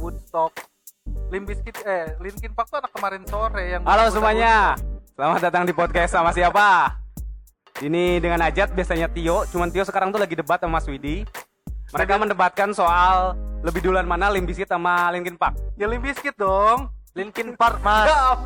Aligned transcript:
Woodstock. 0.00 0.52
Limp 1.30 1.46
Bizkit 1.46 1.76
eh 1.84 2.16
Linkin 2.18 2.50
Park 2.50 2.68
tuh 2.68 2.78
anak 2.78 2.90
kemarin 2.90 3.22
sore 3.22 3.64
yang 3.70 3.82
Halo 3.84 4.02
Woodstock- 4.02 4.14
semuanya, 4.16 4.74
selamat 5.14 5.40
datang 5.42 5.62
di 5.62 5.72
podcast 5.72 6.10
sama 6.10 6.32
siapa? 6.32 6.96
Ini 7.78 8.18
dengan 8.18 8.42
Ajat, 8.42 8.72
biasanya 8.72 9.08
Tio, 9.08 9.46
cuman 9.46 9.68
Tio 9.68 9.84
sekarang 9.84 10.10
tuh 10.10 10.18
lagi 10.18 10.34
debat 10.34 10.58
sama 10.58 10.76
Mas 10.76 10.84
Widi. 10.84 11.24
Mereka 11.90 12.16
mendebatkan 12.16 12.70
soal 12.70 13.32
lebih 13.60 13.82
duluan 13.82 14.04
mana 14.04 14.28
Limp 14.28 14.46
Bizkit 14.46 14.66
sama 14.66 15.08
Linkin 15.10 15.36
Park. 15.36 15.56
Ya 15.76 15.84
Limp 15.84 16.02
Bizkit 16.02 16.34
dong. 16.34 16.88
Linkin 17.10 17.52
Park 17.54 17.82
mas 17.82 18.06
Ya. 18.10 18.38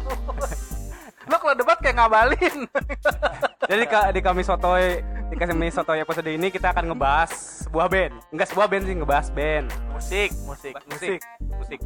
Lo 1.25 1.36
kalau 1.41 1.54
debat 1.56 1.79
kayak 1.80 1.96
ngabalin. 1.96 2.68
Jadi 3.70 3.84
di 3.88 4.20
kami 4.20 4.43
sotoy, 4.45 5.00
di 5.32 5.36
kami 5.40 5.72
sotoy 5.72 6.04
episode 6.04 6.29
ini 6.29 6.52
kita 6.52 6.77
akan 6.77 6.93
ngebahas 6.93 7.32
sebuah 7.64 7.86
band. 7.89 8.14
Enggak 8.29 8.48
sebuah 8.52 8.66
band 8.68 8.84
sih, 8.84 8.95
ngebahas 8.95 9.29
band. 9.32 9.66
musik 9.95 10.30
musik 10.45 10.75
Musik, 10.90 11.21
musik. 11.57 11.80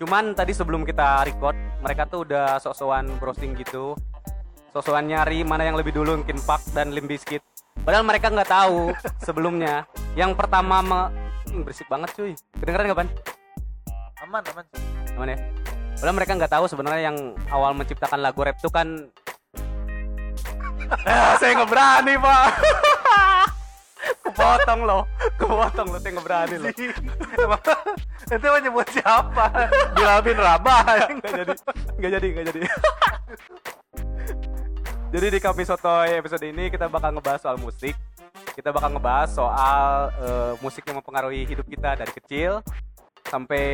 Cuman 0.00 0.32
tadi 0.32 0.56
sebelum 0.56 0.88
kita 0.88 1.28
record, 1.28 1.52
mereka 1.84 2.08
tuh 2.08 2.24
udah 2.24 2.56
sok-sokan 2.56 3.20
browsing 3.20 3.52
gitu. 3.60 3.92
Sok-sokan 4.72 5.04
nyari 5.12 5.44
mana 5.44 5.68
yang 5.68 5.76
lebih 5.76 5.92
dulu 5.92 6.16
Linkin 6.16 6.40
Park 6.48 6.64
dan 6.72 6.96
Limp 6.96 7.10
Bizkit. 7.10 7.44
Padahal 7.84 8.08
mereka 8.08 8.32
nggak 8.32 8.48
tahu 8.48 8.96
sebelumnya. 9.26 9.84
Yang 10.16 10.40
pertama 10.40 10.80
me... 10.80 11.00
Ih, 11.52 11.60
berisik 11.60 11.90
banget 11.90 12.16
cuy. 12.16 12.32
Kedengeran 12.62 12.96
kapan? 12.96 13.08
aman 14.20 14.44
aman 14.52 14.64
Aman 15.16 15.28
ya? 15.34 15.38
Padahal 16.00 16.16
mereka 16.16 16.32
nggak 16.32 16.52
tahu 16.56 16.64
sebenarnya 16.64 17.12
yang 17.12 17.36
awal 17.52 17.76
menciptakan 17.76 18.24
lagu 18.24 18.40
rap 18.40 18.56
itu 18.56 18.72
kan 18.72 19.04
saya 21.38 21.52
nggak 21.60 21.68
berani 21.68 22.16
pak. 22.16 22.46
Kepotong 24.24 24.80
loh. 24.88 25.04
Kepotong 25.36 25.92
loh 25.92 26.00
saya 26.00 26.10
nggak 26.16 26.26
berani 26.26 26.56
loh. 26.56 26.72
Itu 28.32 28.46
mau 28.48 28.60
nyebut 28.64 28.88
siapa? 28.88 29.44
Bilal 29.92 30.20
bin 30.24 30.40
Rabah. 30.40 30.82
nggak 31.20 31.32
jadi. 31.36 31.52
Nggak 32.00 32.10
jadi 32.16 32.26
nggak 32.32 32.46
jadi. 32.48 32.60
Jadi 35.10 35.26
di 35.36 35.38
kami 35.42 35.62
sotoy 35.68 36.16
episode 36.16 36.48
ini 36.48 36.72
kita 36.72 36.88
bakal 36.88 37.12
ngebahas 37.12 37.44
soal 37.44 37.60
musik. 37.60 37.92
Kita 38.56 38.72
bakal 38.72 38.96
ngebahas 38.96 39.28
soal 39.36 39.84
eh, 40.16 40.52
musik 40.64 40.80
yang 40.88 40.96
mempengaruhi 41.04 41.44
hidup 41.44 41.68
kita 41.68 41.92
dari 41.92 42.12
kecil 42.16 42.64
sampai 43.28 43.64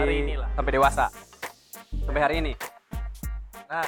Hari 0.00 0.14
ini 0.24 0.34
lah. 0.40 0.48
sampai 0.56 0.72
dewasa 0.72 1.06
sampai 2.04 2.22
hari 2.22 2.36
ini. 2.44 2.52
Nah 3.70 3.86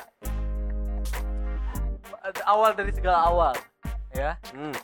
awal 2.45 2.73
dari 2.77 2.92
segala 2.92 3.28
awal 3.28 3.55
ya. 4.12 4.37
Hmm. 4.53 4.75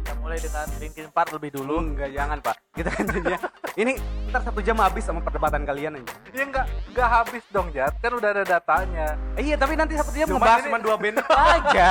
kita 0.00 0.12
mulai 0.20 0.38
dengan 0.40 0.66
Linkin 0.80 1.08
Park 1.12 1.30
lebih 1.36 1.50
dulu. 1.56 1.80
Enggak 1.80 2.10
jangan 2.12 2.38
pak. 2.40 2.56
Kita 2.76 2.88
kan 2.92 3.04
jadinya 3.10 3.38
ini 3.76 3.92
ntar 4.30 4.40
satu 4.46 4.60
jam 4.62 4.76
habis 4.78 5.02
sama 5.04 5.20
perdebatan 5.24 5.62
kalian 5.64 6.00
aja. 6.00 6.12
Ya 6.32 6.44
enggak 6.46 6.66
enggak 6.90 7.08
habis 7.08 7.44
dong, 7.52 7.68
Jat. 7.72 7.94
Kan 8.00 8.12
udah 8.16 8.30
ada 8.32 8.44
datanya. 8.44 9.06
Eh, 9.36 9.52
iya 9.52 9.56
tapi 9.56 9.74
nanti 9.76 9.96
satu 9.96 10.12
jam 10.14 10.28
Cuman 10.28 10.40
ngebahas 10.40 10.62
cuma 10.66 10.78
dua 10.80 10.96
band 10.96 11.18
aja. 11.56 11.90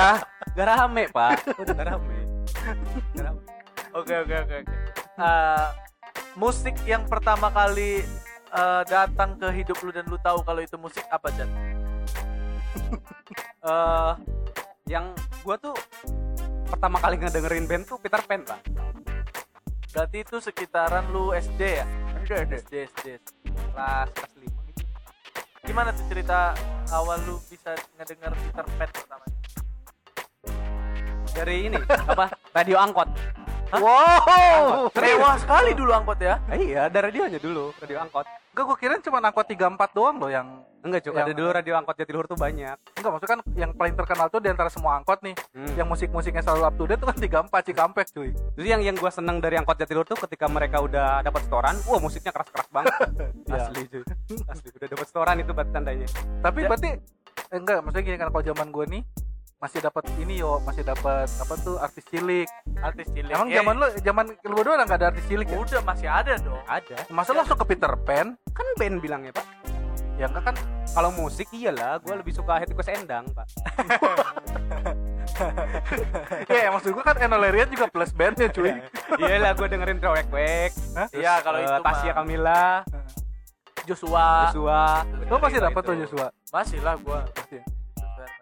Gak 0.50 0.66
rame 0.66 1.04
pak. 1.10 1.38
Udah 1.58 1.74
gak 1.74 1.86
rame. 1.94 2.18
Gak 3.14 3.24
rame. 3.24 3.42
oke 3.94 4.14
oke 4.26 4.34
oke 4.46 4.54
oke. 4.66 4.74
Eh, 5.20 5.66
musik 6.38 6.76
yang 6.86 7.04
pertama 7.06 7.52
kali 7.52 8.02
eh, 8.50 8.82
datang 8.86 9.38
ke 9.38 9.48
hidup 9.54 9.78
lu 9.82 9.90
dan 9.94 10.04
lu 10.10 10.18
tahu 10.18 10.42
kalau 10.42 10.60
itu 10.62 10.76
musik 10.76 11.04
apa 11.10 11.30
Jan? 11.34 11.50
eh 13.70 14.12
yang 14.90 15.14
gua 15.46 15.54
tuh 15.60 15.76
pertama 16.66 16.98
kali 16.98 17.20
ngedengerin 17.20 17.66
band 17.66 17.84
tuh 17.86 17.98
Peter 18.02 18.22
Pan 18.26 18.42
pak 18.42 18.60
Berarti 19.90 20.22
itu 20.22 20.38
sekitaran 20.38 21.10
lu 21.10 21.34
SD 21.34 21.82
ya? 21.82 21.86
SD 22.22 22.62
SD 22.62 22.74
SD. 22.94 23.06
kelas 23.74 24.06
kelas 24.14 24.32
lima 24.38 24.60
gitu 24.70 24.86
Gimana 25.66 25.90
tuh 25.90 26.06
cerita 26.06 26.54
awal 26.94 27.18
lu 27.26 27.42
bisa 27.50 27.74
ngedenger 27.98 28.30
Peter 28.38 28.66
Pan 28.78 28.90
pertama? 28.90 29.26
dari 31.30 31.70
ini 31.70 31.78
apa 31.86 32.26
radio 32.56 32.76
angkot 32.82 33.08
Wow. 33.70 34.90
Mewah 34.90 35.38
sekali 35.38 35.78
dulu 35.78 35.94
angkot 35.94 36.18
ya. 36.18 36.42
Eh, 36.50 36.74
iya 36.74 36.90
ada 36.90 37.06
radionya 37.06 37.38
dulu 37.38 37.70
radio 37.78 38.02
angkot 38.02 38.26
Enggak 38.60 38.76
gue 38.76 38.84
kira 38.84 38.94
cuma 39.00 39.24
angkot 39.24 39.48
34 39.48 39.96
doang 39.96 40.20
loh 40.20 40.28
yang 40.28 40.60
enggak 40.84 41.00
cuy 41.00 41.16
ada 41.16 41.32
dulu 41.32 41.48
radio 41.48 41.80
angkot 41.80 41.96
Jatiluhur 41.96 42.28
tuh 42.28 42.36
banyak 42.36 42.76
enggak 42.76 43.08
maksudnya 43.08 43.32
kan 43.32 43.40
yang 43.56 43.72
paling 43.72 43.96
terkenal 43.96 44.28
tuh 44.28 44.40
di 44.44 44.52
antara 44.52 44.68
semua 44.68 45.00
angkot 45.00 45.24
nih. 45.24 45.32
Hmm. 45.56 45.72
Yang 45.80 45.88
musik-musiknya 45.88 46.44
selalu 46.44 46.68
up 46.68 46.74
to 46.76 46.84
date 46.84 47.00
tuh 47.00 47.08
kan 47.08 47.16
34 47.16 47.68
Cikampek 47.72 48.06
cuy. 48.12 48.30
Jadi 48.60 48.68
yang 48.68 48.82
yang 48.84 48.96
gua 49.00 49.08
seneng 49.08 49.40
dari 49.40 49.56
angkot 49.56 49.80
Jatiluhur 49.80 50.04
tuh 50.04 50.20
ketika 50.28 50.44
mereka 50.44 50.76
udah 50.84 51.24
dapat 51.24 51.40
setoran, 51.40 51.80
wah 51.88 52.00
musiknya 52.04 52.36
keras-keras 52.36 52.68
banget. 52.68 52.92
Iya. 53.48 53.64
Asli 53.64 53.82
cuy. 53.88 54.04
Asli 54.44 54.68
udah 54.76 54.88
dapat 54.92 55.06
setoran 55.08 55.36
itu 55.40 55.50
buat 55.56 55.68
tandanya. 55.72 56.04
Tapi 56.44 56.58
Ya. 56.60 56.68
berarti 56.68 56.90
eh, 57.48 57.56
enggak 57.56 57.80
maksudnya 57.80 58.04
gini 58.04 58.16
kan 58.20 58.28
kalau 58.28 58.44
zaman 58.44 58.68
gue 58.68 58.84
nih 58.92 59.02
masih 59.60 59.84
dapat 59.84 60.08
ini 60.16 60.40
yo, 60.40 60.56
masih 60.64 60.80
dapat 60.80 61.28
apa 61.28 61.54
tuh 61.60 61.76
artis 61.76 62.00
cilik. 62.08 62.48
Artis 62.80 63.12
cilik. 63.12 63.28
Emang 63.28 63.52
Ya, 63.52 63.60
zaman 63.60 63.74
lu 63.76 63.86
zaman 64.00 64.24
lu 64.40 64.54
berdua 64.56 64.80
nggak 64.80 64.96
ada 64.96 65.06
artis 65.12 65.24
cilik 65.28 65.44
ya? 65.44 65.56
udah 65.60 65.80
masih 65.84 66.08
ada 66.08 66.32
dong. 66.40 66.64
Ada. 66.64 66.96
Masa 67.12 67.36
lu 67.36 67.44
langsung 67.44 67.60
ke 67.60 67.66
Peter 67.68 67.92
Pan? 68.00 68.40
Kan 68.56 68.66
band 68.80 69.04
bilangnya, 69.04 69.36
Pak. 69.36 69.44
Ya 70.16 70.28
enggak 70.28 70.52
kan 70.52 70.56
Kalau 70.90 71.14
musik 71.14 71.46
iyalah, 71.54 72.00
gua 72.00 72.18
lebih 72.18 72.34
suka 72.34 72.56
Hetty 72.56 72.72
Koes 72.72 72.88
Endang, 72.88 73.28
Pak. 73.30 73.46
ya 76.50 76.68
maksud 76.68 76.90
gue 76.90 77.00
kan 77.00 77.16
Enolerian 77.16 77.70
juga 77.70 77.86
plus 77.86 78.10
bandnya 78.10 78.50
cuy. 78.50 78.74
iyalah 79.16 79.54
gua 79.54 79.68
dengerin 79.68 80.00
Trowek 80.00 80.26
Wek. 80.28 80.72
Iya, 81.14 81.38
kalau 81.40 81.62
itu 81.62 81.70
mah. 81.70 81.84
Tasya 81.84 82.12
Kamila, 82.12 82.64
Joshua. 83.86 84.50
Joshua. 84.50 85.04
Lu 85.06 85.36
pasti 85.36 85.58
dapat 85.58 85.82
tuh 85.84 85.94
Joshua. 85.94 86.26
Masih 86.50 86.80
lah 86.80 86.96
gua. 86.96 87.22
Pasti. 87.30 87.79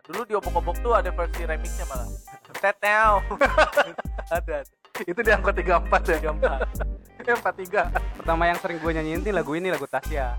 Dulu 0.08 0.24
di 0.24 0.32
obok-obok 0.32 0.76
tuh 0.80 0.96
ada 0.96 1.12
versi 1.12 1.44
remixnya 1.44 1.84
malah. 1.84 2.08
Teteo. 2.64 3.20
ada. 4.40 4.58
Itu 5.04 5.20
di 5.20 5.30
angkot 5.30 5.52
34 5.52 6.08
ya. 6.08 6.32
34. 6.32 7.28
Eh 7.28 7.36
43. 7.36 8.24
Pertama 8.24 8.42
yang 8.48 8.56
sering 8.56 8.78
gua 8.80 8.92
nyanyiin 8.96 9.20
nih 9.20 9.32
lagu 9.36 9.52
ini 9.52 9.68
lagu 9.68 9.84
Tasya. 9.84 10.32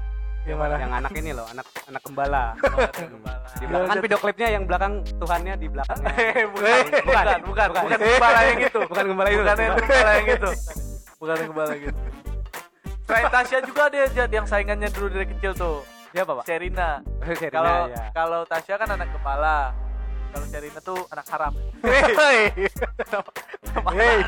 Yang 0.50 0.57
mana? 0.57 0.75
Yang 0.81 0.94
anak 0.97 1.12
ini 1.13 1.31
loh, 1.38 1.46
anak 1.53 1.66
anak 1.85 2.02
gembala. 2.02 2.44
Di 3.59 3.66
Iya, 3.66 3.68
belakang 3.69 3.90
kan 3.90 3.97
iya. 3.97 4.03
video 4.07 4.18
klipnya 4.18 4.47
yang 4.50 4.63
belakang 4.66 4.94
Tuhannya 5.19 5.53
di 5.57 5.68
belakangnya. 5.68 6.13
Eh, 6.16 6.46
bukan, 6.47 6.69
Eh, 6.69 6.84
bukan, 6.86 7.01
bukan, 7.03 7.40
bukan, 7.44 7.68
bukan 7.86 8.00
gembala 8.00 8.40
yang 8.41 8.59
itu. 8.62 8.80
Bukan 8.88 9.03
gembala 9.09 9.30
itu. 9.30 9.41
Bukan 9.44 9.57
gembala 9.59 10.12
yang 10.16 10.28
itu. 10.30 10.50
Bukan 11.19 11.38
gembala 11.50 11.74
gitu. 11.75 12.00
Selain 13.03 13.25
Tasya 13.34 13.59
juga 13.66 13.81
ada 13.90 14.06
Jad, 14.06 14.31
yang 14.31 14.47
saingannya 14.47 14.90
dulu 14.94 15.07
dari 15.12 15.28
kecil 15.34 15.51
tuh. 15.53 15.78
Siapa, 16.09 16.31
Pak? 16.42 16.44
Serina. 16.50 16.90
Kalau 17.56 17.78
ya. 17.94 18.09
kalau 18.14 18.42
Tasya 18.50 18.75
kan 18.81 18.90
anak 18.97 19.09
kepala. 19.14 19.74
Kalau 20.30 20.46
Serina 20.46 20.80
tuh 20.81 21.00
anak 21.09 21.25
haram. 21.34 21.53
Hei. 21.81 22.02
Hey. 22.14 22.42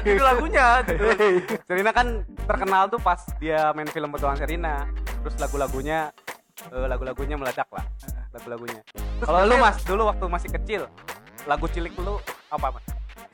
Itu 0.17 0.23
lagunya. 0.25 0.81
Hei. 0.85 1.45
Serina 1.65 1.93
kan 1.93 2.25
terkenal 2.49 2.89
tuh 2.89 2.97
pas 2.97 3.21
dia 3.37 3.69
main 3.73 3.89
film 3.89 4.09
Petualang 4.09 4.37
Serina. 4.37 4.85
Terus 5.21 5.37
lagu-lagunya 5.37 6.09
eh, 6.73 6.87
lagu-lagunya 6.89 7.37
meledak 7.37 7.69
lah. 7.69 7.85
Lagu-lagunya. 8.33 8.81
Kalau 9.21 9.45
lu 9.45 9.55
Mas, 9.61 9.77
dulu 9.85 10.09
waktu 10.09 10.25
masih 10.25 10.49
kecil, 10.49 10.81
lagu 11.45 11.69
cilik 11.69 11.93
lu 12.01 12.17
apa, 12.49 12.73
Mas? 12.73 12.85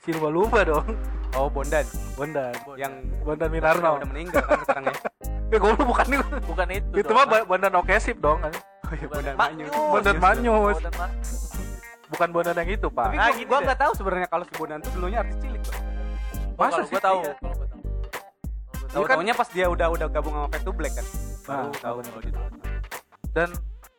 Si 0.03 0.11
lupa 0.11 0.63
dong. 0.67 0.87
Oh, 1.35 1.47
Bondan. 1.47 1.83
Bondan. 2.15 2.55
Yang 2.75 2.93
Bondan 3.23 3.47
udah, 3.47 3.49
Minarno. 3.51 3.91
udah 3.99 4.09
meninggal 4.11 4.43
kan 4.43 4.59
sekarang 4.63 4.85
ya. 4.91 4.95
Eh 5.53 5.57
gue 5.57 5.71
bukan 5.73 6.05
itu. 6.11 6.25
Bukan 6.43 6.67
itu. 6.69 6.91
Itu 6.99 7.11
mah 7.11 7.25
Bondan 7.43 7.73
Okesip 7.79 8.19
dong. 8.19 8.39
Oh, 8.43 8.51
iya. 8.91 9.07
Bondan 9.07 9.35
Manyus. 9.35 9.71
Bondan 9.71 10.15
Manyus. 10.19 10.77
Bukan 12.07 12.27
Bondan 12.31 12.55
yang 12.55 12.69
itu, 12.71 12.87
Pak. 12.87 13.05
Tapi 13.05 13.15
Nah, 13.15 13.27
gua, 13.27 13.35
gini 13.35 13.45
gua 13.47 13.57
deh. 13.59 13.65
nggak 13.67 13.79
tahu 13.79 13.91
sebenarnya 13.95 14.27
kalau 14.27 14.43
si 14.43 14.53
Bondan 14.55 14.79
tuh 14.79 14.91
dulunya 14.95 15.17
artis 15.23 15.35
cilik 15.39 15.63
loh. 15.63 15.75
Oh, 16.57 16.63
Masa 16.63 16.81
sih? 16.83 16.91
gua 16.91 17.01
tahu. 17.03 17.19
Iya. 17.19 17.33
Gua 17.33 17.51
tahu. 17.51 17.55
Tahu. 17.67 18.87
Tahu 18.87 19.03
taunya 19.03 19.33
pas 19.35 19.49
dia 19.51 19.65
udah 19.67 19.87
udah 19.91 20.07
gabung 20.07 20.33
sama 20.33 20.47
Fade 20.47 20.63
to 20.63 20.71
Black 20.71 20.93
kan. 20.95 21.05
Baru 21.43 21.59
Nah, 21.67 21.79
tahu 21.79 21.97
kalau 22.01 22.21
gitu. 22.23 22.39
Dan 23.31 23.49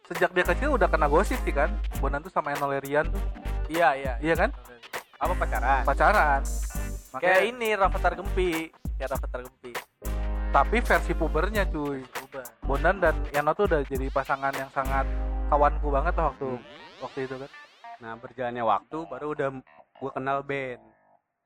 sejak 0.05 0.31
dia 0.33 0.45
kecil 0.47 0.69
udah 0.75 0.89
kena 0.89 1.07
gosip 1.07 1.39
sih 1.45 1.53
kan. 1.53 1.69
Bondan 2.01 2.21
tuh 2.21 2.33
sama 2.33 2.53
Enolerian 2.53 3.09
tuh. 3.09 3.21
Iya, 3.69 3.89
iya. 3.95 4.13
Iya 4.21 4.35
kan? 4.37 4.51
Apa 5.17 5.33
pacaran? 5.33 5.83
Pacaran. 5.85 6.41
Kayak 6.41 7.13
Makanya, 7.13 7.41
ini 7.45 7.69
Rafathar 7.73 8.13
Gempi. 8.17 8.51
Kayak 8.97 9.11
Rafathar 9.17 9.41
Gempi. 9.45 9.73
Tapi 10.49 10.81
versi 10.81 11.13
pubernya 11.13 11.69
cuy. 11.69 12.01
Bondan 12.65 13.01
dan 13.01 13.15
Yano 13.33 13.53
tuh 13.53 13.69
udah 13.69 13.85
jadi 13.85 14.09
pasangan 14.09 14.53
yang 14.57 14.71
sangat 14.73 15.05
kawanku 15.53 15.89
banget 15.93 16.13
tuh 16.17 16.25
waktu 16.25 16.49
waktu 17.05 17.19
itu 17.29 17.35
kan. 17.37 17.51
Nah, 17.99 18.13
berjalannya 18.17 18.65
waktu 18.65 18.99
baru 19.09 19.27
udah 19.37 19.49
gua 20.01 20.11
kenal 20.15 20.39
band. 20.41 20.81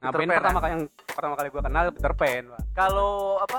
Nah, 0.03 0.11
Peter 0.11 0.19
band 0.19 0.31
Pan, 0.31 0.39
pertama 0.39 0.61
kali 0.61 0.73
yang 0.75 0.85
pertama 1.07 1.35
kali 1.35 1.49
gua 1.51 1.63
kenal 1.67 1.85
Peter 1.91 2.15
Pan. 2.15 2.45
Kalau 2.75 3.13
apa? 3.43 3.59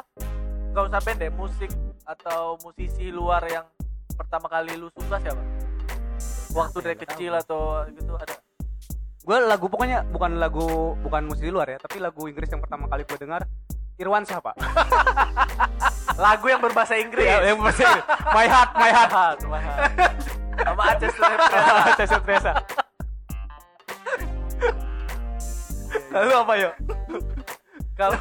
Gak 0.74 0.84
usah 0.90 1.02
band 1.06 1.18
deh, 1.22 1.32
musik 1.34 1.72
atau 2.04 2.58
musisi 2.64 3.06
luar 3.14 3.44
yang 3.46 3.68
pertama 4.16 4.48
kali 4.48 4.74
lu 4.80 4.88
suka 4.96 5.20
siapa? 5.20 5.44
Waktu 6.54 6.78
Siapa 6.80 6.86
dari 6.86 6.94
ya, 6.94 6.98
nggak 6.98 7.10
kecil 7.14 7.32
atau 7.36 7.62
gitu 7.92 8.14
ada. 8.16 8.36
Gue 9.24 9.38
lagu 9.40 9.66
pokoknya 9.72 10.04
bukan 10.12 10.36
lagu 10.36 10.98
bukan 11.00 11.22
musisi 11.32 11.48
luar 11.48 11.68
ya, 11.72 11.78
tapi 11.80 12.04
lagu 12.04 12.28
Inggris 12.28 12.52
yang 12.52 12.60
pertama 12.60 12.92
kali 12.92 13.08
gue 13.08 13.18
dengar 13.18 13.42
Irwan 14.04 14.28
siapa? 14.28 14.52
lagu 16.24 16.46
yang 16.46 16.60
berbahasa 16.60 17.00
Inggris 17.00 17.24
Ya, 17.24 17.40
yang 17.42 17.58
pasti 17.58 17.88
My 18.30 18.46
Heart, 18.46 18.72
My 18.76 18.92
Heart. 18.92 19.12
Ah, 19.16 19.32
cuma- 19.40 19.64
sama 20.54 20.84
Aceh 20.92 21.10
Slap 21.10 21.40
Cesar 21.98 22.22
Teresa. 22.22 22.54
Lalu 26.12 26.32
apa 26.36 26.54
yuk? 26.60 26.74
kalau 27.94 28.18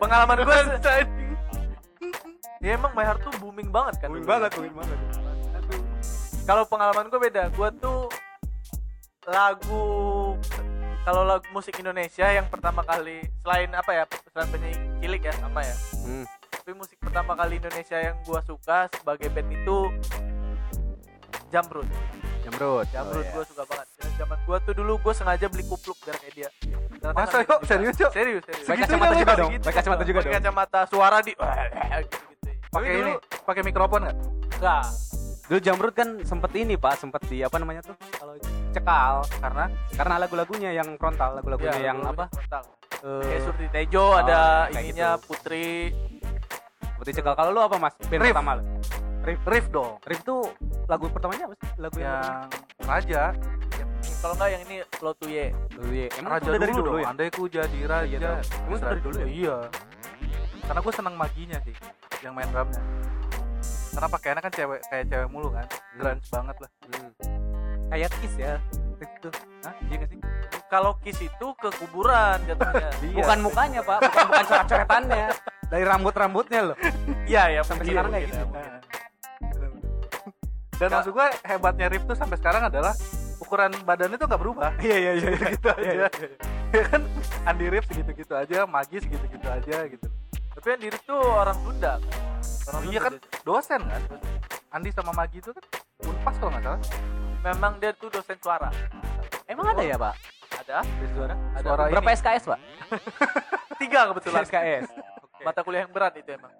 pengalaman 0.00 0.40
gue 0.40 0.56
ya 2.64 2.70
emang 2.72 2.96
My 2.96 3.04
Heart 3.04 3.20
tuh 3.22 3.32
booming 3.36 3.68
banget 3.68 4.00
kan 4.00 4.08
Booming 4.08 4.24
banget, 4.24 4.50
booming 4.56 4.72
banget. 4.72 4.98
kalau 6.48 6.64
pengalaman 6.64 7.12
gue 7.12 7.20
beda 7.20 7.52
gue 7.52 7.68
tuh 7.76 8.08
lagu 9.28 9.84
kalau 11.06 11.22
lagu 11.22 11.46
musik 11.50 11.78
Indonesia 11.78 12.26
yang 12.26 12.50
pertama 12.50 12.82
kali 12.82 13.22
selain 13.40 13.70
apa 13.70 13.90
ya 13.94 14.04
selain 14.28 14.48
penyanyi 14.50 14.74
cilik 14.98 15.22
ya 15.22 15.34
sama 15.38 15.60
ya 15.62 15.76
Hmm. 16.02 16.26
tapi 16.52 16.72
musik 16.72 16.98
pertama 16.98 17.32
kali 17.32 17.54
Indonesia 17.56 17.98
yang 18.00 18.16
gue 18.20 18.40
suka 18.42 18.90
sebagai 18.92 19.28
band 19.28 19.50
itu 19.50 19.78
Jamrut 21.48 21.86
Jamrut. 22.42 22.86
Jamrut 22.90 23.22
Oh, 23.24 23.32
gue 23.32 23.44
suka 23.44 23.62
banget 23.64 23.86
Dan 23.98 24.10
zaman 24.16 24.38
gue 24.40 24.56
tuh 24.62 24.74
dulu 24.74 24.92
gue 25.00 25.14
sengaja 25.14 25.46
beli 25.46 25.62
kupluk 25.62 25.98
biar 26.02 26.14
kayak 26.16 26.34
dia 26.36 26.48
Ternyata 26.96 27.10
Masa, 27.12 27.36
nggak 27.36 27.46
yuk? 27.48 27.60
Serius, 27.62 27.96
yuk? 27.98 28.10
serius 28.10 28.42
serius 28.44 28.66
Pakai 28.66 28.82
kacamata 28.82 29.14
juga 29.14 29.32
dong. 29.36 29.50
Pakai 29.58 29.76
kacamata 29.76 30.02
juga 30.02 30.18
pakai 30.18 30.26
dong. 30.26 30.36
kacamata 30.38 30.80
suara 30.86 31.18
di 31.20 31.32
gitu 31.32 32.16
gitu 32.28 32.50
pakai 32.66 32.90
ini 32.92 33.12
pakai 33.46 33.62
mikrofon 33.62 34.00
nggak 34.04 34.16
enggak 34.58 34.84
Dulu 35.46 35.58
Jamrut 35.62 35.94
kan 35.94 36.08
sempet 36.22 36.50
ini 36.58 36.74
pak, 36.74 36.98
sempet 36.98 37.22
di 37.30 37.38
apa 37.38 37.54
namanya 37.56 37.78
tuh? 37.80 37.94
Kalau 38.12 38.34
cekal 38.76 39.24
karena 39.40 39.64
karena 39.96 40.14
lagu-lagunya 40.20 40.70
yang 40.76 40.88
frontal, 41.00 41.40
lagu-lagunya 41.40 41.80
yang 41.80 41.98
apa? 42.04 42.28
kayak 43.00 43.40
eh, 43.40 43.40
Surti 43.44 43.66
Tejo 43.72 44.02
oh, 44.02 44.20
ada 44.20 44.68
kayak 44.68 44.84
ininya 44.84 45.10
gitu. 45.16 45.24
Putri 45.32 45.68
seperti 46.96 47.10
cekal. 47.20 47.32
Kalau 47.36 47.50
lu 47.52 47.60
apa 47.60 47.76
mas? 47.76 47.94
Band 48.08 48.20
Riff. 48.24 48.32
pertama 48.32 48.52
lu? 48.56 48.64
riff 49.26 49.42
riff 49.42 49.66
dong 49.74 49.98
Riff 50.06 50.22
tuh 50.22 50.54
lagu 50.86 51.10
pertamanya 51.10 51.50
apa 51.50 51.54
sih? 51.58 51.68
Lagu 51.82 51.98
yang, 51.98 52.46
yang 52.78 52.86
raja 52.86 53.22
kalau 54.22 54.34
enggak 54.38 54.50
yang 54.54 54.62
ini 54.70 54.76
Lo 55.02 55.10
to 55.18 55.26
Ye 55.26 55.50
Lagu 55.74 55.90
ya. 55.92 56.06
Emang 56.14 56.30
raja 56.38 56.48
dari 56.54 56.72
dulu, 56.72 56.78
dulu 56.78 56.86
dong 56.86 57.02
ya? 57.02 57.06
andai 57.10 57.28
ku 57.34 57.42
jadi 57.50 57.78
raja 57.90 58.06
Iya, 58.06 58.18
tahu. 58.38 58.70
Emang 58.70 58.80
dari 58.86 59.00
dulu 59.02 59.16
ya? 59.18 59.26
iya 59.26 59.56
karena 60.66 60.80
gue 60.82 60.94
seneng 60.98 61.14
maginya 61.14 61.58
sih 61.62 61.74
yang 62.26 62.34
main 62.34 62.50
drumnya 62.50 62.82
karena 63.94 64.08
pakaiannya 64.10 64.42
kan 64.42 64.52
cewek 64.52 64.80
kayak 64.90 65.04
cewek 65.06 65.28
mulu 65.30 65.48
kan 65.54 65.66
grunge 65.98 66.26
banget 66.30 66.56
lah 66.62 66.70
Hmm. 66.86 67.45
Kayak 67.90 68.10
Kiss 68.18 68.34
ya. 68.36 68.54
Hah? 69.66 69.74
Iya 69.90 69.96
gak 70.02 70.10
sih? 70.10 70.18
kalau 70.66 70.98
Kiss 70.98 71.22
itu 71.22 71.46
ke 71.62 71.68
kuburan 71.78 72.42
jatuhnya 72.42 72.90
Iya. 73.06 73.22
Bukan 73.22 73.38
mukanya 73.38 73.80
pak, 73.86 73.98
bukan, 74.02 74.24
bukan 74.28 74.44
coret-coretannya. 74.50 75.26
Dari 75.72 75.84
rambut-rambutnya 75.86 76.60
loh. 76.72 76.76
iya 77.26 77.50
ya 77.50 77.60
Sampai 77.62 77.86
mungkin, 77.86 77.94
sekarang 77.94 78.10
kayak 78.14 78.26
gitu. 78.30 78.38
ya, 78.38 78.76
dan 80.76 80.88
maksud 80.92 81.12
gue 81.16 81.26
hebatnya 81.48 81.86
riff 81.88 82.04
tuh 82.04 82.12
sampai 82.12 82.36
sekarang 82.36 82.68
adalah 82.68 82.92
ukuran 83.40 83.72
badannya 83.88 84.20
tuh 84.20 84.28
nggak 84.28 84.42
berubah 84.44 84.70
Iya 84.76 84.96
iya 85.00 85.12
iya. 85.16 85.28
gitu 85.56 85.68
aja 85.72 86.06
ya 86.76 86.82
kan 86.92 87.00
Andi 87.48 87.66
Rif 87.72 87.88
segitu-gitu 87.88 88.32
aja 88.36 88.68
Magi 88.68 89.00
segitu-gitu 89.00 89.48
aja 89.48 89.76
gitu 89.88 90.06
tapi 90.52 90.66
yang 90.76 90.82
diri 90.84 90.98
tuh 91.04 91.16
orang 91.16 91.56
Sunda 91.64 91.96
orang 92.68 92.82
iya 92.92 93.00
kan 93.00 93.12
dosen 93.40 93.80
kan 93.88 94.02
Andi 94.76 94.92
sama 94.92 95.16
Magi 95.16 95.40
itu 95.40 95.48
kan 95.48 95.64
unpas 96.04 96.36
kalau 96.36 96.50
nggak 96.52 96.64
salah 96.68 96.80
memang 97.46 97.78
dia 97.78 97.94
tuh 97.94 98.10
dosen 98.10 98.34
suara 98.42 98.70
Emang 99.46 99.70
ada 99.70 99.82
ya 99.82 99.94
pak? 99.94 100.14
ada 100.58 100.82
Dari 100.82 101.10
suara? 101.14 101.34
Ada. 101.54 101.66
Suara 101.70 101.82
Berapa 101.94 102.10
ini. 102.10 102.18
SKS 102.18 102.42
pak? 102.50 102.58
tiga 103.82 104.00
kebetulan 104.10 104.42
SKS. 104.42 104.86
mata 105.44 105.60
kuliah 105.62 105.86
yang 105.86 105.92
berat 105.94 106.16
itu 106.18 106.26
emang 106.32 106.50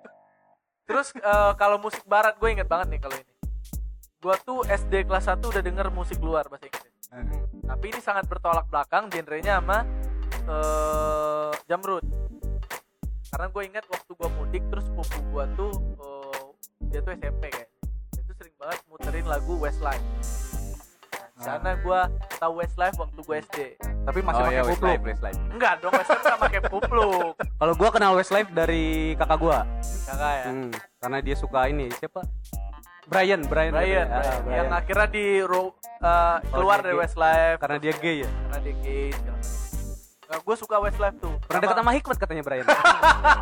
terus 0.86 1.10
eh, 1.16 1.52
kalau 1.58 1.82
musik 1.82 2.06
barat 2.06 2.38
gue 2.38 2.46
inget 2.46 2.68
banget 2.70 2.86
nih 2.94 3.00
kalau 3.02 3.16
ini 3.18 3.32
gue 4.16 4.34
tuh 4.46 4.62
SD 4.62 5.10
kelas 5.10 5.26
1 5.26 5.42
udah 5.42 5.62
denger 5.64 5.90
musik 5.90 6.22
luar 6.22 6.46
bahasa 6.46 6.70
Inggris 6.70 6.94
tapi 7.66 7.84
ini 7.90 7.98
sangat 7.98 8.30
bertolak 8.30 8.70
belakang 8.70 9.10
genrenya 9.10 9.58
sama 9.58 9.82
eh 10.46 11.52
Jamrut 11.66 12.06
karena 13.26 13.46
gue 13.50 13.62
inget 13.66 13.84
waktu 13.90 14.10
gue 14.14 14.28
mudik 14.38 14.62
terus 14.70 14.86
sepupu 14.86 15.18
gue 15.34 15.44
tuh 15.58 15.72
eh, 15.98 16.46
dia 16.94 17.00
tuh 17.02 17.12
SMP 17.18 17.50
kayak 17.50 17.70
dia 18.14 18.22
tuh 18.22 18.34
sering 18.38 18.54
banget 18.54 18.78
muterin 18.86 19.26
lagu 19.26 19.58
Westlife 19.58 20.04
sana 21.36 21.76
gue 21.76 22.00
tahu 22.34 22.52
Westlife 22.56 22.96
waktu 22.96 23.20
gue 23.20 23.36
SD 23.44 23.58
tapi 24.02 24.18
masih 24.20 24.40
oh 24.40 24.44
pakai 24.44 24.54
iya 24.54 24.62
kupluk 24.62 24.80
Westlife, 24.88 25.04
Westlife. 25.04 25.38
enggak 25.50 25.72
dong 25.78 25.92
Westlife 25.92 26.22
nggak 26.22 26.40
pakai 26.40 26.60
kupluk 26.64 27.34
Kalau 27.56 27.72
gua 27.72 27.88
kenal 27.88 28.12
Westlife 28.12 28.50
dari 28.50 28.84
kakak 29.14 29.38
gua. 29.38 29.58
kakak 30.04 30.32
ya 30.34 30.44
Hmm, 30.46 30.70
karena 30.98 31.18
dia 31.20 31.32
suka 31.34 31.60
ini 31.66 31.88
siapa? 31.90 32.20
Brian, 33.06 33.40
Brian, 33.42 33.70
Brian, 33.70 34.04
katanya. 34.04 34.20
Ah, 34.28 34.38
Brian. 34.40 34.56
yang 34.58 34.68
akhirnya 34.74 35.06
di 35.08 35.24
eh, 36.02 36.36
keluar 36.46 36.78
dari. 36.80 36.94
Westlife 36.94 37.56
karena 37.56 37.76
dia 37.78 37.92
gay 37.94 38.16
ya. 38.18 38.30
karena 38.44 38.58
dia 38.60 38.74
gay. 38.78 39.08
Nah, 40.26 40.38
gue 40.38 40.54
suka 40.54 40.76
Westlife 40.76 41.16
tuh 41.16 41.32
Pernah 41.40 41.60
dekat 41.62 41.76
sama 41.78 41.90
Hikmat 41.92 42.16
katanya 42.18 42.42
Brian. 42.42 42.66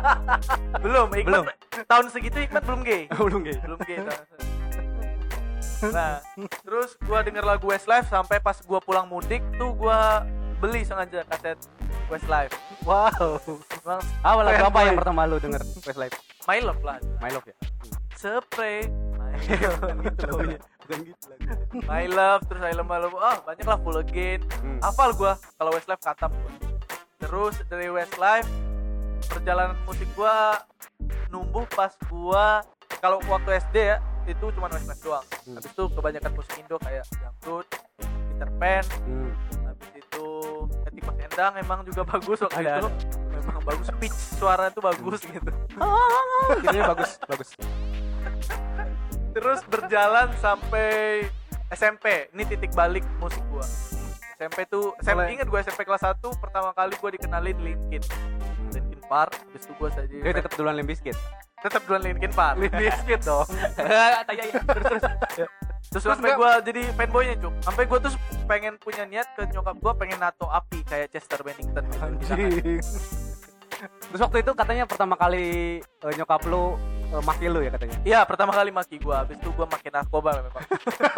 belum 0.85 1.07
Hikmat 1.11 1.25
Belum. 1.25 1.45
tahun 1.83 2.05
segitu 2.07 2.37
Hikmat 2.39 2.63
belum 2.63 2.81
gay 2.81 3.01
Belum 3.17 3.41
gay. 3.41 3.57
belum 3.57 3.79
gay 3.81 3.97
tahun. 3.99 4.21
Nah 5.85 6.19
terus 6.61 6.95
gue 6.97 7.19
denger 7.21 7.43
lagu 7.43 7.65
Westlife 7.65 8.05
sampai 8.05 8.37
pas 8.37 8.55
gue 8.55 8.79
pulang 8.79 9.05
mudik 9.05 9.43
tuh 9.53 9.71
gue 9.71 9.99
beli 10.57 10.81
sengaja 10.81 11.21
kaset 11.25 11.59
Westlife 12.05 12.53
wow 12.81 13.35
Emang 13.75 14.01
Ah, 14.21 14.33
lagu 14.37 14.63
apa 14.63 14.79
yang 14.83 14.95
pertama 14.95 15.23
lu 15.23 15.37
denger 15.37 15.61
Westlife? 15.79 16.15
My 16.45 16.59
Love 16.59 16.81
lah 16.81 16.97
My 17.19 17.29
Love 17.29 17.45
ya. 17.45 17.55
Spray 18.15 18.87
My 19.13 19.33
Bukan 19.75 19.97
gitu. 20.01 20.31
Bukan 20.79 20.97
gitu 21.03 21.25
lagunya. 21.27 21.55
My 21.83 22.05
Love 22.05 22.41
terus 22.45 22.61
I 22.61 22.73
Love 22.73 22.87
My 22.87 22.99
Love 22.99 23.17
ah 23.17 23.37
banyak 23.41 23.65
lah 23.65 23.77
Full 23.79 23.99
Again 23.99 24.39
Hmm. 24.55 24.79
hafal 24.79 25.13
gua 25.13 25.31
kalau 25.55 25.71
Westlife 25.71 25.99
katam 25.99 26.31
gua 26.31 26.53
terus 27.17 27.55
dari 27.65 27.87
Westlife 27.87 28.47
perjalanan 29.25 29.75
musik 29.83 30.07
gua 30.13 30.61
numbuh 31.27 31.65
pas 31.67 31.91
gua 32.07 32.61
kalau 32.97 33.17
waktu 33.25 33.57
SD 33.59 33.75
ya 33.77 33.97
itu 34.25 34.45
cuma 34.51 34.67
Westlife 34.67 35.01
doang. 35.01 35.25
Hmm. 35.43 35.55
habis 35.55 35.69
itu 35.69 35.83
kebanyakan 35.87 36.31
musik 36.33 36.55
Indo 36.55 36.77
kayak 36.77 37.03
Dangdut 37.11 37.67
Peter 38.27 38.49
Pan 38.53 38.83
Hmm. 38.99 39.31
habis 39.63 39.89
itu 39.95 40.25
Eti 40.83 40.99
Mas 40.99 41.17
Endang 41.19 41.53
emang 41.55 41.79
juga 41.83 42.01
bagus 42.11 42.37
waktu 42.39 42.57
Ada, 42.59 42.73
itu. 42.79 42.89
memang 43.29 43.63
bagus 43.63 43.87
pitch 43.95 44.17
suara 44.35 44.63
itu 44.67 44.79
bagus 44.79 45.19
gitu 45.21 45.51
Gitu. 46.55 46.71
Ya 46.71 46.83
bagus, 46.87 47.17
bagus. 47.23 47.49
terus 49.31 49.59
berjalan 49.65 50.31
sampai 50.35 51.25
SMP 51.69 52.05
ini 52.31 52.43
titik 52.45 52.71
balik 52.71 53.03
musik 53.17 53.41
gua. 53.47 53.65
SMP 54.33 54.63
tuh 54.65 54.93
SMP 54.99 55.15
Mulai- 55.17 55.33
inget 55.33 55.47
gua 55.47 55.59
SMP 55.59 55.81
kelas 55.83 56.03
1 56.03 56.19
pertama 56.35 56.71
kali 56.71 56.93
gua 56.95 57.09
dikenalin 57.09 57.57
Linkin. 57.57 58.03
Linkin 58.71 59.01
Park 59.03 59.35
habis 59.37 59.63
itu 59.63 59.73
gua 59.73 59.89
saja 59.89 60.07
Dia 60.07 60.31
tetap 60.33 60.51
duluan 60.53 60.73
Limp 60.73 60.87
Bizkit. 60.87 61.15
Tetap 61.63 61.81
duluan 61.87 62.01
Linkin 62.03 62.31
Park 62.35 62.59
Bizkit 62.59 63.21
dong. 63.23 63.47
Tanya 64.27 64.43
ya. 64.43 64.59
Terus. 64.59 64.85
Terus. 64.85 65.03
terus 65.85 66.03
sampai 66.03 66.35
gua 66.35 66.59
jadi 66.59 66.81
fanboynya 66.93 67.35
cuk. 67.39 67.53
Sampai 67.63 67.83
gua 67.87 67.99
tuh 68.03 68.13
pengen 68.45 68.73
punya 68.77 69.03
niat 69.07 69.27
ke 69.33 69.47
nyokap 69.49 69.75
gua 69.79 69.93
pengen 69.95 70.19
nato 70.19 70.45
api 70.51 70.83
kayak 70.83 71.07
Chester 71.09 71.39
Bennington 71.41 71.83
gitu. 71.87 72.03
anjing. 72.03 72.79
Terus 73.85 74.21
waktu 74.21 74.37
itu 74.43 74.51
katanya 74.51 74.83
pertama 74.87 75.15
kali 75.15 75.79
eh, 75.81 76.13
nyokap 76.19 76.43
lu 76.45 76.75
eh, 77.15 77.23
maki 77.23 77.47
lu 77.47 77.59
ya 77.63 77.71
katanya. 77.71 77.97
Iya 78.03 78.19
pertama 78.27 78.51
kali 78.51 78.69
maki 78.69 78.95
gua. 78.99 79.23
Habis 79.23 79.39
itu 79.39 79.49
gua 79.55 79.67
makin 79.71 79.91
narkoba 79.95 80.29
memang. 80.43 80.65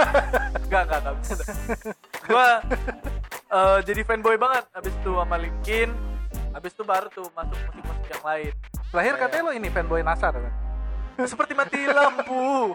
Enggak 0.67 0.81
enggak 0.83 0.99
enggak 1.01 1.15
bisa. 1.19 1.35
Gua 2.29 2.47
eh, 3.49 3.79
jadi 3.83 4.01
fanboy 4.05 4.37
banget. 4.37 4.63
Habis 4.71 4.93
itu 4.93 5.11
sama 5.11 5.35
Linkin. 5.41 5.89
Habis 6.53 6.71
itu 6.73 6.83
baru 6.85 7.07
tuh 7.09 7.25
masuk 7.33 7.57
musik-musik 7.69 8.07
yang 8.13 8.25
lain 8.25 8.53
terakhir 8.89 9.13
Kayak- 9.13 9.21
katanya 9.27 9.43
lo 9.43 9.51
ini 9.51 9.67
fanboy 9.67 10.01
NASA 10.01 10.27
kan 10.29 10.41
seperti 11.31 11.53
mati 11.53 11.85
lampu 11.85 12.73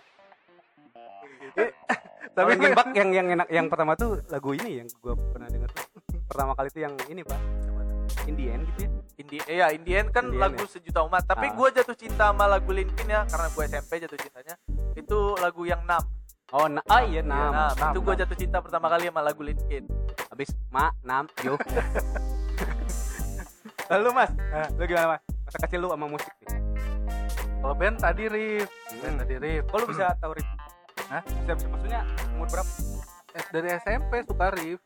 Tapi 2.33 2.49
Linkin 2.51 2.73
Park 2.73 2.91
yang 2.97 3.11
yang 3.13 3.27
enak 3.31 3.47
yang 3.47 3.67
pertama 3.69 3.93
tuh 3.93 4.19
lagu 4.27 4.51
ini 4.55 4.81
yang 4.81 4.87
gua 4.99 5.13
pernah 5.13 5.47
denger 5.47 5.69
tuh. 5.69 5.85
Pertama 6.25 6.57
kali 6.57 6.73
tuh 6.73 6.81
yang 6.81 6.97
ini, 7.05 7.21
Pak. 7.21 7.37
In 8.25 8.33
the 8.33 8.49
end 8.49 8.65
gitu 8.65 8.79
ya. 8.81 8.89
Indie, 9.15 9.41
iya 9.45 9.67
Indien 9.69 10.09
kan 10.09 10.27
Indien 10.27 10.41
lagu 10.41 10.59
ya? 10.59 10.67
sejuta 10.67 11.05
umat 11.05 11.23
tapi 11.23 11.47
Ah. 11.47 11.53
gua 11.53 11.69
jatuh 11.69 11.93
cinta 11.93 12.33
sama 12.33 12.49
lagu 12.49 12.73
Linkin 12.73 13.05
ya 13.05 13.23
karena 13.29 13.47
gua 13.53 13.63
SMP 13.67 14.01
jatuh 14.01 14.17
cintanya 14.17 14.55
itu 14.95 15.19
lagu 15.37 15.63
yang 15.63 15.79
6 15.85 16.01
Oh, 16.51 16.67
na 16.67 16.81
ah 16.87 17.01
iya, 17.01 17.21
nah, 17.21 17.69
itu 17.69 17.99
gua 17.99 18.13
Nam. 18.13 18.21
jatuh 18.25 18.35
cinta 18.35 18.57
pertama 18.59 18.87
kali 18.89 19.07
sama 19.07 19.21
lagu 19.21 19.41
Linkin 19.41 19.85
Habis 20.27 20.49
ma, 20.69 20.91
nam, 21.03 21.27
yo. 21.39 21.55
Lalu 23.91 24.09
Mas, 24.11 24.31
lu 24.73 24.83
gimana 24.87 25.07
Mas? 25.13 25.23
Kecil 25.59 25.81
lu 25.81 25.89
sama 25.89 26.07
musik 26.07 26.33
nih? 26.43 26.61
kalau 27.63 27.75
band 27.75 27.97
tadi 27.97 28.25
Riff 28.27 28.69
band 28.99 29.15
Hmm. 29.15 29.21
tadi 29.21 29.35
Riff 29.39 29.65
lu 29.71 29.87
bisa 29.87 30.07
tahu 30.19 30.33
Rip? 30.35 30.49
Hah? 31.07 31.23
Bisa, 31.23 31.53
bisa 31.55 31.69
maksudnya 31.69 32.01
umur 32.33 32.49
berapa? 32.49 32.71
Eh, 33.33 33.45
dari 33.49 33.69
SMP 33.79 34.13
suka 34.25 34.47
Riff 34.51 34.81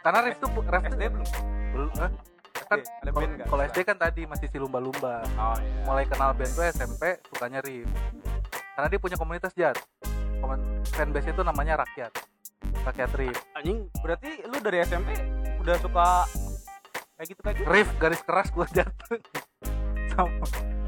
karena 0.00 0.18
Riff 0.22 0.38
tuh 0.38 0.50
Riff 0.54 0.84
SD 0.86 1.02
belum? 1.10 1.28
belum 1.68 1.90
eh? 1.98 2.12
kan 2.68 2.78
kalau- 3.02 3.12
band 3.16 3.32
kalau 3.44 3.62
SD 3.64 3.78
kan 3.82 3.96
tadi 3.96 4.22
masih 4.24 4.46
si 4.46 4.56
lumba-lumba 4.56 5.24
Oh 5.34 5.56
iya. 5.56 5.84
mulai 5.84 6.04
kenal 6.04 6.30
band 6.32 6.52
tuh 6.52 6.64
SMP 6.64 7.02
sukanya 7.26 7.60
Rif 7.60 7.88
karena 8.74 8.86
dia 8.86 9.00
punya 9.00 9.16
komunitas 9.16 9.52
Komen, 10.38 10.60
fanbase 10.86 11.28
itu 11.28 11.42
namanya 11.42 11.82
rakyat 11.82 12.12
rakyat 12.84 13.10
Rif 13.12 13.36
Anjing, 13.52 13.90
berarti 13.98 14.44
lu 14.44 14.56
dari 14.60 14.78
SMP 14.80 15.08
udah 15.58 15.76
suka 15.76 16.06
kayak 17.16 17.26
gitu 17.26 17.40
kayak 17.42 17.56
gitu? 17.58 17.66
Rif 17.66 17.88
garis 17.98 18.22
keras 18.22 18.48
gue 18.48 18.66
jatuh. 18.70 19.18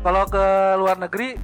Kalau 0.05 0.23
ke 0.27 0.45
luar 0.81 0.97
negeri 0.99 1.39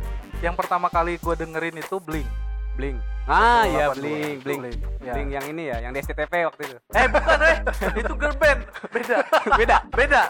yang 0.45 0.59
pertama 0.59 0.91
kali 0.91 1.17
gue 1.17 1.35
dengerin 1.39 1.79
itu 1.81 1.97
Blink 2.03 2.29
Bling. 2.77 3.01
Ah 3.27 3.65
iya, 3.67 3.91
82. 3.91 3.99
Bling, 3.99 4.39
Bling. 4.45 4.61
Ya. 5.03 5.13
Bling 5.17 5.29
yang 5.33 5.45
ini 5.51 5.63
ya, 5.73 5.77
yang 5.83 5.91
di 5.97 5.99
SCTV 6.05 6.33
waktu 6.47 6.63
itu. 6.69 6.77
Eh 6.95 7.07
bukan 7.09 7.39
eh, 7.43 7.57
itu 7.99 8.13
girl 8.15 8.37
band. 8.37 8.61
Beda. 8.93 9.17
Beda. 9.59 9.77
Beda. 9.91 10.23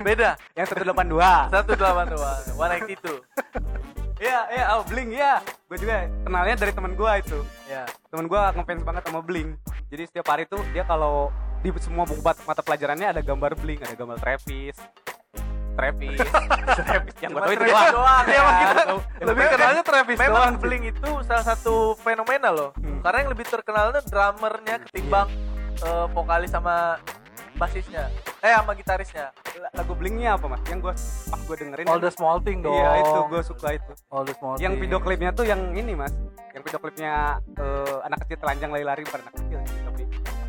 Beda. 0.00 0.30
Yang 0.56 0.66
182. 0.74 1.52
182, 1.52 2.56
182. 2.56 3.22
Iya, 4.20 4.40
iya, 4.52 4.64
oh 4.76 4.82
Bling 4.88 5.12
ya. 5.14 5.44
Gue 5.68 5.78
juga 5.78 6.08
kenalnya 6.24 6.56
dari 6.58 6.72
teman 6.74 6.92
gua 6.96 7.20
itu. 7.20 7.38
Ya. 7.68 7.84
Temen 8.10 8.26
gua 8.26 8.50
ngefans 8.56 8.82
banget 8.82 9.02
sama 9.06 9.20
Bling. 9.22 9.54
Jadi 9.92 10.02
setiap 10.08 10.26
hari 10.32 10.48
tuh 10.48 10.60
dia 10.72 10.82
kalau 10.88 11.30
di 11.60 11.68
semua 11.78 12.08
buku 12.08 12.24
mat- 12.24 12.40
mata 12.48 12.64
pelajarannya 12.64 13.12
ada 13.12 13.20
gambar 13.20 13.52
Bling, 13.60 13.80
ada 13.84 13.94
gambar 13.94 14.16
Travis. 14.18 14.76
Travis, 15.70 16.18
Travis 16.88 17.14
yang 17.20 17.30
gua 17.32 17.40
tahu 17.42 17.52
itu 17.52 17.64
doang. 17.64 17.92
doang, 17.94 18.24
Iya, 18.24 18.38
emang 18.38 18.54
yang 18.54 18.68
kita 18.68 18.84
lebih 19.24 19.44
kenalnya 19.48 19.82
Travis 19.82 20.16
Memang 20.18 20.32
doang 20.34 20.54
sih. 20.54 20.60
Blink 20.60 20.82
itu 20.92 21.10
salah 21.24 21.44
satu 21.44 21.74
fenomena 21.96 22.48
loh. 22.50 22.70
Hmm. 22.76 23.00
Karena 23.00 23.18
yang 23.24 23.30
lebih 23.32 23.46
terkenal 23.46 23.84
itu 23.90 24.00
drummernya 24.06 24.76
ketimbang 24.84 25.28
eh, 25.80 26.06
vokalis 26.12 26.50
sama 26.50 27.00
basisnya. 27.56 28.08
Eh 28.40 28.52
sama 28.52 28.72
gitarisnya. 28.72 29.32
lagu 29.72 29.92
Blingnya 29.92 30.40
apa 30.40 30.48
mas? 30.48 30.62
Yang 30.64 30.80
gua 30.80 30.94
pas 31.28 31.40
gua 31.44 31.56
dengerin 31.58 31.84
All 31.84 32.00
the 32.00 32.08
small 32.08 32.40
thing 32.40 32.64
dong 32.64 32.72
Iya 32.72 33.04
itu 33.04 33.20
gua 33.28 33.42
suka 33.44 33.68
itu. 33.76 33.92
All 34.08 34.24
the 34.24 34.32
small 34.36 34.56
Yang 34.56 34.72
thing. 34.76 34.82
video 34.88 34.98
klipnya 34.98 35.30
tuh 35.30 35.44
yang 35.44 35.60
ini 35.72 35.92
mas. 35.92 36.12
Yang 36.52 36.62
video 36.66 36.78
klipnya 36.80 37.12
eh, 37.56 37.96
anak 38.04 38.18
kecil 38.24 38.36
telanjang 38.40 38.70
lari-lari 38.72 39.02
bukan 39.04 39.20
anak 39.22 39.34
kecil 39.36 39.58
tapi 39.60 40.02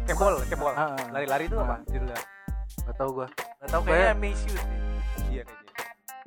cebol, 0.07 0.33
cebol. 0.47 0.73
Ah, 0.73 0.91
ah. 0.91 1.05
Lari-lari 1.11 1.43
itu 1.45 1.55
apa? 1.55 1.75
Ah. 1.75 1.79
Judulnya. 1.87 2.19
Gak 2.81 2.95
tau 2.95 3.09
gue 3.11 3.27
Gak 3.59 3.69
tau 3.69 3.81
kayaknya 3.83 4.13
Miss 4.15 4.41
You 4.47 4.55
sih. 4.55 4.77
Iya 5.27 5.43
kayaknya. 5.43 5.73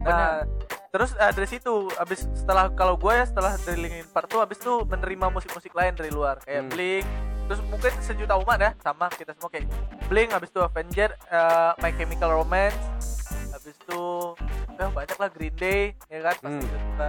Nah, 0.01 0.43
terus 0.89 1.11
eh, 1.15 1.33
dari 1.33 1.49
situ 1.49 1.73
abis 1.95 2.27
setelah 2.35 2.71
kalau 2.71 2.95
gue 2.95 3.11
ya 3.11 3.25
setelah 3.25 3.55
dari 3.59 3.79
Linkin 3.81 4.07
Park 4.11 4.27
tuh 4.29 4.41
abis 4.41 4.59
tuh 4.59 4.83
menerima 4.85 5.27
musik-musik 5.29 5.71
lain 5.71 5.95
dari 5.95 6.11
luar 6.11 6.39
kayak 6.41 6.61
Hmm. 6.61 6.71
Blink 6.71 7.07
terus 7.45 7.61
mungkin 7.69 7.93
sejuta 8.01 8.35
umat 8.41 8.57
ya 8.57 8.73
sama 8.81 9.07
kita 9.11 9.37
semua 9.37 9.51
kayak 9.51 9.69
Blink 10.07 10.33
abis 10.33 10.49
itu 10.49 10.61
Avenger 10.61 11.11
eh, 11.29 11.73
My 11.79 11.91
Chemical 11.93 12.31
Romance 12.33 12.79
abis 13.53 13.75
itu 13.75 14.03
ya 14.75 14.91
banyak 14.91 15.15
lah 15.15 15.31
Green 15.31 15.55
Day 15.55 15.83
ya 16.09 16.21
kan 16.23 16.35
pasti 16.37 16.65
Hmm. 16.67 16.75
kita 16.75 17.09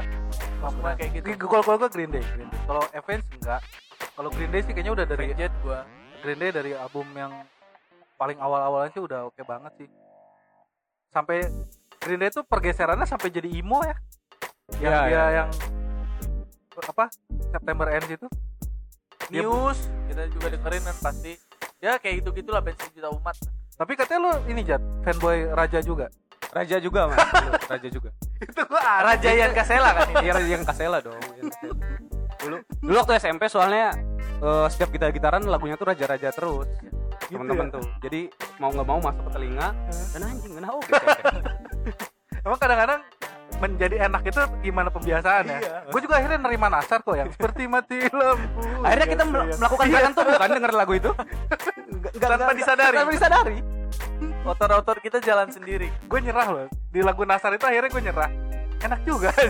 semua 0.62 0.92
kayak 0.94 1.12
gitu 1.14 1.26
Kalau 1.42 1.62
kalau 1.62 1.78
gue 1.78 1.90
Green 1.90 2.12
Day, 2.12 2.24
Green 2.28 2.50
Day. 2.50 2.60
Kalau 2.64 2.84
Evans 2.92 3.26
enggak. 3.34 3.62
Kalau 4.16 4.30
Green 4.30 4.50
Day 4.50 4.62
sih 4.62 4.72
kayaknya 4.72 4.94
udah 4.94 5.06
dari 5.06 5.26
Avenged 5.30 5.54
gue 5.62 5.80
Green 6.22 6.40
Day 6.40 6.52
dari 6.52 6.72
album 6.74 7.06
yang 7.14 7.32
paling 8.16 8.38
awal-awalnya 8.38 8.90
sih 8.90 9.04
udah 9.04 9.28
oke 9.28 9.42
banget 9.42 9.72
sih. 9.78 9.90
Sampai 11.16 11.48
Green 12.04 12.20
Day 12.20 12.28
tuh 12.28 12.44
pergeserannya 12.44 13.08
sampai 13.08 13.32
jadi 13.32 13.48
emo 13.48 13.80
ya. 13.82 13.96
Yang 14.84 14.92
Ya, 14.92 15.00
dia 15.00 15.08
ya, 15.08 15.24
ya. 15.24 15.26
yang 15.32 15.50
apa? 16.84 17.06
September 17.56 17.88
Ends 17.88 18.10
itu. 18.12 18.28
Dia 19.32 19.42
News 19.42 19.80
kita 20.12 20.28
juga 20.28 20.48
dengerin 20.52 20.84
kan 20.84 20.98
pasti 21.02 21.34
ya 21.80 21.96
kayak 21.98 22.22
gitu 22.22 22.30
gitulah 22.36 22.62
band 22.62 22.78
sejuta 22.78 23.10
umat 23.10 23.34
Tapi 23.74 23.92
katanya 23.98 24.20
lu 24.22 24.32
ini 24.52 24.62
Jat, 24.62 24.84
fanboy 25.02 25.50
Raja 25.50 25.80
juga. 25.80 26.12
Raja 26.52 26.78
juga 26.78 27.08
mas. 27.10 27.18
Raja 27.72 27.88
juga. 27.90 28.10
itu 28.36 28.62
gua 28.68 28.84
Raja 29.02 29.30
Ian 29.32 29.52
Kasela 29.56 29.90
kan 29.96 30.06
ini 30.12 30.16
Iya 30.28 30.32
Raja 30.36 30.50
yang 30.52 30.66
Kasela 30.68 30.98
dong. 31.00 31.16
Dulu 32.46 32.58
dulu 32.62 32.96
waktu 33.02 33.18
SMP 33.18 33.48
soalnya 33.50 33.96
eh, 34.44 34.68
setiap 34.70 34.92
gitar 34.94 35.10
gitaran 35.10 35.42
lagunya 35.48 35.80
tuh 35.80 35.90
raja-raja 35.90 36.30
terus 36.30 36.68
Gitu 37.26 37.36
teman-teman 37.36 37.68
ya? 37.68 37.74
tuh. 37.74 37.84
Jadi 38.02 38.22
mau 38.58 38.70
nggak 38.70 38.88
mau 38.88 39.00
masuk 39.00 39.24
ke 39.26 39.32
telinga 39.34 39.68
dan 40.14 40.22
anjing 40.24 40.54
kenapa 40.54 40.74
oh, 40.74 40.82
gitu. 40.86 41.00
Emang 42.46 42.60
kadang-kadang 42.60 43.02
menjadi 43.56 43.96
enak 44.06 44.22
itu 44.26 44.42
gimana 44.62 44.90
pembiasaan 44.92 45.44
ya? 45.48 45.58
Iya. 45.58 45.76
Gue 45.90 46.00
juga 46.00 46.16
akhirnya 46.20 46.40
nerima 46.40 46.68
nasar 46.68 47.00
kok 47.02 47.16
yang 47.16 47.30
seperti 47.32 47.66
mati 47.66 47.98
lampu. 48.20 48.62
Akhirnya 48.84 49.08
kita 49.08 49.24
mel- 49.26 49.56
melakukan 49.56 49.86
gerakan 49.88 50.12
tuh 50.12 50.24
bukan 50.28 50.50
denger 50.52 50.72
lagu 50.72 50.94
itu. 50.94 51.12
Nggak- 51.16 52.14
Tanpa 52.20 52.36
nggak- 52.38 52.58
disadari. 52.58 52.96
Tanpa 52.96 53.14
disadari. 53.14 53.58
otor-otor 54.46 55.02
kita 55.02 55.18
jalan 55.20 55.50
sendiri 55.50 55.90
Gue 56.06 56.22
nyerah 56.22 56.48
loh. 56.48 56.68
Di 56.94 57.02
lagu 57.02 57.26
nasar 57.26 57.58
itu 57.58 57.66
akhirnya 57.66 57.90
gue 57.90 58.04
nyerah. 58.04 58.30
Enak 58.80 59.00
juga. 59.02 59.34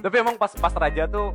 Tapi 0.00 0.16
emang 0.16 0.36
pas 0.36 0.52
pas 0.54 0.72
Raja 0.72 1.04
tuh 1.04 1.34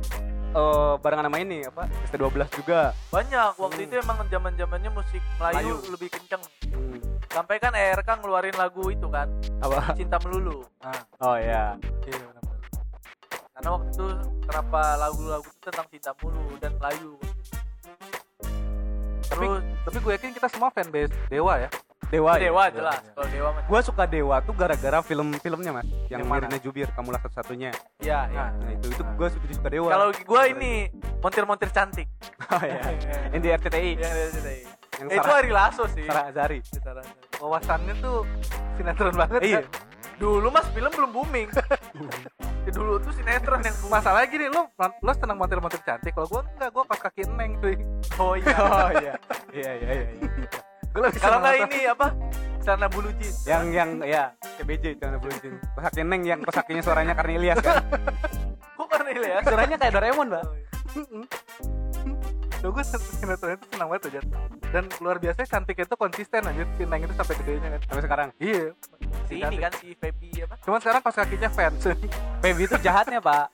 eh, 0.56 0.94
barengan 0.98 1.26
sama 1.26 1.38
ini 1.38 1.58
apa 1.62 1.84
ST12 2.06 2.32
juga. 2.54 2.96
banyak 3.08 3.50
waktu 3.54 3.80
itu 3.82 3.94
emang 3.96 4.24
zaman 4.26 4.52
zamannya 4.54 4.90
musik 4.90 5.22
Melayu, 5.36 5.76
Melayu. 5.76 5.92
lebih 5.92 6.08
kenceng 6.10 6.42
Hmm. 6.66 6.98
sampai 7.28 7.56
kan 7.56 7.70
ERK 7.70 8.08
ngeluarin 8.16 8.54
lagu 8.54 8.88
itu 8.88 9.06
kan 9.06 9.28
Apa? 9.58 9.92
Cinta 9.92 10.16
Melulu 10.18 10.64
Ah, 10.80 11.00
Oh 11.22 11.36
ya. 11.36 11.76
iya 12.02 12.16
benar-benar. 12.16 12.58
karena 13.50 13.68
waktu 13.70 13.88
itu 13.90 14.04
kenapa 14.42 14.80
lagu-lagu 14.96 15.44
itu 15.46 15.60
tentang 15.62 15.86
cinta 15.88 16.10
mulu 16.16 16.56
dan 16.56 16.72
Melayu 16.76 17.12
Tapi 19.26 19.42
terus 19.42 19.62
tapi 19.82 19.96
gue 19.98 20.12
yakin 20.14 20.32
kita 20.32 20.48
semua 20.48 20.70
fanbase 20.70 21.12
Dewa 21.26 21.58
ya. 21.58 21.68
Dewa. 22.06 22.38
ya? 22.38 22.48
Dewa 22.48 22.64
jelas 22.70 23.02
kalau 23.12 23.28
Dewa 23.28 23.48
mah 23.50 23.62
Gua 23.66 23.80
suka 23.82 24.04
Dewa 24.06 24.36
tuh 24.42 24.54
gara-gara 24.54 24.98
film-filmnya 25.02 25.70
mas. 25.74 25.86
Yang? 26.06 26.22
Mirna 26.22 26.58
Jubir, 26.62 26.88
kamulah 26.94 27.18
satu-satunya. 27.18 27.74
ya, 27.98 28.30
ya. 28.30 28.54
Nah 28.54 28.70
itu 28.78 28.94
itu 28.94 29.02
gue 29.02 29.28
suka 29.30 29.46
suka 29.50 29.68
Dewa. 29.68 29.90
kalau 29.90 30.08
gua 30.22 30.42
ini 30.46 30.86
montir-montir 31.18 31.68
cantik 31.74 32.06
oh, 32.54 32.62
ya. 32.62 32.78
Yang 33.34 33.40
di 33.42 33.48
RCTI. 33.50 33.90
yang 33.98 34.12
dari 34.14 34.30
situ 34.30 34.50
Yang 34.96 35.08
Eh, 35.12 35.16
itu 35.20 35.28
Ari 35.28 35.50
Lasso 35.52 35.84
sih 35.92 36.04
Sarah 36.08 36.32
Azari. 36.32 36.58
Sarah. 36.64 37.04
Wawasannya 37.36 37.94
tuh 38.00 38.24
sinetron 38.80 39.12
banget. 39.12 39.40
Iya. 39.44 39.60
kan? 39.60 39.84
dulu 40.16 40.48
mas 40.48 40.64
film 40.72 40.88
belum 40.88 41.10
booming 41.12 41.48
Ya, 42.64 42.70
dulu 42.76 42.96
tuh 43.04 43.12
sinetron 43.12 43.60
yang 43.60 43.76
Masalahnya 43.92 44.26
gini, 44.32 44.46
lu 44.48 44.64
lu 44.80 45.12
senang 45.12 45.36
montir-montir 45.36 45.84
cantik. 45.84 46.16
Kalau 46.16 46.26
gue 46.26 46.40
enggak, 46.56 46.70
gue 46.72 46.84
pas 46.88 46.98
kaki 46.98 47.22
neng 47.36 47.60
cuy. 47.60 47.76
oh 48.16 48.32
iya 48.34 48.56
Oh 48.80 48.90
iya. 48.96 49.14
Iya 49.52 49.70
iya 49.76 49.88
iya. 49.92 50.06
Gue 50.96 51.04
lebih 51.04 51.20
kalau 51.20 51.44
nggak 51.44 51.56
ini 51.68 51.80
apa 51.92 52.06
celana 52.64 52.88
bulu 52.88 53.12
jeans 53.20 53.44
Yang 53.44 53.64
yang 53.76 53.90
ya 54.00 54.32
CBJ 54.56 54.96
jangan 54.96 55.20
belum 55.20 55.34
izin. 55.36 55.54
Kosaki 55.76 56.00
Neng 56.08 56.22
yang 56.24 56.40
kosakinya 56.40 56.80
suaranya 56.80 57.12
Karnelias 57.12 57.60
kan. 57.60 57.84
kok 58.80 58.86
karena 58.88 59.10
ya 59.12 59.38
Suaranya 59.44 59.76
kayak 59.76 59.92
Doraemon, 59.92 60.26
Mbak. 60.32 60.44
Tuh 62.64 62.70
gue 62.72 62.84
sinetron 62.88 63.60
itu 63.60 63.64
senang 63.76 63.88
banget 63.92 64.08
aja. 64.08 64.20
Dan 64.72 64.84
luar 65.04 65.20
biasa 65.20 65.44
cantik 65.44 65.76
itu 65.76 65.94
konsisten 66.00 66.42
aja. 66.48 66.64
Si 66.64 66.82
neng 66.88 67.00
itu 67.04 67.12
sampai 67.12 67.34
gedenya 67.44 67.68
kan. 67.76 67.80
Sampai 67.84 68.02
sekarang. 68.08 68.28
Iya. 68.40 68.64
si 69.28 69.34
ini 69.42 69.56
kan 69.60 69.72
si 69.76 69.88
Feby 69.98 70.28
apa 70.48 70.54
Cuman 70.64 70.80
sekarang 70.80 71.02
pas 71.04 71.12
kakinya 71.12 71.50
fans. 71.52 71.82
Feby 72.40 72.62
itu 72.64 72.76
jahatnya, 72.80 73.20
Pak. 73.20 73.46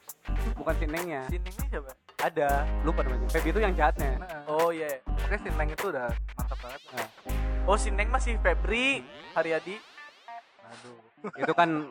Bukan 0.55 0.75
si 0.79 0.87
Nengnya. 0.87 1.27
si 1.27 1.43
ini 1.43 1.51
siapa 1.51 1.91
Ada, 2.23 2.50
lupa 2.87 3.02
namanya. 3.02 3.26
Feby 3.29 3.50
itu 3.50 3.61
yang 3.61 3.75
jahatnya. 3.75 4.14
Nah, 4.23 4.47
oh 4.47 4.71
iya 4.71 5.02
Oke 5.26 5.37
si 5.43 5.50
neng 5.50 5.69
itu 5.69 5.91
udah 5.91 6.07
mantap 6.38 6.59
banget. 6.62 6.81
Nah, 6.95 7.09
oh 7.67 7.75
si 7.75 7.88
Neng 7.91 8.11
masih 8.11 8.38
Febri 8.38 9.02
Haryadi 9.35 9.79
Aduh. 10.67 10.99
itu 11.38 11.52
kan 11.52 11.91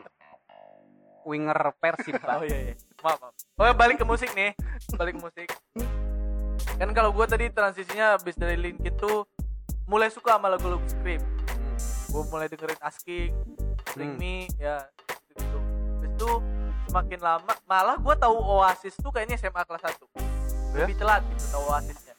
winger 1.22 1.58
Persib, 1.78 2.18
Pak. 2.18 2.34
oh 2.34 2.44
iya 2.44 2.58
iya 2.70 2.74
maaf, 3.00 3.18
maaf. 3.22 3.34
oh 3.56 3.72
balik 3.72 3.96
ke 3.96 4.04
musik 4.04 4.30
nih 4.34 4.52
balik 4.98 5.16
ke 5.16 5.20
musik 5.22 5.48
kan 6.76 6.90
kalau 6.90 7.14
gue 7.14 7.24
tadi 7.24 7.46
transisinya 7.48 8.18
habis 8.18 8.34
dari 8.34 8.58
Linkin 8.58 8.92
tuh 8.98 9.22
mulai 9.86 10.10
suka 10.10 10.34
sama 10.36 10.50
lagu-lagu 10.50 10.82
Scream 10.84 11.22
Hmm. 11.52 11.78
gue 12.10 12.22
mulai 12.28 12.46
dengerin 12.48 12.80
Asking 12.80 13.32
Bring 13.94 14.12
Hmm. 14.14 14.20
Me 14.20 14.36
ya 14.58 14.82
gitu 15.32 15.58
itu 16.04 16.28
semakin 16.92 17.20
lama 17.20 17.52
malah 17.64 17.96
gue 17.96 18.14
tahu 18.14 18.36
Oasis 18.36 18.92
tuh 18.94 19.08
kayaknya 19.08 19.40
SMA 19.40 19.64
kelas 19.64 19.80
1 19.90 19.96
Ya? 20.72 20.84
lebih 20.84 20.96
telat 20.98 21.20
gitu 21.26 21.44
tahu 21.50 21.64
Oasisnya 21.66 22.12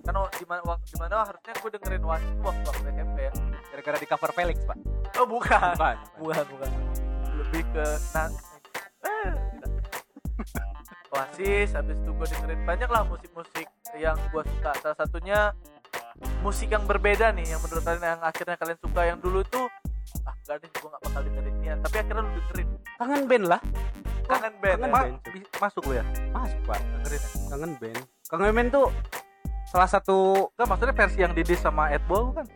kan 0.00 0.14
o- 0.16 0.30
di 0.30 0.44
mana 0.44 0.62
wak- 0.64 0.82
di 0.82 0.94
mana 0.94 1.14
harusnya 1.20 1.52
gue 1.52 1.70
dengerin 1.72 2.02
Oasis 2.02 2.30
tuh 2.32 2.44
waktu 2.44 2.62
waktu 2.64 2.82
SMP 2.92 3.18
ya 3.20 3.32
Gara-gara 3.68 3.96
di 3.96 4.08
cover 4.08 4.30
Felix, 4.32 4.56
Pak. 4.64 4.76
oh 5.14 5.26
bukan 5.28 5.74
Bukan. 5.74 5.96
bukan 6.18 6.44
bukan 6.48 6.70
lebih 7.36 7.62
ke 7.68 7.86
nah 8.10 8.26
eh. 9.04 9.30
Oasis 11.08 11.68
habis 11.72 11.96
itu 11.96 12.10
gue 12.12 12.26
dengerin 12.28 12.60
banyak 12.64 12.88
lah 12.88 13.02
musik-musik 13.04 13.66
yang 13.96 14.18
gue 14.28 14.42
suka 14.44 14.70
salah 14.76 14.96
satunya 14.96 15.38
musik 16.40 16.68
yang 16.68 16.82
berbeda 16.84 17.30
nih 17.30 17.46
yang 17.48 17.60
menurut 17.60 17.80
kalian 17.80 18.02
yang 18.08 18.22
akhirnya 18.22 18.54
kalian 18.54 18.78
suka 18.78 19.00
yang 19.04 19.18
dulu 19.18 19.40
tuh 19.44 19.66
ah 20.24 20.34
gak 20.44 20.56
deh 20.60 20.70
gue 20.70 20.88
gak 20.88 21.02
bakal 21.04 21.20
dengerin 21.24 21.54
dia 21.60 21.74
tapi 21.80 21.96
akhirnya 22.00 22.22
lu 22.24 22.30
dengerin 22.32 22.68
Kangen 22.98 23.22
band 23.30 23.44
lah. 23.46 23.60
kangen 24.28 24.54
band 24.58 24.78
kangen 24.82 24.90
ya? 24.90 24.92
Ma 24.92 25.00
band. 25.06 25.16
masuk 25.62 25.82
lu 25.86 25.92
ya? 25.96 26.04
Masuk, 26.34 26.60
Pak. 26.66 26.80
Dengerin 26.82 27.20
ya? 27.22 27.30
Kangen 27.48 27.72
band. 27.78 27.98
Kangen 28.28 28.50
band 28.52 28.68
tuh 28.74 28.86
salah 29.68 29.88
satu 29.88 30.16
Enggak 30.56 30.66
maksudnya 30.66 30.94
versi 30.96 31.18
yang 31.22 31.32
didis 31.36 31.60
sama 31.60 31.92
Ed 31.92 32.02
Ball 32.08 32.32
kan? 32.34 32.46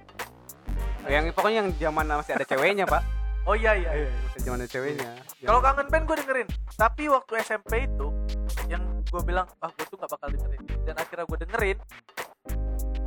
yang 1.11 1.26
pokoknya 1.35 1.66
yang 1.66 1.71
zaman 1.82 2.06
masih 2.14 2.32
ada 2.38 2.47
ceweknya 2.47 2.87
pak 2.87 3.02
Oh 3.42 3.59
iya 3.59 3.75
iya. 3.75 4.06
masih 4.23 4.40
zaman 4.47 4.62
ada 4.62 4.71
ceweknya 4.71 5.11
Kalau 5.42 5.59
kangen 5.59 5.87
band 5.90 6.04
gue 6.06 6.16
dengerin. 6.23 6.49
Tapi 6.78 7.11
waktu 7.11 7.32
SMP 7.42 7.90
itu 7.90 8.06
yang 8.71 8.82
gue 9.12 9.23
bilang 9.28 9.44
ah 9.61 9.68
gue 9.68 9.85
tuh 9.92 10.00
gak 10.00 10.09
bakal 10.09 10.28
dengerin 10.32 10.62
dan 10.88 10.94
akhirnya 10.97 11.25
gue 11.28 11.38
dengerin 11.44 11.78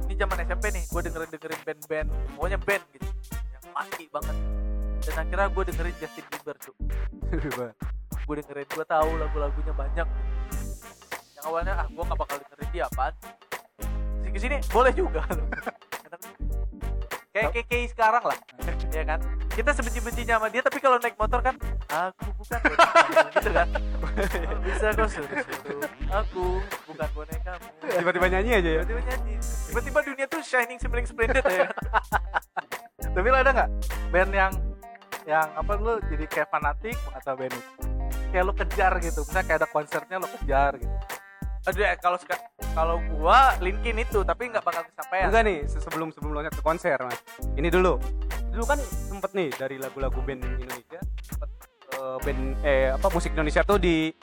ini 0.05 0.13
zaman 0.13 0.37
SMP 0.45 0.65
nih 0.69 0.83
gue 0.85 1.01
dengerin 1.01 1.29
dengerin 1.33 1.59
band-band 1.65 2.07
pokoknya 2.37 2.59
band 2.61 2.83
gitu 2.93 3.07
mati 3.75 4.08
banget. 4.08 4.38
Dan 5.05 5.15
akhirnya 5.22 5.48
gue 5.51 5.63
dengerin 5.70 5.96
Justin 6.00 6.25
Bieber 6.32 6.55
tuh 6.58 6.75
gue 8.25 8.36
dengerin 8.41 8.65
gue 8.65 8.86
tahu 8.89 9.10
lagu-lagunya 9.22 9.74
banyak. 9.77 10.08
Yang 11.38 11.46
awalnya 11.46 11.74
ah 11.77 11.86
gue 11.86 12.03
gak 12.03 12.17
bakal 12.17 12.36
dengerin 12.41 12.70
dia 12.74 12.84
apaan? 12.89 13.13
Sini 14.24 14.29
ke 14.34 14.39
sini 14.41 14.58
boleh 14.74 14.94
juga. 14.96 15.22
Kayak 17.36 17.51
kayak 17.51 17.67
kayak 17.67 17.88
sekarang 17.91 18.24
lah 18.24 18.39
ya 18.96 19.03
kan? 19.03 19.20
Kita 19.51 19.75
sebenci-bencinya 19.75 20.39
sama 20.39 20.48
dia 20.48 20.63
tapi 20.63 20.79
kalau 20.79 20.96
naik 21.03 21.20
motor 21.20 21.44
kan 21.44 21.60
aku 21.91 22.32
bukan 22.39 22.60
gitu 23.36 23.50
kan? 23.51 23.67
Bisa 24.63 24.88
kau 24.96 25.03
suruh-suruh 25.03 25.84
aku 26.15 26.63
bukan 26.88 27.10
bonekamu 27.12 27.67
tiba-tiba 27.84 28.27
nyanyi 28.32 28.51
aja 28.55 28.70
ya? 28.79 28.82
Tiba-tiba 28.88 29.01
nyanyi. 29.03 29.36
Tiba-tiba 29.44 30.00
dunia 30.00 30.25
tuh 30.32 30.39
shining 30.48 30.79
sibling 30.79 31.03
splendid 31.03 31.44
ya 31.44 31.67
Tapi 32.95 33.27
lo 33.27 33.37
ada 33.37 33.51
nggak 33.51 33.69
band 34.07 34.31
yang 34.31 34.51
yang 35.25 35.47
apa 35.51 35.71
lu 35.75 35.99
jadi 36.07 36.25
kayak 36.27 36.47
fanatik 36.47 36.95
atau 37.11 37.33
band 37.35 37.51
itu? 37.51 37.69
Kayak 38.31 38.43
lu 38.43 38.53
kejar 38.53 38.93
gitu, 38.99 39.19
misalnya 39.23 39.45
kayak 39.47 39.59
ada 39.63 39.69
konsernya 39.71 40.15
lu 40.19 40.27
kejar 40.39 40.71
gitu. 40.75 40.95
aduh 41.65 41.81
ya 41.81 41.97
kalau 41.97 42.17
kalau 42.77 42.95
gua 43.17 43.57
linkin 43.57 43.97
itu 43.97 44.21
tapi 44.21 44.53
nggak 44.53 44.61
bakal 44.61 44.85
kesampaian. 44.85 45.33
Enggak 45.33 45.43
nih 45.49 45.57
se- 45.65 45.81
sebelum 45.81 46.13
sebelum 46.13 46.37
loncat 46.37 46.53
ke 46.53 46.61
konser 46.61 46.93
mas. 47.01 47.17
Ini 47.57 47.73
dulu. 47.73 47.97
Dulu 48.53 48.63
kan 48.63 48.77
sempet 48.83 49.33
nih 49.33 49.49
dari 49.49 49.81
lagu-lagu 49.81 50.21
band 50.21 50.45
Indonesia 50.45 51.01
sempet 51.25 51.49
eh, 51.97 52.17
band 52.21 52.41
eh 52.61 52.93
apa 52.93 53.07
musik 53.09 53.33
Indonesia 53.33 53.65
tuh 53.65 53.81
di 53.81 54.13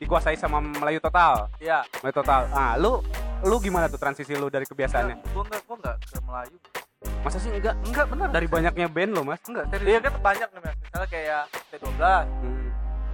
dikuasai 0.00 0.40
sama 0.40 0.64
Melayu 0.64 0.96
total. 0.96 1.52
Ya 1.60 1.84
Melayu 2.00 2.14
total. 2.16 2.48
Ah 2.56 2.72
lu 2.80 3.04
lu 3.44 3.60
gimana 3.60 3.84
tuh 3.86 4.00
transisi 4.00 4.32
lu 4.32 4.48
dari 4.48 4.64
kebiasaannya? 4.64 5.28
Gue 5.28 5.44
nggak, 5.44 5.60
gue 5.68 5.76
nggak 5.76 5.96
ke 6.08 6.18
Melayu. 6.24 6.56
Masa 7.20 7.38
sih 7.38 7.50
enggak 7.50 7.74
Enggak 7.84 8.06
benar. 8.08 8.28
dari 8.28 8.46
banyaknya 8.46 8.86
band 8.86 9.12
lo 9.12 9.22
mas 9.22 9.38
enggak 9.42 9.66
serius. 9.68 9.86
dia 9.88 9.98
kan 10.00 10.14
banyak 10.18 10.48
nih 10.48 10.60
Mas. 10.60 10.74
misalnya 10.76 11.08
kayak 11.08 11.42
T12 11.68 12.02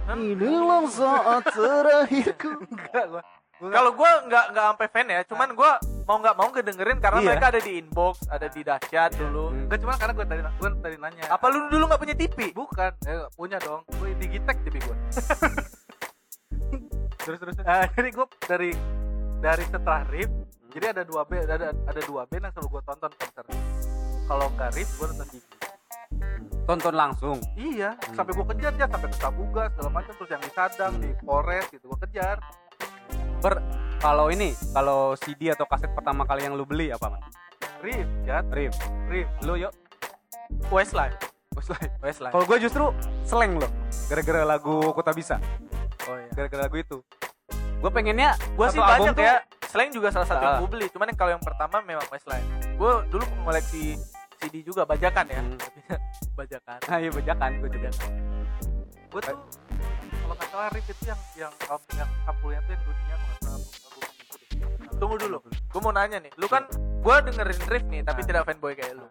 kan 0.05 0.17
Inilah 0.17 0.83
saat 0.87 1.43
terakhirku 1.47 2.49
Enggak 2.71 3.05
gua. 3.07 3.23
Kalau 3.55 3.91
gua 3.91 4.11
nggak 4.21 4.45
nggak 4.51 4.65
sampai 4.67 4.87
fan 4.89 5.07
ya 5.07 5.21
cuman 5.23 5.49
gua 5.51 5.71
mau 6.03 6.17
nggak 6.17 6.35
mau 6.35 6.47
ngedengerin 6.49 6.99
karena 6.99 7.19
Iya. 7.19 7.27
mereka 7.27 7.45
ada 7.47 7.59
di 7.59 7.71
inbox 7.75 8.15
ada 8.27 8.47
di 8.47 8.61
dahsyat 8.61 9.11
dulu 9.15 9.45
Hmm. 9.47 9.63
enggak 9.63 9.79
cuma 9.79 9.93
karena 9.95 10.13
gue 10.13 10.25
tadi 10.27 10.41
gue 10.43 10.69
tadi 10.77 10.95
nanya. 10.97 11.23
apa 11.27 11.45
lu 11.47 11.59
dulu 11.67 11.83
nggak 11.85 11.97
punya 11.99 12.15
TV 12.15 12.37
Bukan, 12.51 12.91
eh, 13.03 13.25
punya 13.31 13.57
dong. 13.59 13.81
Gue 13.91 14.13
digitek 14.15 14.57
TV 14.61 14.75
gue. 14.79 14.97
terus 17.17 17.37
terus 17.39 17.55
Eh, 17.57 17.85
jadi 17.91 18.09
gue 18.11 18.25
dari 18.43 18.71
dari 19.39 19.63
setelah 19.63 20.01
Rip, 20.05 20.29
jadi 20.75 20.91
ada 20.91 21.01
dua 21.01 21.23
band, 21.23 21.47
ada 21.47 21.71
ada 21.71 22.01
dua 22.03 22.27
band 22.27 22.43
yang 22.43 22.53
selalu 22.53 22.69
gue 22.69 22.81
tonton 22.83 23.11
konser. 23.15 23.45
Kalau 24.25 24.45
nggak 24.51 24.69
Rip, 24.73 24.89
gue 24.91 25.05
nonton 25.07 25.27
Gigi. 25.29 25.49
tonton 26.65 26.93
langsung? 26.93 27.37
Iya, 27.53 27.93
Hmm. 27.93 28.13
sampai 28.13 28.31
gue 28.33 28.45
kejar 28.49 28.73
ya 28.73 28.85
sampai 28.85 29.07
ke 29.07 29.17
Sabuga 29.17 29.63
segala 29.69 29.89
macam 29.93 30.11
terus 30.11 30.29
yang 30.29 30.41
di 30.41 30.51
Sadang, 30.51 30.93
di 30.97 31.09
Polres 31.21 31.65
gitu 31.69 31.85
gue 31.85 31.99
kejar. 32.03 32.37
ber 33.37 33.61
kalau 33.99 34.27
ini 34.27 34.51
kalau 34.73 35.13
CD 35.15 35.47
atau 35.47 35.63
kaset 35.63 35.93
pertama 35.93 36.25
kali 36.25 36.41
yang 36.41 36.53
lu 36.53 36.65
beli 36.65 36.89
apa 36.89 37.07
mas? 37.07 37.21
Rip, 37.79 38.07
ya, 38.23 38.41
Rip 38.47 38.73
Rip. 39.05 39.29
lu 39.43 39.55
yuk. 39.55 39.69
Westlife. 40.67 41.13
Westlife. 41.53 41.93
Westlife. 41.99 42.33
Kalau 42.33 42.43
gue 42.43 42.57
justru 42.59 42.85
seleng 43.21 43.55
loh 43.55 43.69
gara-gara 44.07 44.41
lagu 44.43 44.89
Kota 44.91 45.13
Bisa. 45.13 45.37
Oh 46.03 46.17
iya. 46.17 46.29
Gara-gara 46.33 46.65
lagu 46.65 46.77
itu 46.77 46.97
gue 47.75 47.91
pengennya 47.91 48.29
gua 48.53 48.67
sih 48.67 48.79
banyak 48.79 49.13
tuh- 49.13 49.21
ya 49.21 49.35
selain 49.65 49.89
juga 49.89 50.07
salah 50.09 50.25
satu 50.25 50.39
yang 50.39 50.55
Ah. 50.55 50.59
gue 50.59 50.69
beli. 50.69 50.87
Cuman 50.87 51.05
yang 51.07 51.17
kalau 51.17 51.31
yang 51.31 51.43
pertama 51.43 51.77
memang 51.81 52.05
Westlife 52.07 52.47
gua 52.75 53.03
dulu 53.05 53.23
mengoleksi 53.35 53.99
CD 54.37 54.61
juga 54.61 54.83
bajakan 54.83 55.25
ya. 55.27 55.39
Hmm. 55.39 55.57
bajakan. 56.39 56.77
Ah 56.85 56.97
iya 56.97 57.09
bajakan 57.09 57.49
gue 57.59 57.69
juga. 57.71 57.89
Gue 59.07 59.21
tuh 59.21 59.37
kalau 60.15 60.33
nggak 60.33 60.47
salah 60.49 60.67
Rip 60.69 60.85
itu 60.85 61.03
yang 61.05 61.19
yang 61.37 61.53
yang 61.93 62.09
sampulnya 62.25 62.59
tuh 62.61 62.71
yang 62.71 62.83
dunia 62.83 63.15
kalau 63.15 63.27
nggak 63.27 63.41
salah. 63.41 64.09
Tunggu 64.95 65.15
dulu. 65.17 65.37
Gue 65.43 65.81
mau 65.81 65.91
nanya 65.91 66.17
nih. 66.19 66.31
Lu 66.35 66.47
kan 66.47 66.63
gua 66.99 67.21
dengerin 67.21 67.59
riff 67.65 67.85
nih 67.85 68.01
tapi 68.01 68.19
Ah. 68.19 68.25
tidak 68.25 68.43
fanboy 68.43 68.73
kayak 68.73 68.95
lu 68.95 69.05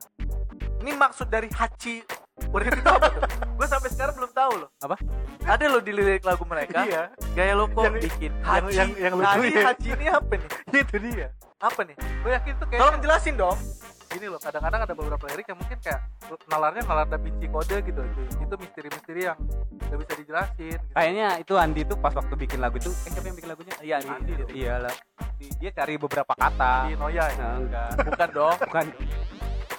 ini 0.84 0.92
maksud 0.92 1.26
dari 1.26 1.48
Hachi. 1.48 2.04
Urip 2.52 2.66
itu 2.68 2.84
apa 2.84 3.08
tuh? 3.08 3.22
gue 3.54 3.66
sampai 3.66 3.88
sekarang 3.88 4.14
belum 4.14 4.30
tahu 4.30 4.52
loh. 4.58 4.68
Apa? 4.78 4.98
ada 5.44 5.64
lo 5.66 5.78
di 5.78 5.92
lirik 5.92 6.20
lagu 6.22 6.44
mereka. 6.44 6.82
Iya, 6.82 7.02
gaya 7.32 7.52
lo 7.54 7.64
kok 7.68 7.84
Yang- 7.84 7.96
bikin 8.04 8.32
yang- 8.34 8.44
Hachi. 8.44 8.76
yang- 8.76 8.94
yang 8.98 9.12
ini 9.14 9.48
ya. 9.50 9.64
Hachi 9.64 9.88
ini 9.90 10.06
apa 10.08 10.32
nih? 10.34 10.48
Itu 10.84 10.96
dia. 11.00 11.28
apa 11.56 11.80
nih? 11.80 11.96
Gue 11.96 12.30
yakin 12.30 12.52
tuh 12.58 12.66
kayak 12.68 12.80
tolong 12.80 12.98
jelasin 13.00 13.34
dong. 13.34 13.58
Gini 14.04 14.26
loh 14.28 14.36
kadang-kadang 14.36 14.80
ada 14.84 14.94
beberapa 14.94 15.24
lirik 15.26 15.46
yang 15.48 15.58
mungkin 15.58 15.78
kayak 15.80 16.00
nalarnya 16.46 16.82
nalar 16.84 17.06
Da 17.08 17.18
Vinci 17.18 17.46
kode 17.48 17.76
gitu 17.82 17.98
itu 18.36 18.54
misteri-misteri 18.54 19.20
yang 19.26 19.38
gak 19.80 19.98
bisa 19.98 20.12
dijelasin 20.14 20.70
gitu. 20.70 20.86
kayaknya 20.92 21.28
itu 21.40 21.54
Andi 21.56 21.82
tuh 21.82 21.98
pas 21.98 22.14
waktu 22.14 22.34
bikin 22.36 22.62
lagu 22.62 22.78
itu 22.78 22.94
eh 22.94 23.10
siapa 23.10 23.26
yang 23.26 23.34
bikin 23.34 23.50
lagunya? 23.50 23.74
Iya, 23.80 23.94
Andi. 23.98 24.10
Andi 24.12 24.32
deh. 24.36 24.46
iyalah. 24.54 24.94
Di- 25.34 25.54
dia 25.58 25.70
cari 25.72 25.94
beberapa 25.96 26.30
kata. 26.30 26.72
Di 26.86 26.94
Noya 26.94 27.24
ya? 27.26 27.36
Nah, 27.38 27.54
enggak. 27.58 27.88
Bukan 28.06 28.28
dong. 28.30 28.56
Bukan 28.60 28.86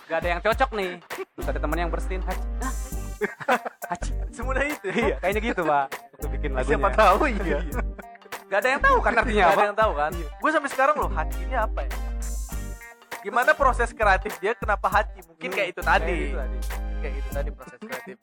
Gak 0.06 0.18
ada 0.22 0.28
yang 0.28 0.42
cocok 0.42 0.70
nih. 0.76 0.92
Terus 1.10 1.48
ada 1.50 1.60
teman 1.60 1.78
yang 1.78 1.90
bersin 1.90 2.22
Haji? 2.22 2.46
Haji. 3.90 4.12
Semudah 4.30 4.64
itu 4.64 4.88
iya 4.92 5.16
kayaknya 5.18 5.42
gitu 5.42 5.62
pak. 5.64 5.86
Waktu 5.90 6.28
bikin 6.32 6.50
lagunya. 6.54 6.70
siapa 6.78 6.90
tahu 6.94 7.18
iya. 7.28 7.60
Gak 8.46 8.60
ada 8.62 8.70
yang 8.70 8.82
tahu 8.84 8.98
kan 9.02 9.12
artinya 9.18 9.42
Gak 9.42 9.50
apa 9.50 9.58
ada 9.58 9.68
yang 9.68 9.80
tahu 9.80 9.92
kan? 9.96 10.12
Gue 10.14 10.50
sampai 10.54 10.70
sekarang 10.70 10.96
loh 11.00 11.10
Hachi 11.10 11.40
ini 11.42 11.56
apa 11.58 11.80
ya? 11.82 11.92
Gimana 13.26 13.52
proses 13.58 13.90
kreatif 13.90 14.38
dia 14.38 14.54
kenapa 14.54 14.86
Hachi 14.86 15.20
mungkin 15.26 15.50
kayak 15.50 15.70
itu 15.74 15.82
tadi 15.82 16.06
Kayak 16.06 16.22
gitu 16.22 16.38
tadi. 16.38 16.58
kayak 17.02 17.14
gitu 17.18 17.30
tadi 17.34 17.50
proses 17.50 17.80
kreatif. 17.82 18.18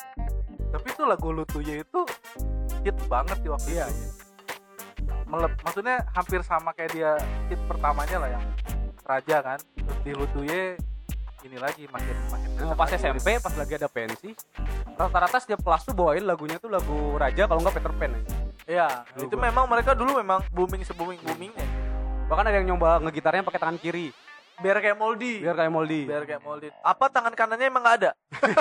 Tapi 0.72 0.86
itu 0.88 1.02
lagu 1.04 1.28
lutunya 1.28 1.74
itu 1.82 2.00
hit 2.80 2.96
banget 3.06 3.38
di 3.42 3.48
waktu 3.50 3.68
Iya, 3.72 3.84
itu. 3.86 4.06
Melep, 5.26 5.52
maksudnya 5.60 5.96
hampir 6.12 6.40
sama 6.44 6.70
kayak 6.72 6.90
dia 6.92 7.12
hit 7.48 7.58
pertamanya 7.66 8.16
lah 8.20 8.28
yang 8.30 8.44
Raja 9.02 9.36
kan. 9.42 9.58
Terus 9.74 9.98
di 10.00 10.12
lutuye 10.14 10.62
ini 11.42 11.58
lagi 11.58 11.90
makin 11.90 12.16
makin 12.30 12.50
Nah, 12.62 12.78
pas 12.78 12.86
lagi. 12.86 13.02
SMP 13.02 13.28
pas 13.42 13.54
lagi 13.58 13.72
ada 13.74 13.88
pensi 13.90 14.30
rata-rata 14.94 15.42
setiap 15.42 15.60
kelas 15.66 15.82
tuh 15.82 15.94
bawain 15.96 16.22
lagunya 16.22 16.62
tuh 16.62 16.70
lagu 16.70 17.18
Raja 17.18 17.50
kalau 17.50 17.58
nggak 17.58 17.74
Peter 17.74 17.92
Pan 17.98 18.14
aja. 18.14 18.34
Iya, 18.62 18.88
itu 19.18 19.34
gua. 19.34 19.50
memang 19.50 19.66
mereka 19.66 19.98
dulu 19.98 20.22
memang 20.22 20.38
booming 20.54 20.86
se-booming 20.86 21.18
boomingnya. 21.18 21.66
bahkan 22.30 22.48
ada 22.48 22.56
yang 22.62 22.72
nyoba 22.72 23.02
ngegitarnya 23.02 23.44
pakai 23.44 23.60
tangan 23.60 23.78
kiri 23.82 24.14
Biar 24.62 24.78
kayak 24.78 24.94
Moldy. 24.94 25.42
biar 25.42 25.58
kayak 25.58 25.72
Moldy 25.74 26.00
Biar 26.06 26.22
kayak 26.22 26.42
Moldy. 26.46 26.68
Apa 26.86 27.10
tangan 27.10 27.34
kanannya 27.34 27.66
emang 27.66 27.82
nggak 27.82 27.96
ada? 27.98 28.10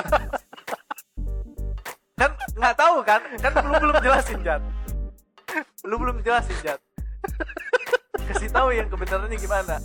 kan 2.20 2.32
nggak 2.58 2.76
tahu 2.76 2.96
kan? 3.06 3.22
Kan 3.38 3.52
lu 3.62 3.78
belum 3.78 3.96
jelasin, 4.02 4.40
Jat. 4.42 4.62
Lu 5.86 5.96
belum 6.02 6.18
jelasin, 6.26 6.58
Jat. 6.66 6.82
Kasih 8.34 8.50
tahu 8.50 8.74
yang 8.74 8.90
kebenarannya 8.90 9.38
gimana. 9.38 9.78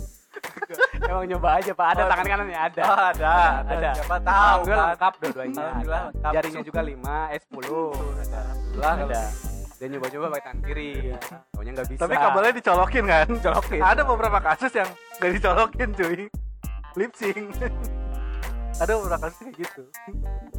Emang 1.07 1.25
nyoba 1.25 1.49
aja 1.59 1.71
pak. 1.73 1.87
Ada 1.95 2.01
Oh, 2.01 2.09
tangan 2.09 2.25
kanannya 2.27 2.59
ada. 2.59 2.81
Oh, 2.83 2.99
ada, 3.13 3.35
ada. 3.65 3.89
Siapa 3.95 4.17
tahu 4.21 4.59
kan? 4.67 4.77
lengkap 4.77 5.13
dua-duanya. 5.21 5.57
Alhamdulillah 5.61 6.03
ada. 6.03 6.11
lengkap. 6.13 6.33
jarinya 6.35 6.61
juga 6.63 6.81
5 6.83 7.33
eh 7.35 7.39
10 7.41 7.55
ada 8.17 8.39
Alhamdulillah. 8.77 8.95
Ada 9.07 9.21
dia 9.77 9.87
nyoba-nyoba 9.93 10.25
pakai 10.33 10.43
tangan 10.49 10.59
kiri. 10.65 10.91
Taunya 11.53 11.71
nggak 11.77 11.87
bisa. 11.93 11.99
Tapi 12.01 12.15
kabarnya 12.17 12.53
dicolokin 12.57 13.03
kan? 13.05 13.27
Colokin 13.45 13.81
ada 13.85 14.01
beberapa 14.01 14.39
kasus 14.41 14.71
yang 14.73 14.89
gak 15.21 15.31
dicolokin 15.37 15.89
cuy. 15.93 16.21
Lip 16.97 17.11
sync. 17.13 17.53
Ada 18.81 18.91
beberapa 18.97 19.29
kasus 19.29 19.39
kayak 19.45 19.55
gitu. 19.61 19.83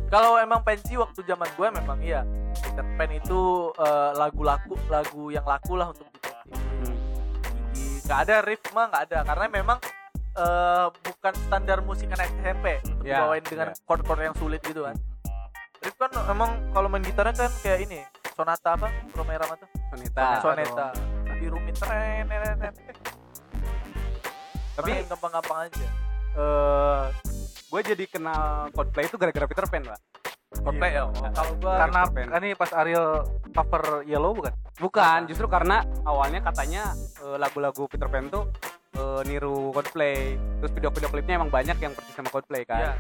Kalau 0.07 0.38
emang 0.38 0.62
pensi 0.62 0.95
waktu 0.95 1.21
zaman 1.27 1.51
gue 1.55 1.69
memang 1.83 1.99
iya. 1.99 2.23
Peter 2.62 2.87
Pan 2.95 3.11
itu 3.11 3.71
eh, 3.75 4.11
lagu 4.14 4.43
laku, 4.47 4.75
lagu 4.87 5.23
yang 5.35 5.47
laku 5.47 5.75
lah 5.75 5.91
untuk 5.91 6.07
di 6.14 6.19
pensi. 6.23 6.78
Hmm. 8.09 8.11
nggak 8.11 8.21
ada 8.25 8.37
riff 8.40 8.62
mah 8.73 8.85
nggak 8.88 9.03
ada. 9.05 9.18
Karena 9.23 9.44
memang 9.53 9.79
eh, 10.33 10.87
bukan 11.05 11.33
standar 11.44 11.79
musik 11.85 12.09
anak 12.09 12.33
SMP 12.40 12.81
untuk 12.87 13.05
Ya, 13.05 13.21
dibawain 13.21 13.44
dengan 13.44 13.68
ya. 13.68 13.75
chord-chord 13.85 14.21
yang 14.23 14.37
sulit 14.40 14.61
gitu 14.64 14.81
kan. 14.83 14.97
Riff 15.79 15.94
kan 15.94 16.11
emang 16.27 16.51
kalau 16.73 16.88
main 16.88 17.05
gitarnya 17.05 17.37
kan 17.37 17.53
kayak 17.61 17.85
ini 17.85 18.01
sonata 18.33 18.75
apa? 18.75 18.88
Romero 19.12 19.44
apa 19.44 19.55
tuh 19.57 19.68
Soneta. 19.92 20.27
soneta. 20.40 20.87
Lebih 21.29 21.49
rumit. 21.53 21.75
Tren 21.77 22.25
tapi 24.73 24.94
gampang-gampang 25.05 25.59
aja. 25.66 25.87
Eh 26.38 27.05
gue 27.68 27.81
jadi 27.85 28.05
kenal 28.09 28.73
Coldplay 28.73 29.05
itu 29.05 29.21
gara-gara 29.21 29.44
Peter 29.44 29.66
Pan 29.68 29.85
pak 29.85 30.01
Coldplay 30.51 30.97
ya 30.97 31.05
oh, 31.05 31.13
kalau 31.13 31.53
gua 31.61 31.73
karena 31.77 32.01
kan 32.09 32.41
ini 32.41 32.57
pas 32.57 32.71
Ariel 32.73 33.21
cover 33.53 33.85
Yellow 34.05 34.33
bukan 34.33 34.53
bukan 34.77 35.21
justru 35.29 35.45
karena 35.45 35.85
awalnya 36.03 36.41
katanya 36.41 36.93
eh, 37.21 37.37
lagu-lagu 37.37 37.85
Peter 37.85 38.09
Pan 38.09 38.29
tuh 38.29 38.49
eh, 38.97 39.21
niru 39.29 39.71
Coldplay 39.71 40.41
terus 40.59 40.73
video-video 40.73 41.09
klipnya 41.09 41.35
emang 41.37 41.53
banyak 41.53 41.77
yang 41.77 41.93
persis 41.93 42.17
sama 42.17 42.29
Coldplay 42.29 42.65
kan 42.65 42.81
Iya. 42.81 42.93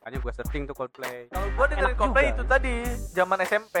makanya 0.00 0.18
gua 0.20 0.32
searching 0.32 0.64
tuh 0.64 0.72
Coldplay 0.72 1.28
Kalau 1.28 1.48
gue 1.50 1.66
dengerin 1.68 1.84
Enak 1.84 1.96
Coldplay 1.96 2.24
juga. 2.24 2.32
itu 2.32 2.42
tadi 2.46 2.74
zaman 3.12 3.38
SMP 3.44 3.76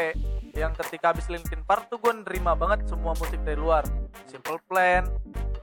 yang 0.52 0.72
ketika 0.74 1.06
habis 1.08 1.26
Linkin 1.28 1.62
Park 1.62 1.86
tuh 1.86 1.96
gue 1.96 2.12
nerima 2.18 2.52
banget 2.52 2.82
semua 2.84 3.14
musik 3.14 3.38
dari 3.40 3.54
luar. 3.54 3.86
Simple 4.26 4.58
Plan, 4.66 5.06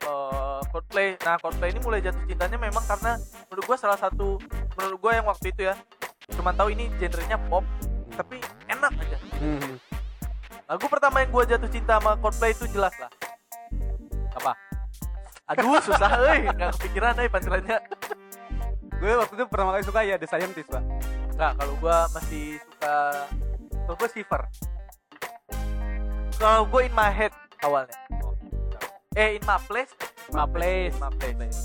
eh, 0.02 0.62
Coldplay. 0.72 1.20
Nah 1.20 1.36
Coldplay 1.36 1.70
ini 1.70 1.80
mulai 1.80 2.00
jatuh 2.00 2.24
cintanya 2.24 2.56
memang 2.56 2.80
karena 2.82 3.20
menurut 3.46 3.66
gue 3.66 3.78
salah 3.78 4.00
satu 4.00 4.40
menurut 4.74 4.98
gue 4.98 5.12
yang 5.14 5.28
waktu 5.28 5.52
itu 5.52 5.62
ya 5.68 5.76
cuma 6.34 6.50
tahu 6.56 6.74
ini 6.74 6.90
genrenya 6.98 7.38
pop 7.50 7.62
tapi 8.16 8.42
enak 8.66 8.94
aja. 8.98 9.18
Hmm. 9.38 9.78
Lagu 10.66 10.86
pertama 10.90 11.22
yang 11.22 11.30
gue 11.30 11.44
jatuh 11.46 11.70
cinta 11.70 12.02
sama 12.02 12.18
Coldplay 12.18 12.58
itu 12.58 12.66
jelas 12.74 12.96
lah. 12.98 13.12
apa 14.36 14.52
Aduh 15.54 15.78
susah 15.78 16.10
euy, 16.26 16.50
nggak 16.50 16.74
kepikiran 16.82 17.14
euy 17.22 17.30
pancelannya. 17.30 17.78
gue 19.00 19.12
waktu 19.14 19.34
itu 19.38 19.46
pertama 19.46 19.76
kali 19.78 19.84
suka 19.86 20.02
ya 20.02 20.16
The 20.16 20.26
Scientist 20.26 20.72
pak 20.72 20.84
Nah 21.36 21.52
kalau 21.54 21.76
gue 21.78 21.98
masih 22.16 22.46
suka 22.64 22.96
Kalau 23.86 23.96
gue 24.02 24.10
Shiver. 24.10 24.42
kalau 26.36 26.64
gue 26.68 26.82
in 26.90 26.94
my 26.96 27.12
head 27.14 27.32
awalnya. 27.62 27.96
Eh 29.16 29.38
in 29.38 29.44
my 29.46 29.62
place 29.70 29.94
My 30.34 30.50
Place 30.50 30.96
My 30.98 31.14
Place. 31.14 31.62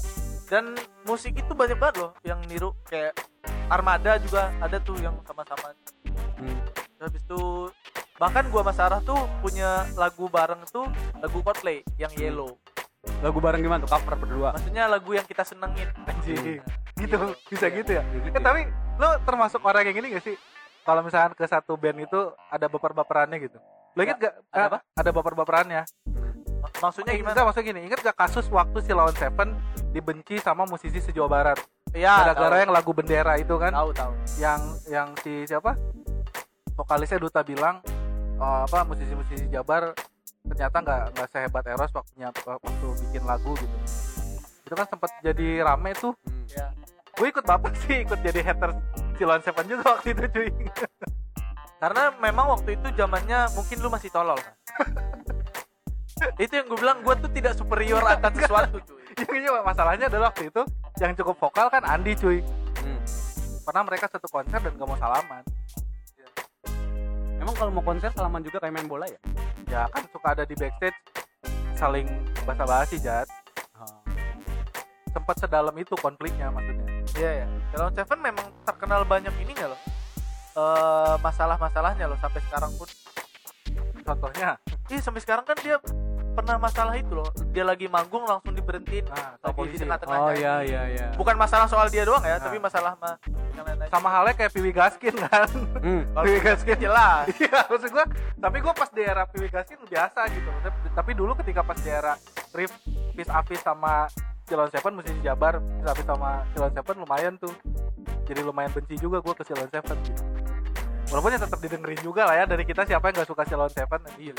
Dan 0.51 0.77
musik 1.07 1.33
itu 1.39 1.53
banyak 1.57 1.79
banget 1.81 1.97
loh 2.03 2.13
yang 2.27 2.43
niru 2.45 2.75
kayak 2.85 3.17
Armada 3.71 4.19
juga 4.19 4.51
ada 4.59 4.77
tuh 4.77 4.99
yang 4.99 5.15
sama-sama. 5.23 5.71
Hmm. 6.37 6.59
Terus 6.93 7.07
Habis 7.07 7.23
itu 7.23 7.41
bahkan 8.17 8.45
gua 8.51 8.61
sama 8.61 8.73
Sarah 8.75 9.01
tuh 9.01 9.17
punya 9.41 9.87
lagu 9.95 10.27
bareng 10.27 10.61
tuh 10.69 10.85
lagu 11.17 11.39
Coldplay 11.41 11.81
yang 11.97 12.11
Yellow. 12.13 12.59
lagu 13.25 13.41
bareng 13.41 13.65
gimana 13.65 13.81
tuh 13.81 13.89
cover 13.91 14.13
berdua 14.15 14.53
Maksudnya 14.53 14.85
lagu 14.85 15.17
yang 15.17 15.25
kita 15.25 15.41
senengin. 15.41 15.89
Anjing. 16.05 16.61
Gitu, 16.95 17.17
bisa 17.49 17.67
gitu 17.71 17.91
ya. 17.95 18.03
Gitu 18.05 18.29
Eh, 18.29 18.43
tapi 18.43 18.69
lo 18.99 19.17
termasuk 19.25 19.63
orang 19.63 19.89
yang 19.89 19.97
gini 19.97 20.13
gak 20.13 20.21
sih? 20.21 20.37
Kalau 20.83 21.01
misalkan 21.01 21.33
ke 21.33 21.47
satu 21.47 21.77
band 21.77 21.97
itu 21.99 22.21
ada 22.47 22.67
baper-baperannya 22.67 23.41
gitu. 23.41 23.57
Lo 23.91 24.01
inget 24.03 24.21
gak? 24.21 24.35
ada 24.51 24.59
eh, 24.59 24.69
apa? 24.69 24.79
Ada 24.95 25.11
baper-baperannya. 25.11 25.83
Mak- 26.61 26.77
Maksudnya 26.79 27.13
Eh, 27.13 27.19
gimana? 27.19 27.41
maksudnya 27.41 27.67
gini, 27.67 27.81
inget 27.89 28.01
gak 28.03 28.17
kasus 28.19 28.45
waktu 28.49 28.79
si 28.81 28.93
Lawan 28.93 29.17
Seven 29.17 29.49
dibenci 29.91 30.37
sama 30.37 30.69
musisi 30.69 31.01
se-Jawa 31.01 31.29
Barat? 31.31 31.57
Ya, 31.91 32.23
Gara-gara 32.23 32.63
yang 32.63 32.71
lagu 32.71 32.95
bendera 32.95 33.35
itu 33.35 33.55
kan? 33.59 33.75
tahu 33.75 33.91
tahu. 33.91 34.13
Yang 34.39 34.61
yang 34.87 35.09
si 35.27 35.43
siapa? 35.43 35.75
Vokalisnya 36.79 37.19
Duta 37.19 37.43
bilang 37.43 37.83
eh, 38.39 38.61
apa 38.67 38.87
musisi-musisi 38.87 39.51
Jabar 39.51 39.91
ternyata 40.47 40.77
nggak 40.81 41.03
nggak 41.19 41.29
sehebat 41.35 41.65
Eros 41.67 41.93
waktunya 41.93 42.31
waktu 42.31 42.87
bikin 43.07 43.23
lagu 43.27 43.53
gitu. 43.59 43.77
Itu 44.65 44.75
kan 44.79 44.87
sempat 44.87 45.11
jadi 45.19 45.67
rame 45.67 45.91
tuh. 45.99 46.15
Hmm. 46.23 46.47
Ya. 46.47 46.71
Gue 47.19 47.27
ikut 47.35 47.43
bapak 47.45 47.75
sih, 47.85 48.07
ikut 48.07 48.23
jadi 48.23 48.41
hater 48.41 48.71
si 49.19 49.23
Lawan 49.27 49.43
Seven 49.43 49.67
juga 49.67 49.99
waktu 49.99 50.15
itu 50.15 50.25
cuy. 50.31 50.49
Karena 51.83 52.15
memang 52.23 52.55
waktu 52.55 52.79
itu 52.79 52.87
zamannya 52.95 53.51
mungkin 53.59 53.77
lu 53.83 53.91
masih 53.91 54.15
tolol 54.15 54.39
kan. 54.39 54.55
itu 56.45 56.53
yang 56.55 56.71
gue 56.71 56.79
bilang 56.79 57.03
gue 57.03 57.15
tuh 57.19 57.31
tidak 57.35 57.59
superior 57.59 58.01
akan 58.07 58.31
sesuatu 58.31 58.79
cuy. 58.79 59.00
Iya, 59.41 59.63
masalahnya 59.65 60.07
adalah 60.07 60.31
waktu 60.31 60.49
itu 60.53 60.63
yang 61.01 61.13
cukup 61.17 61.37
vokal 61.39 61.67
kan 61.73 61.83
Andi 61.87 62.13
cuy. 62.15 62.39
Hmm. 62.81 63.01
Pernah 63.67 63.83
mereka 63.87 64.07
satu 64.11 64.27
konser 64.31 64.59
dan 64.61 64.73
gak 64.75 64.89
mau 64.89 64.99
salaman. 64.99 65.43
emang 67.41 67.57
kalau 67.57 67.73
mau 67.73 67.81
konser 67.81 68.13
salaman 68.13 68.45
juga 68.45 68.61
kayak 68.61 68.75
main 68.77 68.85
bola 68.85 69.09
ya 69.09 69.17
Ya 69.65 69.89
kan 69.89 70.05
suka 70.13 70.37
ada 70.37 70.45
di 70.45 70.53
backstage 70.53 70.93
saling 71.73 72.05
basa-basi 72.45 73.01
jat. 73.01 73.25
Sempat 75.11 75.43
sedalam 75.43 75.75
itu 75.75 75.97
konfliknya 75.99 76.53
maksudnya. 76.53 76.87
Iya 77.19 77.31
ya. 77.43 77.47
Kalau 77.75 77.89
Seven 77.97 78.21
memang 78.21 78.47
terkenal 78.63 79.03
banyak 79.09 79.33
ininya 79.43 79.73
loh. 79.73 79.81
Eh 80.55 81.15
masalah-masalahnya 81.25 82.07
loh 82.07 82.19
sampai 82.21 82.41
sekarang 82.47 82.71
pun. 82.77 82.87
Contohnya, 84.05 84.59
Iya 84.91 85.01
sampai 85.03 85.23
sekarang 85.23 85.47
kan 85.47 85.57
dia 85.63 85.79
pernah 86.31 86.57
masalah 86.57 86.95
itu 86.95 87.13
loh. 87.13 87.27
Dia 87.51 87.63
lagi 87.63 87.87
manggung 87.87 88.23
langsung 88.23 88.53
diberhentiin 88.53 89.05
Nah, 89.05 89.35
sama 89.37 89.45
lagi 89.45 89.57
polisi 89.57 89.77
tengah-tengah. 89.79 90.19
oh 90.19 90.33
iya 90.33 90.55
iya 90.63 90.83
iya 90.89 91.07
Bukan 91.15 91.35
masalah 91.35 91.67
soal 91.67 91.87
dia 91.87 92.03
doang 92.03 92.23
ya, 92.23 92.39
Nah. 92.39 92.47
tapi 92.47 92.57
masalah 92.57 92.95
lain-lain. 92.97 93.89
sama 93.91 94.09
halnya 94.09 94.33
kayak 94.33 94.53
Piwi 94.53 94.71
Gaskin 94.71 95.15
kan. 95.21 95.49
hmm. 95.79 96.03
Piwi 96.17 96.41
Gaskin 96.41 96.79
jelas. 96.79 97.27
Iya, 97.41 97.59
maksud 97.67 97.91
gua, 97.91 98.07
tapi 98.37 98.57
gua 98.59 98.73
pas 98.73 98.89
di 98.89 99.03
era 99.03 99.23
Piwi 99.25 99.49
Gaskin 99.49 99.77
biasa 99.85 100.21
gitu. 100.29 100.49
Tapi, 100.61 100.77
tapi 100.95 101.11
dulu 101.13 101.33
ketika 101.37 101.61
pas 101.61 101.77
di 101.77 101.89
era 101.89 102.15
Rif 102.51 102.73
Peace 103.13 103.29
Afis 103.29 103.61
sama 103.61 104.09
Silon 104.47 104.67
Seven 104.69 104.97
musisi 104.97 105.21
Jabar, 105.21 105.61
Peace 105.61 105.89
Afis 105.89 106.05
sama 106.05 106.43
Silon 106.51 106.73
Seven 106.73 106.97
lumayan 106.99 107.35
tuh. 107.37 107.53
Jadi 108.25 108.41
lumayan 108.41 108.71
benci 108.71 108.95
juga 108.97 109.19
gua 109.19 109.35
ke 109.35 109.43
Silon 109.43 109.69
Seven 109.69 109.97
gitu. 110.03 110.23
Walaupun 111.11 111.31
ya 111.31 111.39
tetap 111.39 111.59
didengerin 111.59 112.01
juga 112.01 112.23
lah 112.23 112.39
ya 112.39 112.45
dari 112.47 112.63
kita 112.63 112.87
siapa 112.87 113.11
yang 113.11 113.19
gak 113.19 113.29
suka 113.29 113.43
Silon 113.45 113.69
Seven. 113.69 114.01
Iya. 114.17 114.35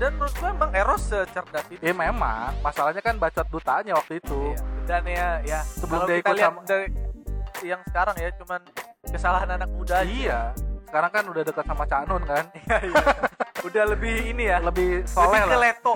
Dan 0.00 0.16
menurut 0.16 0.32
gua 0.34 0.48
emang 0.50 0.70
Eros 0.72 1.02
secerdas 1.04 1.64
itu. 1.68 1.76
Ya 1.78 1.92
memang, 1.92 2.56
masalahnya 2.58 2.98
kan 2.98 3.14
bacot 3.14 3.44
dutanya 3.46 3.92
waktu 3.94 4.16
itu. 4.16 4.38
Iya. 4.48 4.58
Dan 4.86 5.02
ya, 5.04 5.28
ya 5.44 5.60
Sebelum 5.62 6.02
dia 6.02 6.16
kita 6.16 6.24
ikut 6.24 6.34
lihat 6.34 6.48
sama- 6.50 6.64
dari 6.64 6.86
yang 7.62 7.80
sekarang 7.84 8.16
ya, 8.16 8.28
cuman 8.34 8.60
kesalahan 9.06 9.48
anak 9.52 9.68
muda 9.68 9.94
aja. 9.98 10.08
Iya. 10.08 10.40
Sekarang 10.82 11.10
kan 11.12 11.24
udah 11.26 11.42
dekat 11.44 11.64
sama 11.64 11.84
Cak 11.84 12.02
Nun 12.08 12.22
kan. 12.24 12.44
Iya, 12.56 12.76
iya. 12.82 13.04
Udah 13.60 13.84
lebih 13.86 14.14
ini 14.26 14.44
ya, 14.46 14.56
Lebih 14.58 15.04
soleh 15.04 15.36
lebih 15.36 15.44
ke 15.44 15.52
lah. 15.52 15.60
leto. 15.62 15.92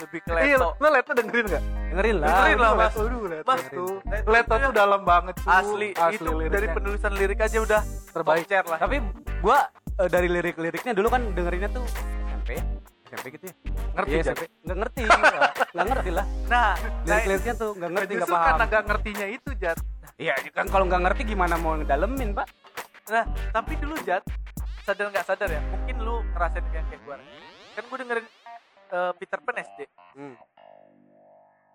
lebih 0.00 0.18
ke 0.18 0.30
Iya, 0.32 0.56
leto. 0.56 0.68
lo 0.74 0.88
Leto 0.88 1.10
dengerin 1.12 1.44
gak? 1.46 1.62
dengerin 1.90 2.16
lah 2.16 2.28
Dengerin 2.32 2.58
lah, 2.58 2.70
Mas. 2.74 2.94
Aduh, 2.96 3.24
Leto. 3.28 3.44
Mas, 3.46 3.62
tuh. 3.68 3.94
Leto 4.02 4.28
Leto 4.32 4.54
itu 4.56 4.64
tuh 4.64 4.72
dalam 4.72 5.00
banget 5.04 5.34
tuh. 5.36 5.50
Asli, 5.52 5.88
itu 5.92 6.00
dari 6.00 6.32
liriknya. 6.40 6.72
penulisan 6.72 7.12
lirik 7.12 7.38
aja 7.38 7.58
udah 7.60 7.80
terbaik. 8.10 8.48
lah. 8.48 8.78
tapi 8.80 8.96
gua 9.38 9.58
eh, 9.94 10.08
dari 10.08 10.26
lirik-liriknya 10.26 10.92
dulu 10.92 11.08
kan 11.08 11.20
dengerinnya 11.30 11.68
tuh 11.70 11.84
SMP 12.58 12.78
SMP 13.10 13.24
gitu 13.34 13.44
ya 13.50 13.54
Ngerti 13.90 14.10
Jan? 14.10 14.22
SMP 14.22 14.42
nggak 14.66 14.76
ngerti 14.80 15.00
nggak 15.06 15.52
nggak 15.74 15.86
ngerti 15.90 16.10
lah 16.14 16.26
Nah, 16.50 16.72
nah 17.06 17.16
lirik-liriknya 17.18 17.54
tuh 17.58 17.70
nggak 17.78 17.90
ngerti 17.94 18.12
nggak 18.18 18.30
paham 18.30 18.46
karena 18.46 18.64
gak 18.66 18.84
ngertinya 18.90 19.26
itu 19.30 19.50
Jat 19.58 19.78
iya 20.20 20.34
kan 20.54 20.66
kalau 20.70 20.84
nggak 20.86 21.02
ngerti 21.10 21.22
gimana 21.34 21.54
mau 21.58 21.74
ngedalemin 21.78 22.30
pak 22.34 22.46
Nah, 23.10 23.26
tapi 23.50 23.74
dulu 23.74 23.98
Jat, 24.06 24.22
sadar 24.86 25.10
nggak 25.10 25.26
sadar 25.26 25.50
ya, 25.50 25.60
mungkin 25.66 25.96
lu 25.98 26.22
ngerasain 26.30 26.62
kayak 26.70 26.86
kayak 26.94 27.02
gue. 27.02 27.16
Kan 27.74 27.82
gue 27.90 27.98
dengerin 28.06 28.26
eh, 28.94 29.12
Peter 29.18 29.38
Pan 29.42 29.56
SD. 29.58 29.78
hmm. 30.14 30.36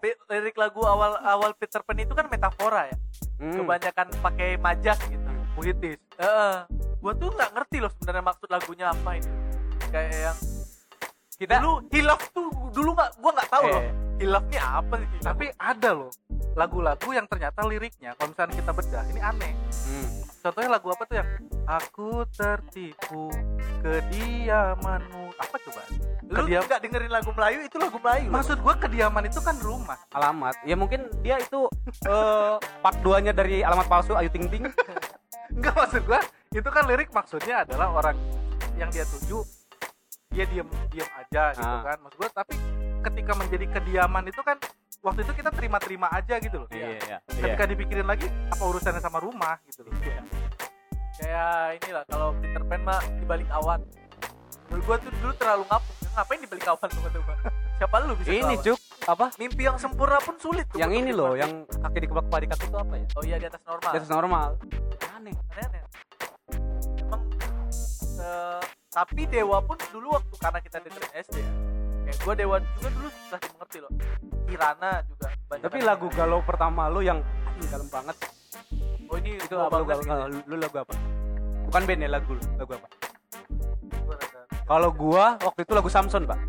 Lirik 0.06 0.54
lagu 0.54 0.86
awal 0.86 1.18
awal 1.26 1.52
Peter 1.58 1.84
Pan 1.84 1.98
itu 2.00 2.14
kan 2.16 2.32
metafora 2.32 2.88
ya. 2.88 2.98
Hmm. 3.42 3.58
Kebanyakan 3.60 4.08
pakai 4.24 4.56
majas 4.56 5.00
gitu. 5.12 5.28
Puitis 5.56 6.00
Heeh. 6.20 6.56
gue 7.00 7.14
tuh 7.16 7.30
nggak 7.32 7.52
ngerti 7.56 7.78
loh 7.84 7.92
sebenarnya 7.96 8.24
maksud 8.24 8.48
lagunya 8.48 8.86
apa 8.92 9.10
ini. 9.20 9.32
Kayak 9.92 10.16
yang 10.32 10.38
kita 11.36 11.54
dulu 11.58 11.74
hilaf 11.90 12.22
tuh 12.30 12.48
dulu 12.72 12.90
nggak 12.92 13.10
gue 13.14 13.32
nggak 13.32 13.50
tahu 13.50 13.66
loh 13.66 13.82
Eh. 13.82 13.92
hilafnya 14.18 14.62
apa 14.80 14.94
sih. 14.98 15.08
Tapi 15.20 15.46
ada 15.54 15.92
loh 15.94 16.12
Lagu-lagu 16.56 17.12
yang 17.12 17.28
ternyata 17.28 17.60
liriknya 17.62 18.16
Kalau 18.16 18.32
misalnya 18.32 18.56
kita 18.56 18.72
bedah 18.72 19.04
Ini 19.06 19.20
aneh 19.22 19.52
hmm. 19.52 20.08
Contohnya 20.40 20.70
lagu 20.72 20.88
apa 20.88 21.04
tuh 21.04 21.16
yang 21.18 21.30
Aku 21.68 22.10
tertipu 22.32 23.28
Kediamanmu 23.84 25.36
Apa 25.36 25.56
coba 25.60 25.84
lu 26.26 26.42
Kediam- 26.42 26.64
nggak 26.64 26.80
dengerin 26.80 27.12
lagu 27.12 27.30
Melayu 27.30 27.60
itu 27.62 27.78
lagu 27.78 27.98
Melayu. 28.00 28.26
loh. 28.26 28.34
Maksud 28.34 28.58
gua 28.60 28.74
kediaman 28.76 29.24
itu 29.26 29.40
kan 29.40 29.56
rumah 29.60 30.00
alamat 30.10 30.56
ya 30.64 30.74
mungkin 30.74 31.06
dia 31.20 31.38
itu 31.38 31.70
eh, 32.02 32.56
part 32.82 32.98
2 32.98 33.20
nya 33.20 33.32
dari 33.32 33.62
alamat 33.62 33.86
palsu 33.86 34.16
Ayu 34.16 34.32
Ting 34.32 34.48
Ting 34.48 34.66
Enggak 35.56 35.76
maksud 35.76 36.02
gua 36.02 36.24
Itu 36.50 36.66
kan 36.68 36.88
lirik 36.88 37.12
maksudnya 37.12 37.62
adalah 37.62 37.94
orang 37.94 38.18
Yang 38.74 38.90
dia 38.92 39.06
tuju 39.06 39.40
Dia 40.36 40.46
diem 40.46 40.68
diem 40.92 41.10
aja 41.10 41.44
gitu 41.56 41.64
Ah. 41.64 41.82
kan. 41.82 41.98
Maksud 41.98 42.18
gua 42.20 42.30
Tapi 42.36 42.54
ketika 43.02 43.32
menjadi 43.34 43.66
kediaman 43.72 44.24
itu 44.28 44.42
kan 44.42 44.58
Waktu 45.00 45.22
itu 45.22 45.38
kita 45.38 45.54
terima-terima 45.54 46.10
aja 46.10 46.42
gitu 46.42 46.66
loh 46.66 46.70
iya 46.74 46.98
iya 46.98 47.18
ketika 47.30 47.70
dipikirin 47.70 48.10
lagi 48.10 48.26
apa 48.50 48.64
urusannya 48.66 48.98
sama 48.98 49.22
rumah 49.22 49.62
gitu 49.64 49.86
loh. 49.86 49.94
Kayak 51.16 51.78
inilah 51.78 52.04
kalau 52.10 52.34
Peter 52.36 52.60
Pan 52.60 52.82
mah 52.82 52.98
di 53.06 53.22
balik 53.24 53.46
awan. 53.54 53.86
Menurut 54.66 54.84
gua 54.84 54.98
tuh 54.98 55.14
dulu 55.16 55.34
terlalu 55.38 55.64
ngapung 55.70 55.96
ngapain 56.10 56.40
di 56.42 56.50
balik 56.50 56.66
awan 56.66 56.90
teman-teman 56.90 57.38
siapa 57.76 57.96
lu 58.02 58.14
bisa 58.18 58.30
ini 58.32 58.56
cuk. 58.58 58.80
Apa? 59.06 59.26
Mimpi 59.38 59.62
yang 59.62 59.78
sempurna 59.78 60.18
pun 60.18 60.36
sulit 60.42 60.66
tuh 60.66 60.82
yang 60.82 60.90
ini 60.90 61.14
loh 61.14 61.38
yang 61.38 61.54
kaki 61.70 62.00
di 62.02 62.08
kebak 62.10 62.26
padikat 62.26 62.58
itu 62.58 62.74
apa 62.74 62.94
ya? 62.98 63.06
Oh 63.14 63.24
iya 63.24 63.38
di 63.38 63.46
atas 63.46 63.62
normal. 63.62 63.92
Di 63.94 63.98
atas 64.02 64.10
normal. 64.10 64.48
Aneh. 65.14 65.34
Aneh-aneh 65.54 65.82
emang 66.98 67.22
eh, 68.18 68.62
tapi 68.96 69.28
dewa 69.28 69.60
pun 69.60 69.76
dulu 69.92 70.16
waktu 70.16 70.36
karena 70.40 70.60
kita 70.64 70.78
dengerin 70.80 71.12
SD 71.20 71.36
ya 71.44 71.52
kayak 72.08 72.18
gua 72.24 72.34
dewa 72.38 72.56
juga 72.64 72.90
dulu 72.96 73.08
susah 73.12 73.40
dimengerti 73.44 73.78
loh. 73.84 73.92
Kirana 74.46 74.92
juga 75.10 75.28
banyak 75.52 75.64
tapi 75.68 75.78
kan 75.82 75.88
lagu 75.90 76.08
galau 76.16 76.40
pertama 76.46 76.88
lu 76.88 77.02
yang 77.04 77.20
anjing 77.44 77.68
dalam 77.68 77.88
banget. 77.92 78.16
Oh 79.12 79.18
ini 79.20 79.36
itu 79.36 79.52
gua 79.52 79.68
apa? 79.68 79.78
galau- 79.84 80.30
lu, 80.32 80.40
lu 80.48 80.56
lagu 80.56 80.78
apa? 80.80 80.94
Bukan 81.68 81.82
band 81.84 82.02
ya 82.06 82.10
lagu 82.14 82.34
lagu 82.56 82.72
apa? 82.78 82.88
Gitu. 82.88 83.98
Gua 84.06 84.16
kalau 84.64 84.90
gua 84.96 85.26
waktu 85.44 85.60
itu 85.68 85.74
lagu 85.76 85.90
Samson 85.92 86.24
pak. 86.24 86.40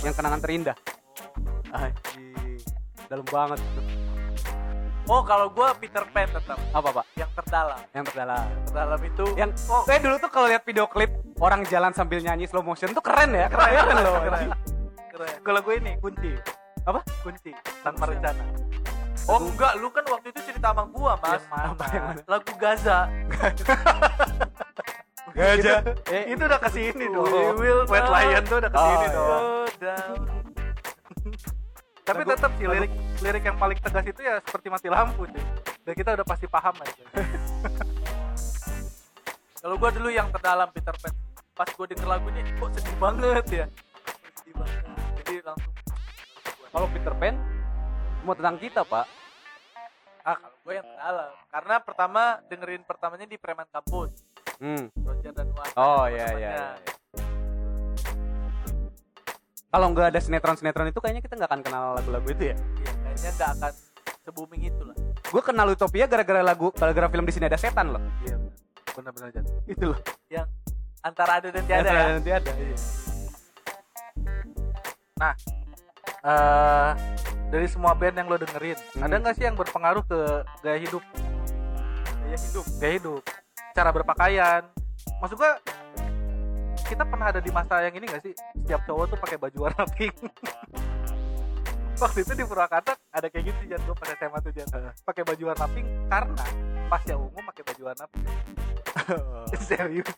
Yang 0.00 0.14
kenangan 0.16 0.40
terindah. 0.40 0.76
Anjing. 1.76 2.56
Dalam 3.12 3.26
banget. 3.28 3.60
Oh 5.10 5.26
kalau 5.26 5.50
gue 5.50 5.68
Peter 5.82 6.06
Pan 6.14 6.30
tetap. 6.30 6.54
Apa 6.70 7.02
pak? 7.02 7.04
Yang 7.50 7.50
terdalam. 7.50 7.80
Yang 7.90 8.04
terdalam. 8.14 8.46
Terdalam 8.70 9.00
itu 9.02 9.24
Yang 9.34 9.50
oh 9.66 9.82
saya 9.82 9.98
dulu 9.98 10.14
tuh 10.22 10.30
kalau 10.30 10.46
lihat 10.46 10.62
video 10.62 10.86
klip 10.86 11.10
orang 11.42 11.66
jalan 11.66 11.90
sambil 11.90 12.22
nyanyi 12.22 12.46
slow 12.46 12.62
motion 12.62 12.94
tuh 12.94 13.02
keren 13.02 13.34
ya. 13.34 13.50
Keren, 13.50 13.70
keren, 13.74 13.96
loh. 14.06 14.22
keren, 14.22 14.46
keren. 15.10 15.34
Kalau 15.42 15.60
gue 15.60 15.74
ini 15.82 15.92
kunci, 15.98 16.32
Apa? 16.86 17.02
kunci 17.26 17.50
tanpa 17.82 18.06
rencana. 18.06 18.44
Oh 19.28 19.36
enggak, 19.36 19.72
lu 19.76 19.92
kan 19.92 20.04
waktu 20.08 20.32
itu 20.32 20.40
cerita 20.48 20.72
sama 20.72 20.88
gua 20.88 21.12
mas. 21.20 21.38
Yang 21.38 21.52
mana? 21.52 21.86
Yang 21.92 22.04
mana? 22.08 22.20
Lagu 22.24 22.52
Gaza. 22.56 22.98
Gajah. 25.30 25.78
Eh, 26.10 26.34
itu 26.34 26.42
udah 26.42 26.58
ke 26.58 26.68
sini 26.74 27.06
dong. 27.06 27.30
We 27.30 27.54
will 27.54 27.86
White 27.86 28.10
not 28.10 28.14
Lion 28.18 28.42
tuh 28.48 28.56
udah 28.58 28.70
ke 28.70 28.78
sini 28.80 29.06
Oh, 29.06 29.14
dong. 29.14 29.42
Down. 29.78 30.18
Tapi 32.02 32.20
tetap 32.26 32.50
sih 32.58 32.66
lirik 32.66 32.90
lirik 33.22 33.42
yang 33.46 33.54
paling 33.54 33.78
tegas 33.78 34.02
itu 34.02 34.20
ya 34.24 34.42
seperti 34.42 34.66
mati 34.66 34.88
lampu 34.90 35.30
cuy. 35.30 35.42
Dan 35.80 35.92
kita 35.92 36.12
udah 36.12 36.22
pasti 36.22 36.46
paham 36.46 36.76
aja. 36.76 37.04
Kalau 39.60 39.74
gua 39.76 39.90
dulu 39.90 40.08
yang 40.08 40.30
terdalam 40.30 40.70
Peter 40.70 40.94
Pan. 40.94 41.12
Pas 41.52 41.68
gua 41.68 41.84
denger 41.84 42.06
lagunya, 42.06 42.40
kok 42.54 42.70
sedih 42.72 42.96
banget 42.96 43.46
ya. 43.50 43.66
Sedih 44.34 44.54
banget. 44.54 44.82
Jadi 45.18 45.34
langsung 45.42 45.72
Kalau 46.70 46.86
Peter 46.88 47.14
Pan 47.14 47.34
mau 48.20 48.32
tentang 48.32 48.56
kita 48.56 48.84
pak. 48.84 49.04
ah 50.20 50.36
kalau 50.36 50.56
gue 50.60 50.76
yang 50.76 50.84
terdalam 50.84 51.32
karena 51.48 51.74
pertama 51.80 52.22
dengerin 52.44 52.82
pertamanya 52.84 53.24
di 53.24 53.34
preman 53.34 53.66
kampus 53.66 54.12
Hmm. 54.60 54.92
Roger 55.00 55.32
dan 55.32 55.48
Wan 55.50 55.66
Oh 55.74 56.04
iya 56.04 56.28
iya. 56.36 56.50
iya. 56.52 56.68
Kalau 59.66 59.86
nggak 59.88 60.12
ada 60.12 60.18
sinetron-sinetron 60.18 60.86
itu 60.86 60.98
kayaknya 60.98 61.22
kita 61.22 61.34
nggak 61.34 61.48
akan 61.48 61.60
kenal 61.62 61.82
lagu-lagu 61.94 62.26
itu 62.28 62.42
ya. 62.44 62.52
Iya, 62.52 62.90
kayaknya 63.00 63.30
nggak 63.32 63.50
akan 63.56 63.72
se-booming 64.20 64.62
itu 64.62 64.82
lah 64.84 64.96
Gue 65.30 65.42
kenal 65.46 65.70
Utopia 65.70 66.10
gara-gara 66.10 66.42
lagu, 66.42 66.74
gara-gara 66.74 67.06
film 67.06 67.22
di 67.22 67.32
sini 67.32 67.46
ada 67.46 67.54
setan 67.54 67.94
loh. 67.94 68.02
Iya. 68.26 68.36
Benar-benar. 68.98 69.30
Itu 69.64 69.94
loh. 69.94 69.98
yang 70.26 70.46
antara 71.00 71.38
ada 71.40 71.48
dan 71.54 71.62
tiada 71.64 71.88
Ada, 71.88 71.94
ya 71.94 72.12
nanti 72.18 72.30
ada. 72.34 72.50
Eh, 76.20 76.90
dari 77.48 77.66
semua 77.66 77.96
band 77.96 78.12
yang 78.12 78.28
lo 78.28 78.36
dengerin, 78.36 78.76
Hmm. 78.76 79.08
ada 79.08 79.14
nggak 79.16 79.34
sih 79.40 79.44
yang 79.48 79.56
berpengaruh 79.56 80.04
ke 80.04 80.18
gaya 80.60 80.78
hidup? 80.78 81.02
Gaya 82.20 82.36
hidup, 82.36 82.66
gaya 82.76 82.92
hidup, 83.00 83.22
cara 83.72 83.90
berpakaian. 83.90 84.62
Maksud 85.24 85.36
gua 85.40 85.56
kita 86.84 87.06
pernah 87.06 87.30
ada 87.32 87.40
di 87.40 87.50
masa 87.54 87.86
yang 87.86 87.94
ini 87.94 88.02
gak 88.10 88.18
sih? 88.26 88.34
Setiap 88.34 88.82
cowok 88.82 89.14
tuh 89.14 89.18
pakai 89.22 89.38
baju 89.38 89.58
warna 89.70 89.86
pink. 89.94 90.10
Waktu 92.00 92.18
itu 92.24 92.32
di 92.32 92.44
Purwakarta 92.44 92.96
ada 93.10 93.28
kayak 93.28 93.44
gitu 93.46 93.60
jangan 93.68 93.84
gue 93.84 93.94
pas 93.94 94.08
SMA 94.10 94.38
tuh 94.40 94.52
jangan 94.52 94.80
pakai 95.04 95.22
baju 95.22 95.42
warna 95.46 95.66
pink 95.68 95.86
karena 96.08 96.44
pas 96.88 97.02
yang 97.04 97.20
ungu 97.20 97.40
pakai 97.44 97.62
baju 97.62 97.82
warna 97.84 98.04
pink. 98.08 98.26
Serius 99.62 100.08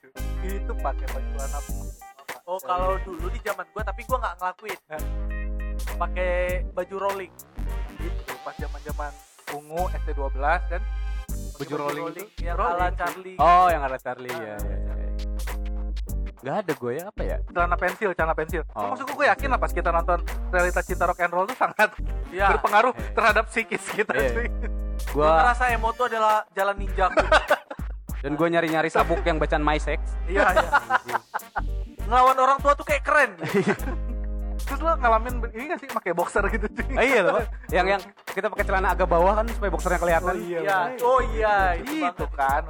itu 0.43 0.73
pakai 0.79 1.07
baju 1.09 1.31
warna 1.35 1.59
pink. 1.61 1.83
oh 2.45 2.59
kalau 2.61 2.99
dulu 3.01 3.27
di 3.29 3.39
zaman 3.41 3.67
gua 3.69 3.83
tapi 3.83 4.03
gua 4.03 4.19
nggak 4.19 4.35
ngelakuin 4.37 4.79
pakai 5.93 6.33
baju 6.69 6.95
rolling 7.01 7.33
itu 7.97 8.35
pas 8.41 8.55
zaman 8.57 8.81
zaman 8.83 9.13
ungu 9.53 9.83
ST 9.93 10.09
12 10.09 10.39
kan 10.69 10.83
Baju 11.55 11.75
rolling 11.77 12.05
itu? 12.11 12.25
yang 12.43 12.57
Rolling. 12.57 12.81
ala 12.81 12.89
Charlie 12.93 13.37
Oh, 13.37 13.67
yang 13.69 13.83
ada 13.85 13.95
Charlie 13.97 14.33
ya. 14.33 14.57
ya, 14.57 14.57
ya. 14.59 14.82
Gak 16.43 16.57
ada 16.59 16.73
gue 16.75 16.93
ya 16.93 17.05
apa 17.07 17.23
ya? 17.23 17.37
celana 17.47 17.77
pensil 17.77 18.11
celana 18.13 18.35
pensil 18.35 18.63
Oh. 18.73 18.91
maksud 18.91 19.07
gue 19.07 19.25
yakin 19.25 19.49
lah 19.49 19.59
pas 19.59 19.71
kita 19.71 19.89
nonton 19.89 20.19
realitas 20.51 20.83
cinta 20.83 21.05
rock 21.05 21.21
and 21.21 21.31
roll 21.31 21.47
tuh 21.47 21.55
sangat 21.55 21.91
ya 22.31 22.51
berpengaruh 22.51 22.91
Eh. 22.93 23.15
terhadap 23.15 23.45
psikis 23.47 23.83
kita 23.89 24.11
Eh. 24.13 24.31
cuy 24.33 24.47
gua 25.13 25.23
Gue 25.23 25.29
ngerasa 25.33 25.65
emo 25.71 25.89
tuh 25.93 26.07
adalah 26.07 26.43
jalan 26.51 26.77
ninja 26.77 27.07
dan 28.23 28.33
gue 28.33 28.49
nyari-nyari 28.49 28.87
sabuk 28.87 29.23
yang 29.23 29.35
bacaan 29.37 29.61
My 29.61 29.79
Sex. 29.79 29.99
iya 30.27 30.51
iya 30.53 30.71
ngelawan 32.03 32.35
orang 32.37 32.59
tua 32.59 32.75
tuh 32.75 32.85
kayak 32.85 33.03
keren 33.03 33.31
terus 34.63 34.79
lo 34.79 34.95
ngalamin 34.95 35.35
ini 35.49 35.65
gak 35.69 35.81
sih 35.81 35.89
pakai 35.89 36.11
boxer 36.13 36.43
gitu 36.49 36.67
cuy 36.73 36.95
Ah, 36.95 37.05
iya 37.05 37.21
loh, 37.21 37.39
yang 37.69 37.87
yang 37.89 38.03
kita 38.27 38.47
pakai 38.47 38.65
celana 38.65 38.91
agak 38.91 39.07
bawah 39.07 39.35
kan 39.35 39.47
supaya 39.49 39.71
boxernya 39.71 39.99
kelihatan. 39.99 40.33
Oh, 40.33 40.39
iya. 40.41 40.59
Iya. 40.61 40.79
oh 41.01 41.21
iya 41.31 41.57
itu 41.79 42.27
kan 42.31 42.63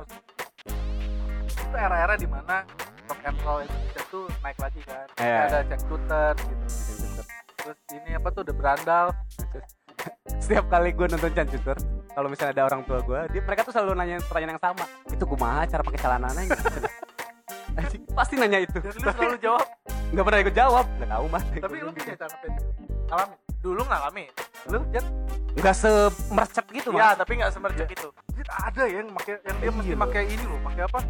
itu 1.43 1.77
era-era 1.79 2.15
di 2.15 2.27
mana 2.27 2.65
rock 3.13 3.21
and 3.29 3.39
roll 3.45 3.61
Indonesia 3.61 4.03
tuh 4.09 4.25
naik 4.41 4.57
lagi 4.57 4.81
kan 4.89 5.07
Iya. 5.21 5.39
ada 5.47 5.59
Jack 5.69 5.81
gitu 5.85 6.65
terus 7.61 7.79
ini 7.93 8.11
apa 8.17 8.29
tuh 8.33 8.43
The 8.43 8.55
Brandal 8.57 9.07
Setiap 10.43 10.67
kali 10.67 10.91
gue 10.91 11.07
nonton 11.07 11.31
Cancuter, 11.31 11.79
kalau 12.11 12.27
misalnya 12.27 12.51
ada 12.59 12.65
orang 12.67 12.83
tua 12.83 12.99
gue, 12.99 13.21
dia 13.31 13.43
mereka 13.47 13.63
tuh 13.63 13.71
selalu 13.71 13.95
nanya 13.95 14.19
pertanyaan 14.27 14.59
yang 14.59 14.63
sama. 14.63 14.85
Itu 15.07 15.23
kumaha 15.23 15.63
cara 15.71 15.87
pakai 15.87 16.01
celananya 16.03 16.43
gitu. 16.51 16.65
Pasti 18.19 18.35
nanya 18.35 18.59
itu. 18.67 18.75
dan 18.83 18.91
lu 18.91 19.07
selalu 19.07 19.39
jawab 19.39 19.63
Nggak 20.11 20.25
pernah 20.27 20.41
ikut 20.43 20.55
jawab. 20.59 20.85
Nggak 20.99 21.11
tahu 21.15 21.25
mah. 21.31 21.43
tapi 21.47 21.77
lo 21.79 21.91
punya 21.95 22.15
pensil 22.19 22.51
ngalamin 23.13 23.39
dulu 23.63 23.83
ngalamin 23.87 24.31
lu 24.73 24.79
Jet 24.91 25.07
nggak 25.53 25.77
semercet 25.77 26.67
gitu 26.73 26.89
ya 26.97 27.13
mas. 27.13 27.17
tapi 27.21 27.33
nggak 27.39 27.53
semercek 27.53 27.89
itu 27.93 28.09
Jet 28.35 28.49
ada 28.51 28.83
ya 28.89 29.05
yang 29.05 29.13
pakai 29.13 29.35
yang 29.45 29.57
dia 29.61 29.69
Iya 29.69 29.71
mesti 29.77 29.95
pakai 30.01 30.23
ini 30.33 30.45
loh 30.49 30.59
pakai 30.65 30.83
apa 30.89 31.01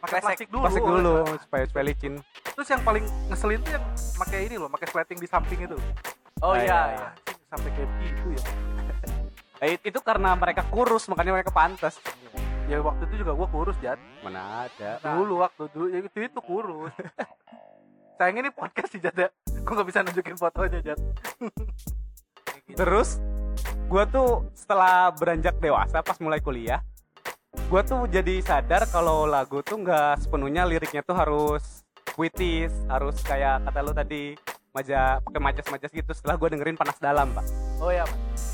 pakai 0.00 0.18
plastik 0.20 0.48
dulu 0.48 0.62
Plastik 0.64 0.82
dulu 0.82 1.12
supaya 1.38 1.64
supaya 1.64 1.84
licin. 1.84 2.14
terus 2.56 2.68
yang 2.68 2.80
paling 2.80 3.04
ngeselin 3.28 3.60
tuh 3.60 3.72
yang 3.72 3.84
pakai 4.16 4.38
ini 4.44 4.56
loh 4.56 4.68
pakai 4.68 4.88
sleting 4.88 5.18
di 5.18 5.28
samping 5.28 5.60
itu 5.60 5.76
oh 6.40 6.54
iya 6.54 6.64
iya. 6.64 6.78
iya 6.90 7.08
Anjing, 7.12 7.38
sampai 7.46 7.70
kayak 7.70 7.90
gitu 8.00 8.26
ya 8.32 8.42
Eh, 9.60 9.76
itu 9.76 10.00
karena 10.00 10.32
mereka 10.32 10.64
kurus 10.64 11.04
makanya 11.04 11.36
mereka 11.36 11.52
pantas. 11.52 12.00
ya 12.64 12.80
waktu 12.80 13.04
itu 13.04 13.20
juga 13.20 13.36
gua 13.36 13.44
kurus 13.44 13.76
Jat 13.78 14.00
Mana 14.24 14.64
ada. 14.64 14.96
dulu 15.12 15.44
waktu 15.44 15.68
dulu 15.68 15.86
ya 15.86 16.00
itu 16.00 16.16
itu 16.16 16.40
kurus 16.40 16.88
sayang 18.16 18.40
ini 18.40 18.48
podcast 18.48 18.88
sih 18.88 19.00
Jat 19.00 19.12
ya 19.12 19.28
gua 19.60 19.72
nggak 19.76 19.88
bisa 19.90 20.00
nunjukin 20.00 20.36
fotonya 20.36 20.80
Jat. 20.80 21.00
Terus 22.70 23.20
gua 23.84 24.06
tuh 24.06 24.48
setelah 24.54 25.10
beranjak 25.12 25.58
dewasa 25.58 26.00
pas 26.00 26.16
mulai 26.16 26.38
kuliah, 26.38 26.80
gua 27.70 27.82
tuh 27.82 28.06
jadi 28.10 28.42
sadar 28.42 28.86
kalau 28.90 29.26
lagu 29.26 29.62
tuh 29.62 29.78
nggak 29.78 30.26
sepenuhnya 30.26 30.66
liriknya 30.66 31.02
tuh 31.02 31.14
harus 31.14 31.82
puitis, 32.14 32.70
harus 32.90 33.14
kayak 33.22 33.62
kata 33.66 33.78
lu 33.82 33.92
tadi 33.94 34.34
maja 34.70 35.18
pakai 35.22 35.40
majas-majas 35.42 35.90
gitu. 35.90 36.10
Setelah 36.14 36.34
gua 36.38 36.48
dengerin 36.50 36.78
panas 36.78 36.98
dalam, 36.98 37.30
Pak. 37.34 37.46
oh 37.82 37.90
ya 37.90 38.06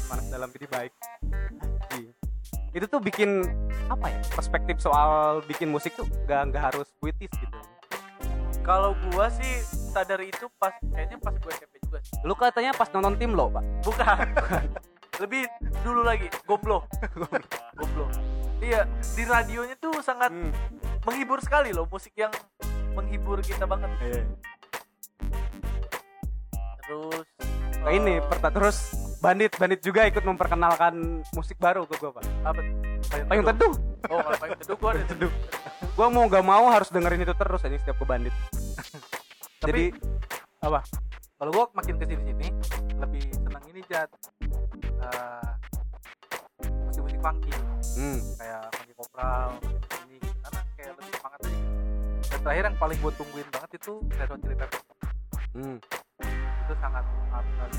Panas 0.07 0.27
dalam 0.31 0.49
jadi 0.53 0.67
baik. 0.71 0.93
Itu 2.77 2.85
tuh 2.93 3.01
bikin 3.01 3.41
apa 3.89 4.13
ya? 4.13 4.21
Perspektif 4.37 4.77
soal 4.85 5.41
bikin 5.49 5.73
musik 5.73 5.97
tuh 5.97 6.05
nggak 6.29 6.53
nggak 6.53 6.63
harus 6.73 6.89
puitis 7.01 7.33
gitu. 7.33 7.59
kalau 8.67 8.99
gua 9.15 9.31
sih 9.31 9.63
sadar 9.95 10.19
itu 10.19 10.51
pas 10.59 10.75
kayaknya 10.91 11.23
pas 11.23 11.31
gue 11.39 11.53
SMP 11.55 11.79
juga 11.87 12.03
sih 12.03 12.19
Lu 12.27 12.35
katanya 12.35 12.75
pas 12.75 12.91
nonton 12.91 13.15
tim 13.15 13.31
lo, 13.31 13.47
Pak. 13.47 13.63
bukan 13.87 14.27
lebih 15.23 15.47
dulu 15.87 16.03
lagi 16.03 16.27
goblok 16.45 16.85
goblok 17.79 18.11
iya 18.59 18.85
di 18.89 19.23
radionya 19.23 19.77
tuh 19.77 20.01
sangat 20.01 20.31
Hmm. 20.31 20.53
menghibur 21.03 21.39
sekali 21.39 21.71
loh 21.71 21.87
musik 21.87 22.13
yang 22.15 22.33
menghibur 22.93 23.41
kita 23.41 23.65
banget. 23.65 23.91
Iya. 24.01 24.23
terus 26.83 27.27
Nah, 27.77 27.95
ini 27.95 28.19
eh, 28.19 28.21
perta 28.21 28.51
terus 28.51 28.77
bandit 29.21 29.55
bandit 29.55 29.79
juga 29.79 30.03
ikut 30.05 30.19
memperkenalkan 30.21 31.23
musik 31.31 31.55
baru 31.57 31.87
ke 31.87 31.95
gue 31.97 32.11
pak. 32.11 32.25
Apa 32.43 32.61
payung 33.31 33.47
teduh. 33.47 33.75
oh 34.11 34.19
payung 34.35 34.59
teduh 34.59 34.77
gua 34.77 34.91
ada 34.91 35.07
teduh. 35.07 35.31
Gue 35.95 36.07
mau 36.11 36.27
gak 36.27 36.43
mau 36.43 36.67
harus 36.67 36.91
dengerin 36.91 37.23
itu 37.23 37.31
terus 37.33 37.63
aja 37.63 37.79
setiap 37.79 37.95
ke 37.95 38.05
bandit. 38.05 38.35
Tapi- 39.63 39.63
jadi 39.63 39.85
apa? 40.59 40.83
kalau 41.37 41.51
gua 41.53 41.65
makin 41.75 41.95
ke 41.95 42.05
sini 42.09 42.23
sini 42.25 42.49
lebih 42.99 43.23
senang 43.31 43.65
ini 43.71 43.81
Jat. 43.87 44.11
Eh, 44.83 45.51
musik-musik 46.91 47.21
funky 47.23 47.53
hmm. 47.95 48.19
kayak 48.35 48.61
funky 48.71 48.93
kopral 48.95 49.49
ini 50.03 50.17
gitu. 50.17 50.33
karena 50.41 50.61
kayak 50.73 50.91
lebih 50.93 51.13
semangat 51.13 51.39
aja 51.39 51.51
gitu. 51.51 51.71
dan 52.27 52.39
terakhir 52.41 52.65
yang 52.65 52.77
paling 52.77 52.99
gue 52.99 53.13
tungguin 53.15 53.49
banget 53.49 53.71
itu 53.75 53.93
Red 54.11 54.29
Hot 54.29 54.41
Chili 54.41 54.57
Peppers 54.57 54.85
Hmm. 55.51 55.81
itu 56.37 56.75
sangat 56.77 57.01
sangat 57.25 57.45
sekali 57.47 57.79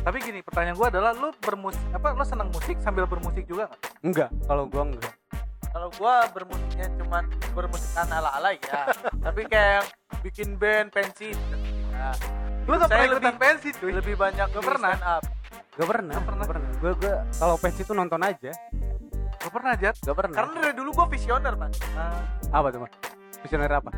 tapi 0.00 0.16
gini 0.20 0.40
pertanyaan 0.40 0.74
gue 0.74 0.88
adalah 0.88 1.10
lu 1.12 1.30
bermusik 1.36 1.82
apa 1.90 2.08
lu 2.12 2.22
senang 2.22 2.48
musik 2.48 2.76
sambil 2.80 3.04
bermusik 3.04 3.42
juga 3.44 3.70
nggak 4.02 4.02
enggak 4.02 4.30
kalau 4.42 4.64
gue 4.64 4.82
enggak 4.88 5.14
kalau 5.68 5.92
gua 5.92 6.24
bermusiknya 6.28 6.88
cuman 6.96 7.22
bermusikan 7.52 8.08
ala 8.08 8.32
ala 8.32 8.50
ya 8.50 8.90
tapi 9.26 9.44
kayak 9.44 9.70
yang 9.76 9.86
bikin 10.20 10.48
band 10.56 10.88
pensi 10.88 11.36
ya. 11.92 12.10
lu 12.64 12.74
Saya 12.74 12.88
pernah 12.88 12.96
lebih- 12.98 13.12
ikutan 13.12 13.36
pensi 13.36 13.68
cuy 13.76 13.92
lebih 13.92 14.14
banyak 14.16 14.46
Gak 14.48 14.64
pernah. 14.64 14.90
stand 14.90 15.04
up 15.06 15.22
gak 15.76 15.88
pernah. 15.88 16.14
Gak 16.16 16.24
pernah. 16.24 16.44
gak 16.44 16.50
pernah. 16.50 16.68
Gue 16.80 16.92
gue 16.96 17.14
kalau 17.36 17.56
pensi 17.60 17.80
itu 17.84 17.92
nonton 17.92 18.20
aja. 18.24 18.52
Gak 19.36 19.52
pernah 19.52 19.72
Jat 19.76 19.94
gak 20.00 20.16
pernah. 20.16 20.34
Karena 20.34 20.52
dari 20.58 20.74
dulu 20.74 20.90
gua 20.96 21.06
visioner 21.06 21.54
mas 21.54 21.76
Nah, 21.94 22.18
apa 22.50 22.66
tuh 22.72 22.80
mas? 22.82 22.92
Visioner 23.44 23.70
apa? 23.70 23.90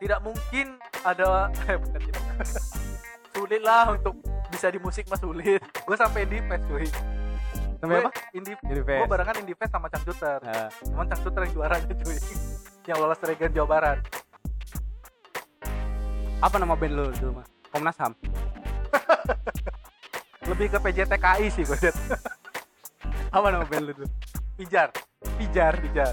Tidak 0.00 0.18
mungkin 0.24 0.66
ada 1.04 1.52
eh 1.70 1.76
bukan 1.76 2.00
tidak. 2.02 2.22
Sulit 3.30 3.62
lah 3.62 3.94
untuk 3.94 4.18
bisa 4.48 4.66
di 4.72 4.80
musik 4.80 5.06
mas 5.06 5.20
sulit. 5.20 5.60
Gue 5.84 5.96
sampai 5.96 6.24
di 6.26 6.40
pes 6.42 6.60
cuy. 6.66 6.88
Namanya 7.78 8.10
apa? 8.10 8.12
Indie 8.34 8.58
Indie 8.66 8.82
gue 8.82 9.06
barengan 9.06 9.36
Indie 9.38 9.54
Fest 9.54 9.70
sama 9.70 9.86
Cangcuter 9.86 10.42
Ah, 10.42 10.66
cuman 10.82 11.06
Cangcuter 11.06 11.40
yang 11.46 11.52
juara 11.54 11.74
aja 11.78 11.94
cuy. 11.94 12.18
Yang 12.88 12.98
lolos 13.04 13.20
Regen 13.20 13.52
Jawa 13.52 13.68
Barat. 13.68 13.98
Apa 16.40 16.56
nama 16.56 16.72
band 16.72 16.94
lu 16.96 17.04
dulu 17.20 17.32
mas? 17.38 17.48
Komnas 17.68 17.98
Ham 18.00 18.16
lebih 20.48 20.66
ke 20.72 20.78
PJTKI 20.80 21.46
sih 21.52 21.62
gue 21.68 21.76
liat. 21.76 21.96
Apa 23.36 23.46
nama 23.52 23.64
band 23.68 23.84
lu 23.84 23.92
dulu? 23.92 24.08
Pijar. 24.56 24.88
Pijar 25.36 25.76
Pijar. 25.76 26.12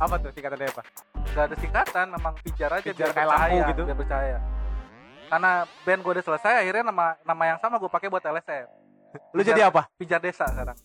Apa 0.00 0.16
tuh 0.16 0.32
singkatannya 0.32 0.68
apa? 0.72 0.82
Gak 1.36 1.44
ada 1.52 1.56
singkatan 1.60 2.06
memang 2.08 2.32
Pijar 2.40 2.70
aja 2.72 2.84
Pijar 2.84 3.12
biar 3.12 3.12
kayak 3.12 3.28
lampu 3.28 3.56
gitu. 3.72 3.82
biar 3.88 3.98
percaya. 4.00 4.36
Karena 5.28 5.52
band 5.84 6.00
gue 6.04 6.12
udah 6.16 6.24
selesai 6.24 6.54
akhirnya 6.64 6.84
nama 6.88 7.06
nama 7.24 7.42
yang 7.44 7.58
sama 7.60 7.76
gue 7.76 7.90
pakai 7.92 8.08
buat 8.08 8.24
LSM 8.24 8.68
lu 9.36 9.40
jadi 9.44 9.68
apa? 9.68 9.88
Pijar 9.96 10.20
Desa 10.20 10.48
sekarang. 10.48 10.76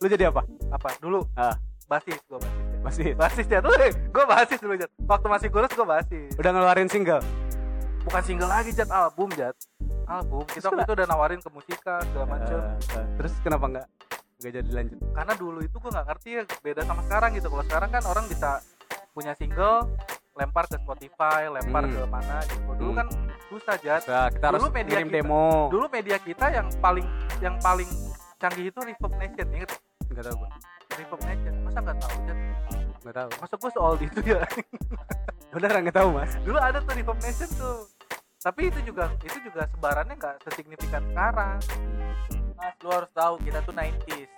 Lu 0.00 0.06
jadi 0.08 0.32
apa? 0.32 0.44
Apa? 0.72 0.96
Dulu. 1.00 1.24
Ah. 1.36 1.56
Basis 1.84 2.16
gue 2.24 2.38
basis. 2.40 2.64
Masih 2.80 3.06
basis. 3.12 3.46
Ya 3.48 3.60
tuh 3.60 3.72
gue 4.14 4.24
basis 4.24 4.58
dulu 4.60 4.74
jat. 4.80 4.90
Waktu 5.04 5.26
masih 5.28 5.48
kurus 5.52 5.72
gue 5.72 5.86
basis. 5.88 6.30
Udah 6.40 6.50
ngeluarin 6.52 6.88
single 6.88 7.20
bukan 8.04 8.22
single 8.22 8.46
lagi 8.46 8.70
jat 8.70 8.88
album 8.88 9.28
jat 9.32 9.56
album. 10.04 10.44
Kita 10.46 10.68
waktu 10.68 10.82
itu 10.82 10.94
udah 10.94 11.06
nawarin 11.06 11.40
ke 11.40 11.48
musika 11.48 12.00
segala 12.02 12.26
macem. 12.30 12.58
Eh, 12.60 12.72
eh, 12.94 13.06
terus 13.16 13.32
kenapa 13.40 13.64
nggak 13.66 13.86
nggak 14.36 14.52
jadi 14.54 14.70
lanjut? 14.70 14.98
Karena 15.10 15.32
dulu 15.34 15.58
itu 15.60 15.72
gue 15.74 15.90
nggak 15.90 16.06
ngerti 16.06 16.28
ya 16.30 16.42
beda 16.60 16.80
sama 16.82 17.00
sekarang 17.02 17.30
gitu. 17.32 17.48
Kalau 17.48 17.64
sekarang 17.64 17.88
kan 17.90 18.02
orang 18.04 18.24
bisa 18.26 18.50
punya 19.10 19.32
single 19.32 19.88
lempar 20.34 20.66
ke 20.66 20.76
Spotify 20.76 21.46
lempar 21.46 21.82
Hmm. 21.82 21.94
ke 21.94 22.02
mana 22.04 22.36
gitu. 22.44 22.60
Dulu 22.74 22.90
Hmm. 22.90 22.98
kan 22.98 23.06
susah 23.46 23.74
jat 23.78 24.02
Nah, 24.04 24.26
kita 24.28 24.44
harus 24.44 24.60
Dulu 24.60 24.70
media 24.70 24.92
ngirim 24.92 25.08
kita- 25.08 25.16
demo. 25.20 25.46
dulu 25.70 25.86
media 25.88 26.16
kita 26.18 26.46
yang 26.50 26.66
paling 26.76 27.06
yang 27.38 27.56
paling 27.58 27.86
canggih 28.36 28.66
itu 28.66 28.78
Reverb 28.78 29.14
Nation 29.14 29.46
inget 29.48 29.70
nggak 30.04 30.24
tahu 30.24 30.36
gua. 30.36 30.50
Reverb 30.92 31.20
Nation. 31.24 31.54
Masa 31.62 31.78
nggak 31.80 31.96
tahu 31.96 32.14
jat 32.20 32.38
nggak 33.00 33.14
tahu. 33.14 33.30
Masa 33.38 33.54
gue 33.54 33.70
soal 33.72 33.92
itu 33.98 34.20
ya. 34.26 34.40
Beneran 35.54 35.80
nggak 35.86 35.96
tahu 35.96 36.08
mas? 36.12 36.34
Dulu 36.42 36.58
ada 36.58 36.78
tuh 36.78 36.92
Reverb 36.92 37.18
Nation 37.22 37.48
tuh 37.54 37.76
tapi 38.44 38.68
itu 38.68 38.76
juga 38.84 39.08
itu 39.24 39.40
juga 39.40 39.64
sebarannya 39.72 40.20
nggak 40.20 40.36
sesignifikan 40.44 41.00
sekarang 41.08 41.56
Mas, 42.54 42.76
lu 42.84 42.90
harus 42.92 43.10
tahu 43.10 43.34
kita 43.40 43.58
tuh 43.64 43.72
90s. 43.72 44.28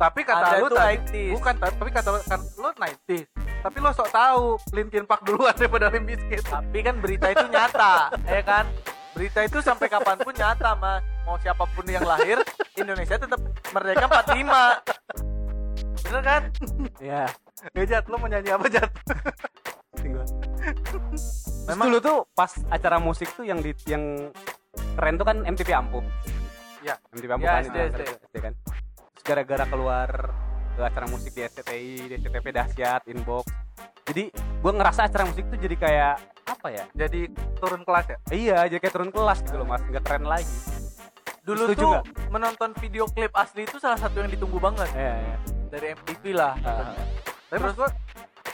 tapi 0.00 0.20
kata 0.24 0.46
Ada 0.48 0.58
lu 0.64 0.68
tadi 0.72 0.96
90s. 0.96 1.32
bukan 1.36 1.54
ta- 1.60 1.76
tapi 1.76 1.90
kata 1.92 2.08
kan 2.24 2.40
lu 2.56 2.68
90s 2.72 3.28
tapi 3.60 3.76
lo 3.76 3.92
sok 3.92 4.08
tahu 4.08 4.56
Linkin 4.72 5.04
Park 5.04 5.28
duluan 5.28 5.52
daripada 5.60 5.92
Limp 5.92 6.08
Bizkit 6.08 6.48
Tapi 6.48 6.80
kan 6.80 6.96
berita 6.96 7.28
itu 7.28 7.44
nyata, 7.44 8.08
ya 8.32 8.40
kan? 8.40 8.64
Berita 9.12 9.44
itu 9.44 9.60
sampai 9.60 9.92
kapan 9.92 10.16
pun 10.16 10.32
nyata, 10.32 10.72
Mas. 10.72 11.04
Mau 11.28 11.36
siapa 11.36 11.68
pun 11.68 11.84
yang 11.84 12.08
lahir, 12.08 12.40
Indonesia 12.72 13.20
tetap 13.20 13.36
merdeka 13.68 14.08
45. 14.08 16.08
Bener 16.08 16.22
kan? 16.24 16.42
ya 17.04 17.28
ya 17.76 17.82
Jat 17.84 18.08
lo 18.08 18.16
mau 18.16 18.24
nyanyi 18.24 18.48
apa 18.48 18.64
Jat 18.72 18.88
tinggal 20.00 20.24
Memang- 21.70 21.86
dulu 21.86 21.98
tuh 22.00 22.18
pas 22.30 22.50
acara 22.68 22.96
musik 22.98 23.28
tuh 23.30 23.42
yang 23.42 23.58
di 23.58 23.70
yang 23.84 24.30
keren 24.94 25.14
tuh 25.14 25.24
kan 25.24 25.36
MTV 25.42 25.70
Ampuh 25.72 26.04
Ya. 26.80 26.96
MTV 27.10 27.30
Ampuh 27.32 27.44
Ya, 27.44 27.54
kan 27.54 27.62
SD, 27.62 27.76
itu, 27.76 27.88
SD. 27.92 28.02
SD 28.24 28.36
kan 28.40 28.52
terus 29.10 29.24
gara-gara 29.24 29.64
keluar 29.64 30.08
ke 30.70 30.82
acara 30.82 31.06
musik 31.06 31.30
di 31.30 31.42
SCTI 31.42 31.90
di 32.06 32.14
SCTV 32.16 32.46
dahsyat 32.50 33.02
inbox 33.06 33.44
jadi 34.02 34.32
gua 34.58 34.72
ngerasa 34.72 35.00
acara 35.04 35.24
musik 35.24 35.44
tuh 35.46 35.56
jadi 35.56 35.76
kayak 35.76 36.14
apa 36.46 36.66
ya 36.68 36.84
jadi 36.94 37.28
turun 37.56 37.82
kelas 37.82 38.06
ya 38.06 38.18
iya 38.30 38.58
jadi 38.64 38.80
kayak 38.80 38.94
turun 38.94 39.10
kelas 39.10 39.38
gitu 39.40 39.56
loh 39.56 39.66
mas 39.66 39.82
nggak 39.82 40.02
keren 40.02 40.24
lagi 40.24 40.48
Dulu 41.40 41.62
Setuju 41.66 41.78
tuh 41.78 41.90
nggak? 41.90 42.04
menonton 42.28 42.70
video 42.76 43.04
klip 43.06 43.32
asli 43.32 43.64
itu 43.64 43.76
salah 43.76 43.96
satu 43.96 44.20
yang 44.20 44.28
ditunggu 44.28 44.58
banget 44.58 44.86
Iya, 44.92 45.14
iya. 45.16 45.36
dari 45.68 45.86
MTV 45.94 46.24
lah. 46.32 46.52
Ah, 46.60 46.92
tapi 47.48 47.58
maksud 47.58 47.76
gua 47.78 47.90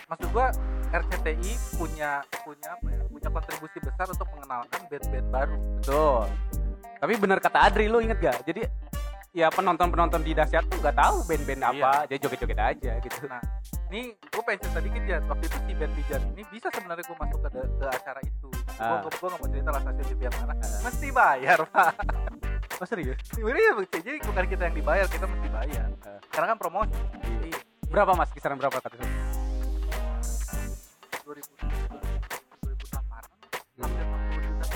maksud 0.06 0.28
gua 0.30 0.46
RCTI 0.86 1.52
punya 1.76 2.22
punya 2.46 2.68
apa 2.78 2.86
ya 2.94 3.02
punya 3.10 3.28
kontribusi 3.28 3.78
besar 3.82 4.06
untuk 4.06 4.28
mengenalkan 4.36 4.80
band-band 4.86 5.28
baru 5.34 5.56
betul 5.82 6.24
tapi 6.96 7.12
bener 7.18 7.38
kata 7.42 7.58
Adri 7.66 7.86
lu 7.90 7.98
inget 8.00 8.18
gak 8.22 8.38
jadi 8.46 8.70
ya 9.36 9.52
penonton 9.52 9.92
penonton 9.92 10.24
di 10.24 10.32
dahsyat 10.32 10.64
tuh 10.64 10.80
nggak 10.80 10.96
tahu 10.96 11.16
band-band 11.28 11.62
apa 11.62 11.92
dia 12.08 12.16
joget-joget 12.16 12.56
aja 12.56 12.92
gitu 13.04 13.28
Nah, 13.28 13.42
ini 13.92 14.16
gue 14.16 14.42
pengen 14.42 14.60
cerita 14.66 14.80
dikit 14.82 15.02
ya. 15.06 15.18
Waktu 15.28 15.44
itu 15.46 15.58
si 15.62 15.72
band 15.76 15.92
Pijar 15.94 16.20
ini 16.34 16.42
bisa 16.50 16.68
sebenarnya 16.74 17.04
gue 17.06 17.16
masuk 17.20 17.38
ke, 17.38 17.48
ke 17.54 17.86
acara 17.86 18.20
itu. 18.24 18.48
Gue 18.50 18.82
Ah. 18.82 19.00
gue 19.04 19.28
gak 19.28 19.40
mau 19.40 19.48
cerita 19.48 19.70
lah 19.72 19.80
stasiun 19.84 20.06
TV 20.10 20.20
yang 20.26 20.36
mana. 20.42 20.54
Ah. 20.56 20.80
Mesti 20.88 21.06
bayar 21.12 21.58
pak. 21.70 21.92
oh 22.82 22.86
serius 22.88 23.18
Ini 23.36 23.60
ya 23.60 23.72
bukti. 23.78 23.98
Jadi 24.02 24.18
bukan 24.26 24.44
kita 24.48 24.62
yang 24.68 24.76
dibayar, 24.76 25.06
kita 25.06 25.26
mesti 25.28 25.48
bayar. 25.52 25.88
Ah. 26.02 26.18
Karena 26.32 26.46
kan 26.54 26.58
promosi. 26.58 26.96
Iya. 27.44 27.58
berapa 27.86 28.18
mas 28.18 28.34
kisaran 28.34 28.58
berapa 28.58 28.82
kata 28.82 28.98
2000 31.26 31.42
2008 32.62 33.02
hampir 33.76 34.04
40 34.06 34.46
juta 34.46 34.66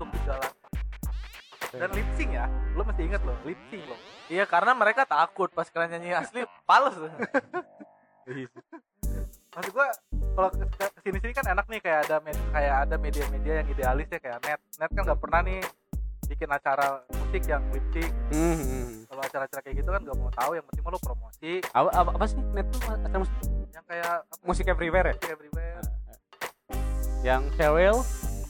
untuk 0.00 0.20
jalan 0.24 0.52
dan 1.72 1.90
lip 1.92 2.08
sync 2.16 2.30
ya 2.32 2.46
lo 2.72 2.82
mesti 2.82 3.02
inget 3.04 3.20
loh 3.20 3.36
lip 3.44 3.60
sync 3.68 3.84
loh 3.84 4.00
Iya, 4.26 4.42
karena 4.42 4.74
mereka 4.74 5.06
takut 5.06 5.46
pas 5.48 5.70
kalian 5.70 5.86
nyanyi 5.94 6.10
asli 6.12 6.42
pales. 6.66 6.98
maksud 9.54 9.70
gua 9.70 9.86
kalau 10.34 10.50
ke 10.50 10.66
sini 11.00 11.22
sini 11.22 11.32
kan 11.32 11.46
enak 11.46 11.64
nih 11.66 11.78
kayak 11.78 12.00
ada 12.04 12.16
med- 12.20 12.46
kayak 12.50 12.74
ada 12.82 12.96
media-media 12.98 13.62
yang 13.62 13.68
idealis 13.70 14.10
ya 14.10 14.18
kayak 14.18 14.42
net 14.42 14.58
net 14.74 14.90
kan 14.90 15.02
nggak 15.06 15.16
pernah 15.16 15.40
nih 15.40 15.62
bikin 16.26 16.50
acara 16.50 16.86
musik 17.08 17.46
yang 17.46 17.62
lip 17.70 17.86
sync 17.88 18.10
Hmm. 18.28 19.05
Kalau 19.16 19.24
acara-acara 19.32 19.60
kayak 19.64 19.76
gitu 19.80 19.88
kan 19.88 20.00
nggak 20.04 20.16
mau 20.20 20.28
tahu 20.28 20.50
yang 20.60 20.64
penting 20.68 20.82
mah 20.84 20.92
lo 20.92 21.00
promosi. 21.00 21.52
Apa, 21.72 21.88
apa, 21.88 22.10
apa 22.20 22.24
sih? 22.28 22.36
Net 22.52 22.66
tuh 22.68 22.80
acara 22.84 23.16
musik, 23.16 23.36
yang 23.72 23.84
kayak 23.88 24.12
apa, 24.20 24.44
musik 24.44 24.64
everywhere 24.68 25.06
ya? 25.08 25.14
musik 25.16 25.32
everywhere. 25.32 25.80
Yang 27.24 27.42
Cheryl, 27.56 27.98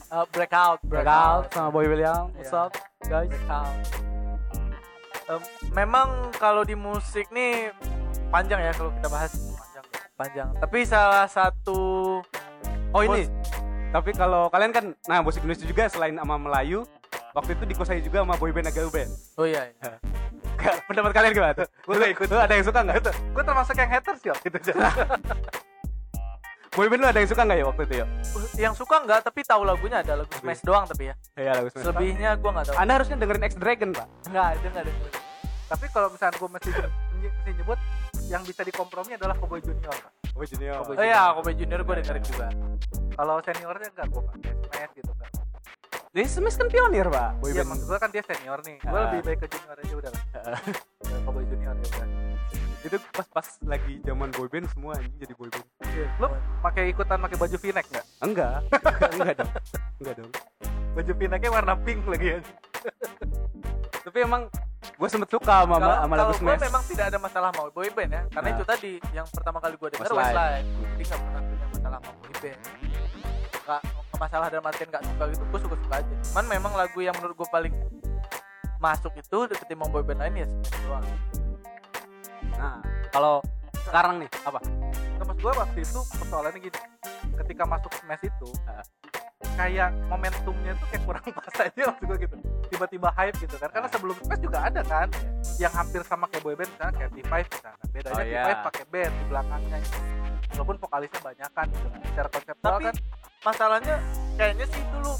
Uh, 0.07 0.23
breakout, 0.31 0.79
Breakout. 0.87 1.51
Sama 1.51 1.67
Boy 1.67 1.83
William, 1.83 2.31
what's 2.31 2.47
Iya. 2.47 2.67
up 2.67 2.71
guys? 3.07 3.27
Breakout. 3.27 3.75
Em, 5.27 5.41
memang 5.75 6.31
kalau 6.39 6.63
di 6.63 6.79
musik 6.79 7.27
nih 7.27 7.75
panjang 8.31 8.59
ya 8.59 8.71
kalau 8.71 8.91
kita 8.95 9.07
bahas. 9.11 9.31
Panjang. 9.35 9.85
Panjang. 10.15 10.49
Tapi 10.63 10.79
salah 10.87 11.27
satu 11.27 11.79
Oh 12.95 13.03
ini, 13.03 13.27
tapi 13.91 14.15
kalau 14.15 14.47
kalian 14.47 14.71
kan, 14.71 14.85
nah 15.11 15.19
musik 15.19 15.43
Indonesia 15.43 15.67
juga 15.67 15.91
selain 15.91 16.15
sama 16.15 16.39
Melayu, 16.39 16.87
waktu 17.37 17.53
itu 17.53 17.63
dikuasai 17.69 18.01
juga 18.01 18.25
sama 18.25 18.33
boyband 18.35 18.65
agak 18.65 18.89
band. 18.89 19.11
oh 19.37 19.45
iya, 19.45 19.69
iya. 19.69 19.91
Pendapat 20.89 21.13
kalian 21.13 21.31
gimana 21.37 21.53
tuh? 21.53 21.67
Nggak 21.85 22.09
ikut. 22.17 22.27
lu 22.33 22.39
ada 22.41 22.53
yang 22.57 22.65
suka 22.65 22.79
nggak? 22.81 22.97
gue 23.13 23.43
termasuk 23.45 23.75
yang 23.77 23.89
haters 23.93 24.21
ya 24.25 24.33
gitu 24.41 24.57
Boyband 26.77 27.01
lu 27.01 27.07
ada 27.09 27.17
yang 27.21 27.29
suka 27.29 27.41
nggak 27.41 27.57
ya 27.57 27.65
waktu 27.65 27.81
itu 27.85 27.93
ya? 28.01 28.05
yang 28.57 28.73
suka 28.73 28.95
nggak 29.01 29.19
tapi 29.21 29.41
tahu 29.41 29.61
lagunya 29.65 30.01
ada 30.01 30.13
lagu 30.17 30.29
Smash 30.33 30.61
doang 30.61 30.85
tapi 30.85 31.09
ya 31.09 31.15
Iya 31.33 31.51
lagu 31.61 31.69
Smash. 31.69 31.85
selebihnya 31.85 32.29
gua 32.37 32.51
nggak 32.57 32.65
tahu 32.69 32.75
Anda 32.77 32.91
harusnya 32.97 33.15
dengerin 33.17 33.43
X 33.45 33.53
Dragon 33.57 33.89
pak. 33.93 34.07
nggak 34.29 34.47
itu 34.57 34.67
nggak 34.73 34.83
ada 34.85 34.91
tapi 35.67 35.85
kalau 35.91 36.07
misalnya 36.07 36.35
gue 36.39 36.47
mesti 36.47 36.69
mesti 36.71 37.51
nyebut 37.53 37.79
yang 38.31 38.41
bisa 38.41 38.61
dikompromi 38.63 39.11
adalah 39.19 39.35
Cowboy 39.35 39.59
Junior 39.59 39.91
Pak. 39.91 40.11
Oh 40.31 40.43
Junior. 40.43 40.73
Cowboy 40.79 40.95
oh 40.95 41.05
iya 41.05 41.21
Kobe 41.33 41.51
Junior 41.53 41.81
gua 41.81 41.95
dengerin 41.97 42.23
juga 42.23 42.47
kalau 43.13 43.35
seniornya 43.41 43.87
enggak 43.93 44.07
gue 44.07 44.21
pakai 44.21 44.51
Smash 44.53 44.91
gitu 44.95 45.11
kan 45.17 45.29
Jadi 46.17 46.25
Smash 46.27 46.57
kan 46.57 46.65
pionir 46.65 47.05
pak. 47.05 47.29
iya 47.37 47.61
Boyband. 47.61 47.67
maksud 47.69 47.85
gue 47.85 47.99
kan 47.99 48.09
dia 48.09 48.23
senior 48.25 48.57
nih 48.59 48.75
gue 48.79 48.89
Ah. 48.89 49.03
lebih 49.05 49.21
baik 49.21 49.37
ke 49.37 49.47
junior 49.47 49.77
aja 49.77 49.93
udah 49.95 50.09
lah 50.09 50.23
Ya, 51.05 51.17
Cowboy 51.21 51.43
Junior 51.45 51.75
ya 51.75 51.87
udah 51.87 52.07
itu 52.79 52.97
pas-pas 53.11 53.47
lagi 53.63 53.99
zaman 54.01 54.29
boyband 54.31 54.65
semua 54.67 54.95
anjing 54.95 55.13
jadi 55.15 55.33
boyband. 55.35 55.65
lo 56.17 56.27
pakai 56.59 56.89
ikutan 56.89 57.19
pakai 57.19 57.37
baju 57.37 57.55
v-neck 57.55 57.85
nggak 57.85 58.05
Enggak, 58.19 58.53
enggak 59.13 59.33
dong, 59.35 59.51
enggak 59.99 60.15
dong. 60.15 60.31
baju 60.95 61.11
v-necknya 61.13 61.49
warna 61.51 61.73
pink 61.77 62.01
lagi 62.03 62.27
ya 62.27 62.39
Tapi 64.07 64.17
emang 64.19 64.41
gue 64.89 65.07
sempet 65.07 65.27
suka 65.27 65.53
sama 65.61 65.75
kalau 65.75 65.95
sama 65.99 66.15
kalau 66.15 66.23
lagu 66.23 66.33
gue 66.33 66.39
Smash. 66.47 66.63
memang 66.63 66.83
tidak 66.87 67.05
ada 67.07 67.19
masalah 67.19 67.49
mau 67.51 67.67
boy 67.69 67.89
band 67.91 68.09
ya 68.09 68.21
karena 68.31 68.47
Nah. 68.47 68.55
itu 68.55 68.63
tadi 68.65 68.91
yang 69.11 69.27
pertama 69.27 69.57
kali 69.59 69.75
gue 69.75 69.89
dengar 69.91 70.09
Westlife. 70.09 70.65
Jadi 70.65 71.03
nggak 71.03 71.19
pernah 71.19 71.41
punya 71.43 71.65
masalah 71.69 71.99
mau 71.99 72.13
boy 72.15 72.33
band 72.39 72.59
nggak 73.67 73.81
masalah 74.15 74.47
dalam 74.47 74.63
artian 74.63 74.87
nggak 74.87 75.03
suka 75.03 75.23
gitu 75.29 75.43
gue 75.43 75.59
suka 75.67 75.75
suka 75.75 75.95
aja. 75.99 76.13
Cuman 76.31 76.45
memang 76.47 76.71
lagu 76.73 76.99
yang 77.03 77.13
menurut 77.19 77.35
gue 77.35 77.49
paling 77.51 77.73
masuk 78.79 79.11
itu 79.19 79.37
ketimbang 79.59 79.91
boy 79.91 80.01
band 80.01 80.23
lain 80.23 80.45
ya 80.45 80.47
doang. 80.87 81.05
Nah, 82.55 82.79
kalau 83.11 83.43
sekarang 83.83 84.23
nih 84.23 84.29
apa? 84.45 84.59
Nah, 85.17 85.25
maksud 85.27 85.41
gue 85.43 85.53
waktu 85.53 85.79
itu 85.83 85.99
persoalannya 86.15 86.59
gini 86.61 86.79
ketika 87.43 87.63
masuk 87.65 87.91
smash 87.93 88.23
itu 88.25 88.49
kayak 89.57 89.89
momentumnya 90.05 90.77
tuh 90.77 90.85
kayak 90.93 91.03
kurang 91.05 91.25
pas 91.37 91.55
aja 91.59 91.81
maksud 91.91 92.05
gue 92.07 92.17
gitu. 92.23 92.35
Tiba-tiba 92.69 93.09
hype 93.13 93.37
gitu 93.41 93.55
kan 93.57 93.69
karena 93.73 93.87
sebelum 93.91 94.15
smash 94.21 94.41
juga 94.41 94.59
ada 94.63 94.81
kan 94.85 95.07
yang 95.57 95.73
hampir 95.73 96.01
sama 96.05 96.29
kayak 96.29 96.45
boyband 96.45 96.69
misalnya 96.69 96.93
kayak 96.95 97.11
T5 97.17 97.33
misalnya 97.33 97.73
bedanya 97.91 98.13
Oh, 98.13 98.21
T5 98.21 98.29
iya. 98.29 98.55
pakai 98.63 98.83
band 98.87 99.13
di 99.13 99.23
belakangnya. 99.27 99.77
Gitu. 99.81 99.99
walaupun 100.57 100.77
vokalisnya 100.81 101.21
banyak 101.21 101.49
kan 101.53 101.65
gitu 101.69 101.87
kan. 101.87 101.99
Secara 102.01 102.27
konseptual 102.33 102.71
tapi 102.73 102.85
kan 102.89 102.95
masalahnya 103.41 103.95
kayaknya 104.33 104.65
sih 104.67 104.79
itu 104.79 104.97
lu 104.97 105.13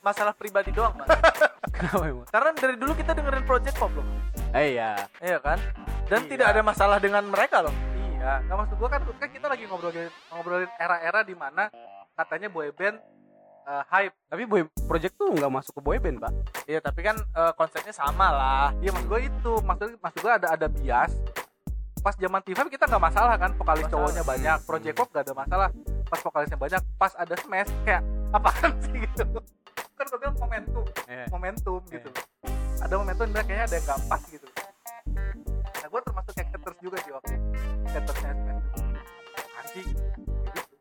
masalah 0.00 0.32
pribadi 0.32 0.70
doang 0.70 0.94
mas 0.94 1.08
Kenapa 1.76 2.04
emang? 2.04 2.26
karena 2.26 2.50
dari 2.52 2.76
dulu 2.76 2.92
kita 2.92 3.12
dengerin 3.12 3.44
project 3.44 3.76
pop 3.76 3.92
loh 3.92 4.06
Eh 4.50 4.74
iya. 4.74 4.98
Iya 5.22 5.38
kan? 5.38 5.62
Dan 6.10 6.26
Iya. 6.26 6.28
tidak 6.28 6.46
ada 6.50 6.60
masalah 6.60 6.98
dengan 6.98 7.22
mereka 7.22 7.62
loh. 7.62 7.70
Iya, 7.94 8.42
nggak 8.42 8.56
maksud 8.58 8.76
gua 8.76 8.90
kan 8.90 9.00
kan 9.14 9.30
kita 9.30 9.46
lagi 9.46 9.62
ngobrolin 9.62 10.10
ngobrolin 10.26 10.66
era-era 10.74 11.22
di 11.22 11.32
mana 11.32 11.70
katanya 12.12 12.50
boyband 12.50 12.98
eh, 13.62 13.82
hype. 13.86 14.10
Tapi 14.26 14.42
boy 14.44 14.66
project 14.84 15.14
tuh 15.14 15.30
nggak 15.30 15.46
masuk 15.48 15.78
ke 15.78 15.80
boyband, 15.80 16.18
Pak. 16.18 16.32
Iya, 16.66 16.82
tapi 16.82 17.00
kan 17.00 17.14
eh, 17.14 17.52
konsepnya 17.54 17.94
sama 17.94 18.26
lah. 18.28 18.68
Iya 18.76 18.90
maksud 18.90 19.06
gua 19.06 19.20
itu, 19.22 19.52
maksud 19.62 19.88
maksud 19.96 20.18
gua 20.18 20.32
ada 20.34 20.48
ada 20.50 20.66
bias. 20.66 21.14
Pas 22.02 22.18
zaman 22.18 22.42
TV 22.42 22.58
kita 22.66 22.90
nggak 22.90 23.04
masalah 23.06 23.38
kan, 23.38 23.54
vokalis 23.54 23.86
Masalah. 23.86 23.94
cowoknya 24.02 24.22
banyak, 24.26 24.56
project 24.66 24.94
pop 24.98 25.08
nggak 25.14 25.24
ada 25.24 25.34
masalah. 25.38 25.68
Pas 26.10 26.20
vokalisnya 26.20 26.58
banyak, 26.58 26.82
pas 26.96 27.12
ada 27.14 27.34
smash 27.36 27.70
kayak 27.80 28.02
apaan 28.30 28.72
sih 28.82 28.98
gitu. 29.06 29.24
Kan 29.94 30.04
gua 30.06 30.18
bilang 30.18 30.36
momentum, 30.36 30.84
Iya. 31.06 31.24
momentum 31.30 31.80
gitu. 31.86 32.10
Ada 32.80 32.94
momentum 32.96 33.26
dan 33.28 33.42
kayaknya 33.44 33.64
ada 33.64 33.74
yang 33.76 33.86
nggak 33.86 34.00
pas 34.06 34.22
gitu. 34.26 34.46
Nah 35.72 35.86
gua 35.86 36.00
termasuk 36.02 36.34
yang 36.34 36.48
haters 36.50 36.78
juga 36.78 36.96
sih 36.98 37.12
waktu 37.12 37.30
itu. 37.32 37.46
Hatersnya 37.86 38.32
smash. 38.32 38.66
Anjing. 39.56 39.86
Kayak 39.86 40.54
gitu. 40.56 40.76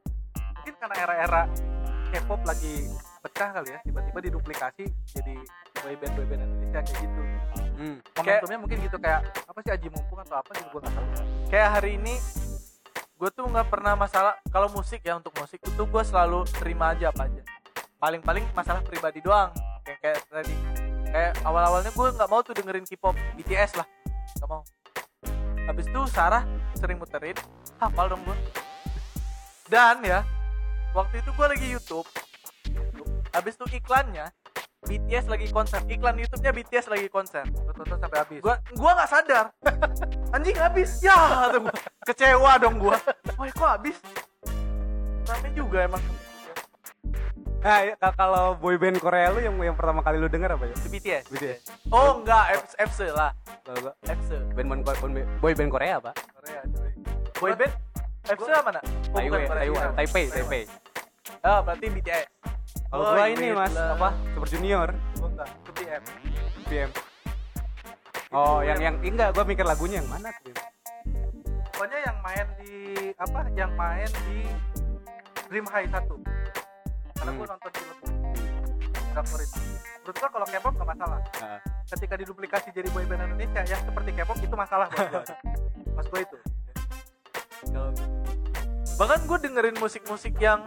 Mungkin 0.51 0.73
karena 0.75 0.95
era-era 0.97 1.41
K-pop 2.09 2.41
lagi 2.41 2.89
pecah 3.19 3.49
kali 3.51 3.69
ya, 3.69 3.79
tiba-tiba 3.83 4.19
diduplikasi 4.23 4.83
jadi 5.05 5.35
boyband 5.77 6.13
boyband 6.15 6.41
Indonesia 6.41 6.81
kayak 6.81 6.99
gitu 6.99 7.21
Hmm. 7.79 7.95
momentumnya 8.11 8.59
mungkin 8.59 8.77
gitu 8.81 8.97
kayak 8.97 9.19
apa 9.39 9.59
sih 9.61 9.71
Aji 9.71 9.87
Mumpung 9.87 10.19
atau 10.19 10.35
apa 10.35 10.51
gitu 10.51 10.67
gue 10.69 10.81
nggak 10.81 10.91
tahu 10.91 11.07
Kayak 11.47 11.69
hari 11.71 11.91
ini 11.95 12.13
gue 13.19 13.29
tuh 13.35 13.43
nggak 13.51 13.67
pernah 13.67 13.99
masalah 13.99 14.39
kalau 14.47 14.71
musik 14.71 15.03
ya 15.03 15.19
untuk 15.19 15.35
musik 15.35 15.59
itu 15.59 15.83
gue 15.83 16.03
selalu 16.07 16.47
terima 16.55 16.95
aja 16.95 17.11
apa 17.11 17.27
aja. 17.27 17.43
Paling-paling 17.99 18.47
masalah 18.55 18.79
pribadi 18.79 19.19
doang. 19.19 19.51
Kayak 19.83 19.99
kayak 19.99 20.19
tadi 20.31 20.55
kayak 21.11 21.33
awal-awalnya 21.43 21.91
gue 21.91 22.07
nggak 22.15 22.29
mau 22.31 22.39
tuh 22.39 22.55
dengerin 22.55 22.87
K-pop 22.87 23.19
BTS 23.35 23.75
lah, 23.75 23.87
nggak 24.39 24.47
mau. 24.47 24.63
Habis 25.67 25.85
itu 25.91 26.01
Sarah 26.07 26.47
sering 26.79 26.95
muterin, 26.95 27.35
hafal 27.75 28.07
dong 28.07 28.23
gue. 28.23 28.37
Dan 29.67 29.99
ya 29.99 30.23
waktu 30.95 31.19
itu 31.19 31.35
gue 31.35 31.45
lagi 31.51 31.67
YouTube, 31.67 32.07
habis 33.35 33.59
itu 33.59 33.83
iklannya 33.83 34.31
BTS 34.83 35.27
lagi 35.27 35.47
konser, 35.51 35.83
iklan 35.85 36.15
YouTube-nya 36.15 36.51
BTS 36.55 36.87
lagi 36.87 37.07
konser. 37.11 37.43
Tonton 37.79 37.99
sampai 37.99 38.19
habis 38.19 38.39
gua 38.43 38.55
gua 38.75 38.91
nggak 38.95 39.09
sadar 39.09 39.45
anjing 40.35 40.57
habis 40.59 40.89
ya 40.99 41.15
tuh 41.47 41.63
gua. 41.63 41.75
kecewa 42.03 42.51
dong 42.59 42.75
gua 42.75 42.97
wah 43.39 43.47
kok 43.47 43.69
habis 43.71 43.95
rame 45.23 45.49
juga 45.55 45.87
emang 45.87 46.03
Nah, 47.59 47.83
ya, 47.83 47.91
ka- 47.99 48.15
kalau 48.15 48.55
boyband 48.55 49.03
Korea 49.03 49.35
lu 49.35 49.43
yang 49.43 49.51
yang 49.59 49.75
pertama 49.75 49.99
kali 49.99 50.15
lu 50.15 50.31
denger 50.31 50.55
apa 50.55 50.63
ya? 50.63 50.75
BTS 50.79 51.23
BTS. 51.27 51.61
oh 51.91 52.23
enggak 52.23 52.55
FC 52.75 53.11
lah 53.11 53.35
gua 53.63 53.91
FC 54.07 54.31
band 54.55 54.67
band 54.71 54.81
band- 54.83 55.27
boyband 55.39 55.67
Korea, 55.71 55.99
Pak. 55.99 56.15
Korea 56.39 56.59
coy 56.67 56.91
boyband 57.35 57.73
FC 58.27 58.47
mana 58.59 58.79
oh, 58.79 59.15
Taiwan. 59.15 59.39
Taiwan, 59.43 59.87
Taipei, 59.95 60.25
Taipei. 60.27 60.63
Oh 61.39 61.59
berarti 61.61 61.85
BTS 61.89 62.27
Kalau 62.85 63.03
Oh, 63.03 63.13
gua 63.13 63.25
ini, 63.27 63.53
Mas, 63.53 63.69
lah. 63.71 63.93
apa? 63.93 64.09
Super 64.33 64.49
Junior, 64.49 64.89
gue 65.13 65.29
enggak 65.29 65.47
itu 65.51 65.71
BM 65.75 66.03
BM. 66.65 66.89
Oh, 68.29 68.59
yang 68.61 68.77
yang 68.79 68.95
enggak, 68.97 69.29
gua 69.31 69.43
mikir 69.43 69.61
lagunya 69.63 70.01
yang 70.01 70.09
mana 70.09 70.29
tuh. 70.39 70.53
pokoknya 71.69 71.99
yang 72.03 72.17
main 72.19 72.47
di 72.57 72.73
apa 73.15 73.39
yang 73.53 73.71
main 73.73 74.09
di 74.25 74.37
Dream 75.47 75.63
High 75.65 75.87
1 75.87 75.95
karena 77.15 77.31
Hmm. 77.31 77.47
nonton 77.47 77.71
film 77.71 77.97
drakor 79.09 79.39
itu 79.39 79.59
menurut 79.99 80.15
gue 80.15 80.29
kalau 80.29 80.45
K-pop 80.45 80.73
nggak 80.75 80.89
masalah 80.89 81.19
Nah, 81.39 81.59
ketika 81.87 82.15
diduplikasi 82.15 82.67
jadi 82.69 82.87
boyband 82.89 83.21
Indonesia 83.23 83.61
yang 83.63 83.81
seperti 83.81 84.11
K-pop 84.11 84.37
itu 84.37 84.55
masalah 84.55 84.85
buat 84.89 85.07
gue 85.07 85.23
mas 85.89 86.05
gue 86.05 86.21
itu 86.21 86.37
bahkan 88.95 89.19
gue 89.23 89.37
dengerin 89.41 89.75
musik-musik 89.77 90.35
yang 90.37 90.59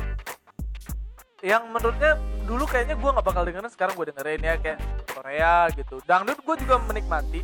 yang 1.43 1.67
menurutnya 1.69 2.15
dulu 2.43 2.65
kayaknya 2.65 2.95
gue 2.95 3.11
nggak 3.11 3.23
bakal 3.25 3.43
dengerin 3.43 3.67
sekarang 3.69 3.95
gue 3.95 4.07
dengerin 4.09 4.41
ya 4.41 4.55
kayak 4.57 4.79
Korea 5.07 5.55
gitu 5.73 5.99
dangdut 6.03 6.39
gue 6.39 6.57
juga 6.57 6.75
menikmati 6.81 7.41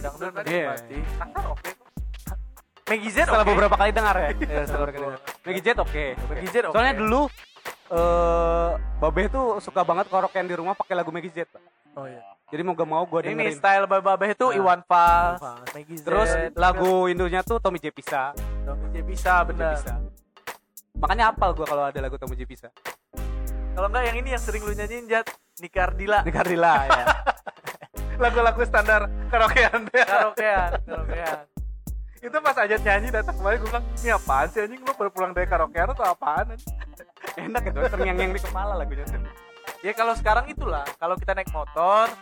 dangdut 0.00 0.32
Iya. 0.40 0.72
menikmati 0.72 0.98
kasar 1.14 1.44
oke 1.46 1.70
kok 1.70 1.88
Maggie 2.82 3.06
Z 3.08 3.18
setelah 3.22 3.46
beberapa 3.46 3.76
kali 3.76 3.90
dengar 3.92 4.14
ya. 4.18 4.28
Iya, 4.34 4.60
setelah 4.66 4.82
Beberapa 4.82 4.90
kali 4.90 5.04
dengar. 5.06 5.20
Maggie 5.40 5.62
Jet 5.62 5.78
oke. 5.78 6.04
Maggie 6.26 6.50
Z 6.50 6.56
oke. 6.60 6.74
Soalnya 6.74 6.94
dulu 6.96 7.20
eh 7.88 8.70
Babe 8.98 9.22
tuh 9.26 9.46
suka 9.58 9.80
banget 9.82 10.06
karaokean 10.06 10.44
di 10.44 10.54
rumah 10.54 10.74
pakai 10.74 10.94
lagu 10.94 11.10
Maggie 11.10 11.30
Z, 11.30 11.46
oh 11.94 12.04
iya 12.04 12.18
Jadi 12.50 12.60
mau 12.60 12.74
gak 12.74 12.88
mau 12.88 13.06
ini 13.22 13.46
dengerin. 13.46 13.54
style 13.54 13.84
babeh 13.86 14.30
itu 14.32 14.42
Nah, 14.44 14.58
Iwan 14.58 14.80
Fals. 14.82 15.38
Maggie 15.70 15.96
Z, 15.96 16.02
Terus 16.02 16.28
lagu 16.52 17.06
Indonya 17.06 17.40
tuh 17.40 17.58
Tommy 17.58 17.78
J 17.78 17.90
Pisa. 17.90 18.34
Tommy 18.64 18.90
J. 18.90 18.96
Pisa. 19.04 19.34
Makanya 20.96 21.30
apal 21.30 21.54
gua 21.54 21.66
kalau 21.66 21.84
ada 21.86 21.98
lagu 21.98 22.18
Tommy 22.18 22.34
J 22.34 22.42
Pisa. 22.42 22.68
Kalau 23.70 23.86
enggak 23.88 24.04
yang 24.06 24.16
ini 24.18 24.28
yang 24.30 24.42
sering 24.42 24.62
lu 24.62 24.72
nyanyiin 24.72 25.06
Jat, 25.06 25.26
Nikardila. 25.58 26.20
Di 26.22 26.32
Kardila 26.32 26.74
ya. 26.86 27.04
lagu-lagu 28.22 28.60
standar 28.62 29.08
karaokean 29.32 29.88
Karaokean, 29.88 30.70
karaokean. 30.84 31.38
itu 32.20 32.36
pas 32.36 32.52
aja 32.52 32.76
nyanyi 32.76 33.08
datang 33.08 33.32
kemarin 33.32 33.56
gue 33.56 33.68
bilang 33.72 33.84
ini 33.96 34.12
apaan 34.12 34.46
sih 34.52 34.60
anjing 34.60 34.84
lu 34.84 34.92
baru 34.92 35.08
pulang 35.08 35.32
dari 35.32 35.48
karaokean 35.48 35.88
atau 35.88 36.04
apaan 36.04 36.52
anjing?" 36.52 36.68
Enak 37.40 37.62
itu, 37.64 37.78
terngiang-ngiang 37.80 38.32
di 38.34 38.42
kepala 38.42 38.76
lagunya 38.76 39.08
tuh. 39.08 39.24
Ya 39.80 39.96
kalau 39.96 40.12
sekarang 40.12 40.44
itulah, 40.46 40.84
kalau 40.96 41.16
kita 41.16 41.32
naik 41.32 41.48
motor 41.48 42.12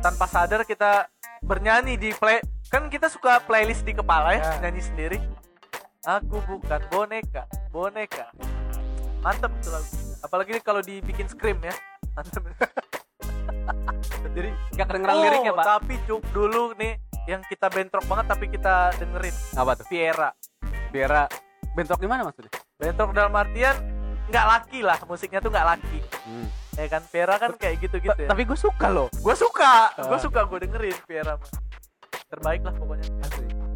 tanpa 0.00 0.26
sadar 0.26 0.66
kita 0.66 1.06
bernyanyi 1.42 1.94
di 1.94 2.10
play 2.10 2.42
kan 2.66 2.90
kita 2.90 3.06
suka 3.06 3.38
playlist 3.42 3.86
di 3.86 3.94
kepala 3.94 4.34
ya, 4.34 4.42
Ya. 4.42 4.66
nyanyi 4.66 4.82
sendiri. 4.82 5.18
Aku 6.02 6.42
bukan 6.42 6.82
boneka, 6.90 7.46
boneka. 7.70 8.34
Mantep 9.22 9.50
itu 9.52 9.70
lagu. 9.70 9.86
Apalagi 10.26 10.58
kalau 10.58 10.80
dibikin 10.80 11.24
scream 11.24 11.62
ya. 11.62 11.70
Jadi 14.28 14.50
gak 14.74 14.86
kedengeran 14.86 15.16
liriknya, 15.18 15.52
Pak. 15.52 15.62
Oh, 15.62 15.68
Tapi 15.78 15.94
cuk 16.04 16.22
dulu 16.30 16.74
nih 16.74 16.98
yang 17.24 17.42
kita 17.42 17.66
bentrok 17.66 18.04
banget 18.04 18.26
tapi 18.28 18.46
kita 18.46 18.94
dengerin 18.94 19.34
Apa 19.54 19.74
tuh? 19.74 19.86
Viera. 19.86 20.30
Biara 20.88 21.26
bentrok 21.72 21.98
di 21.98 22.06
mana 22.06 22.22
maksudnya? 22.22 22.50
Bentrok 22.76 23.10
dalam 23.10 23.32
artian 23.32 23.74
nggak 24.26 24.46
laki 24.48 24.80
lah 24.80 24.98
musiknya 25.04 25.38
tuh 25.38 25.48
nggak 25.48 25.66
laki 25.68 25.98
Hmm. 26.20 26.50
ya 26.74 26.86
kan 26.88 27.02
Viera 27.04 27.34
kan 27.36 27.54
kayak 27.54 27.78
gitu-gitu 27.78 28.18
ya 28.18 28.26
Tapi 28.26 28.42
gue 28.42 28.58
suka 28.58 28.86
loh. 28.88 29.06
gue 29.12 29.34
suka 29.34 29.94
gue 29.96 30.10
Ah. 30.10 30.18
suka 30.18 30.42
gue 30.44 30.58
dengerin 30.60 30.98
Viera 31.04 31.34
mah 31.34 31.46
terbaik 32.26 32.60
lah 32.60 32.74
pokoknya 32.74 33.06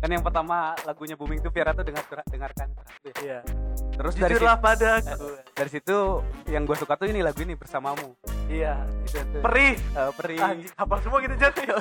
Kan 0.01 0.09
yang 0.09 0.21
pertama 0.21 0.57
lagunya 0.83 1.13
booming 1.13 1.39
tuh 1.39 1.51
Viera 1.51 1.71
tuh 1.71 1.83
dengar 1.83 2.01
dengarkan. 2.27 2.69
iya 3.21 3.45
Terus 3.93 4.15
dari 4.15 4.33
situ, 4.33 4.41
jujurlah 4.41 4.57
padaku 4.59 5.29
dari 5.53 5.71
situ 5.71 5.97
yang 6.47 6.65
gue 6.65 6.73
suka 6.75 6.97
tuh 6.97 7.07
ini 7.07 7.21
lagu 7.21 7.37
ini 7.39 7.53
bersamamu. 7.53 8.17
iya 8.49 8.81
Itu 9.03 9.21
tuh. 9.21 9.41
perih 9.41 9.77
Eh, 9.77 10.11
perih. 10.15 10.39
anjing 10.39 10.73
apa 10.75 10.95
semua 10.99 11.19
gitu 11.21 11.35
jatuh 11.37 11.65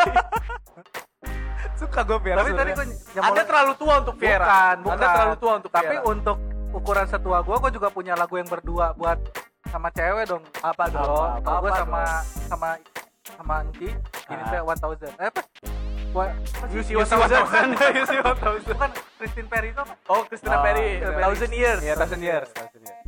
Suka 1.78 2.04
gue 2.04 2.20
Viera. 2.20 2.38
tapi 2.38 2.52
tadi 2.54 2.72
gue 2.74 2.86
anda 3.18 3.42
terlalu 3.42 3.72
tua 3.74 3.94
untuk 3.98 4.16
Viera 4.16 4.44
bukan, 4.44 4.76
bukan. 4.82 4.94
anda 4.94 5.08
terlalu 5.10 5.36
tua 5.38 5.52
untuk 5.56 5.72
tapi 5.72 5.96
Viera. 5.96 6.04
untuk 6.06 6.38
ukuran 6.70 7.08
setua 7.08 7.38
gue 7.40 7.56
gue 7.58 7.72
juga 7.74 7.88
punya 7.90 8.14
lagu 8.14 8.36
yang 8.36 8.46
berdua 8.46 8.92
buat 8.94 9.16
sama 9.66 9.88
cewek 9.90 10.28
dong 10.28 10.44
apa 10.60 10.84
dong 10.88 11.08
kalau 11.40 11.60
gue 11.62 11.72
Apa 11.72 11.80
sama 11.80 12.02
sama 12.46 12.70
sama 13.32 13.56
Enci 13.64 13.90
ini 14.28 14.36
Ah. 14.36 14.48
saya 14.50 14.62
one 14.62 14.76
thousand 14.78 15.14
eh 15.16 15.28
apa 15.30 15.42
Yusi 16.74 16.92
Yusi 16.98 17.14
1000. 17.14 17.30
1000. 17.78 17.98
Yusi 18.02 18.16
1000. 18.18 18.74
bukan 18.74 18.90
Christine 19.18 19.48
Perry 19.48 19.70
itu 19.70 19.80
apa? 19.80 19.94
Oh 20.10 20.22
Christina 20.26 20.58
Oh, 20.58 20.64
Perry. 20.66 20.88
Thousand 21.02 21.52
Years. 21.54 21.82
Iya, 21.86 21.94
Thousand 21.96 22.22
Years. 22.24 22.50
Thousand 22.50 22.84
Years. 22.84 23.02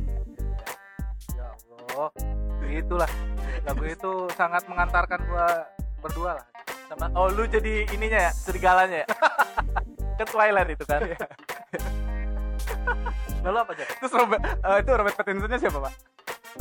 ya 1.34 1.46
Allah. 1.98 2.10
Itulah 2.72 3.10
lagu 3.62 3.84
itu 3.84 4.12
sangat 4.32 4.64
mengantarkan 4.64 5.20
gua 5.28 5.66
berdua 6.00 6.30
lah. 6.40 6.46
Sama 6.88 7.10
oh 7.14 7.28
lu 7.28 7.44
jadi 7.44 7.84
ininya 7.90 8.30
ya 8.30 8.32
serigalanya 8.32 9.04
ya? 9.04 9.06
Kan 10.20 10.26
Twilight 10.28 10.68
itu 10.70 10.84
kan. 10.84 11.00
Lalu 13.42 13.56
apa 13.58 13.72
aja 13.74 13.84
Terus 13.98 14.12
Robert, 14.14 14.38
eh, 14.44 14.76
itu 14.78 14.90
Robert 14.94 15.14
Pattinsonnya 15.18 15.58
siapa 15.58 15.78
pak? 15.82 15.92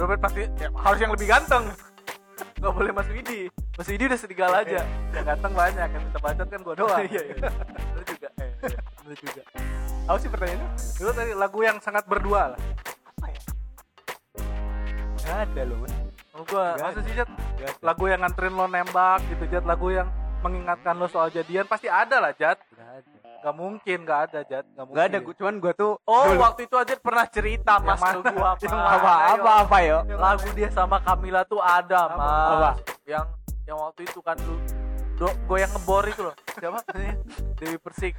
Robert 0.01 0.19
pasti 0.23 0.41
ya, 0.57 0.67
harus 0.71 0.99
yang 1.03 1.11
lebih 1.13 1.27
ganteng 1.29 1.63
nggak 2.59 2.73
boleh 2.73 2.91
Mas 2.93 3.09
Widi. 3.09 3.41
Mas 3.77 3.87
Widi 3.87 4.03
udah 4.09 4.19
serigala 4.19 4.55
aja. 4.61 4.81
Yang 5.13 5.25
ganteng 5.25 5.53
banyak 5.53 5.87
yang 5.89 6.03
bisa 6.09 6.19
bacot 6.19 6.47
kan 6.47 6.59
gua 6.61 6.75
doang. 6.75 6.99
Iya 7.11 7.21
iya. 7.27 7.49
Lu 7.95 8.01
juga. 8.05 8.29
Lu 9.05 9.13
juga. 9.15 9.41
Apa 10.09 10.17
sih 10.17 10.29
pertanyaannya? 10.29 10.67
itu 10.75 11.11
tadi 11.13 11.31
lagu 11.37 11.59
yang 11.61 11.77
sangat 11.79 12.03
berdua 12.09 12.57
lah. 12.57 12.59
Gak 15.21 15.37
ada 15.47 15.61
loh 15.63 15.85
oh, 16.35 16.43
gua 16.49 16.75
masa 16.81 16.99
sih 17.05 17.13
Jat 17.13 17.29
lagu 17.85 18.09
yang 18.09 18.25
nganterin 18.25 18.53
lo 18.57 18.65
nembak 18.65 19.21
gitu 19.29 19.45
Jat. 19.47 19.63
Lagu 19.63 19.87
yang 19.93 20.09
mengingatkan 20.41 20.97
lo 20.97 21.05
soal 21.05 21.29
jadian 21.29 21.69
pasti 21.69 21.85
ada 21.87 22.17
lah 22.17 22.33
Jat. 22.33 22.57
Gak 22.73 22.89
ada. 23.01 23.20
Gak 23.41 23.55
mungkin 23.55 23.97
gak 24.01 24.19
ada 24.27 24.39
Jat 24.43 24.65
Gak 24.67 24.83
mungkin 24.83 24.95
Gak 24.95 25.05
ada, 25.07 25.17
gua, 25.19 25.33
cuman 25.33 25.55
gue 25.57 25.73
tuh 25.73 25.91
oh 25.99 26.23
dulu- 26.27 26.41
waktu 26.41 26.61
itu 26.63 26.75
aja 26.75 26.93
pernah 26.95 27.25
cerita 27.25 27.73
Yang 27.75 27.85
Mas 27.87 27.97
ke 27.97 28.17
Yang 28.21 28.37
Mas. 28.37 28.61
mana? 28.63 28.85
apa 28.91 29.13
apa 29.33 29.51
apa 29.65 29.77
yo? 29.81 29.97
lagu 30.15 30.47
dia 30.51 30.69
sama 30.69 30.97
Camila 30.99 31.41
tuh 31.43 31.57
ada 31.57 31.99
Apa? 32.05 32.15
Mas 32.15 32.51
Apa? 32.51 32.71
yang 33.03 33.25
yang 33.63 33.77
waktu 33.79 34.01
itu 34.03 34.19
kan 34.19 34.37
lu 34.39 34.55
do- 35.15 35.37
goyang 35.45 35.71
ngebor 35.71 36.05
itu 36.05 36.21
loh 36.21 36.35
siapa 36.51 36.79
Dewi 37.55 37.77
Persik 37.77 38.13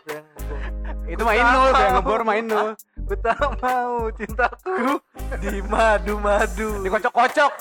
goyang 0.00 0.26
ngebor 0.28 0.58
Itu 1.04 1.22
main 1.22 1.38
Inul, 1.40 1.68
yang 1.72 1.94
ngebor 1.96 2.20
main 2.22 2.44
Inul. 2.44 2.68
Ku 3.02 3.14
tak 3.16 3.34
mau 3.58 4.06
cintaku 4.12 5.02
di 5.36 5.58
madu-madu 5.62 6.78
Dikocok-kocok. 6.86 7.52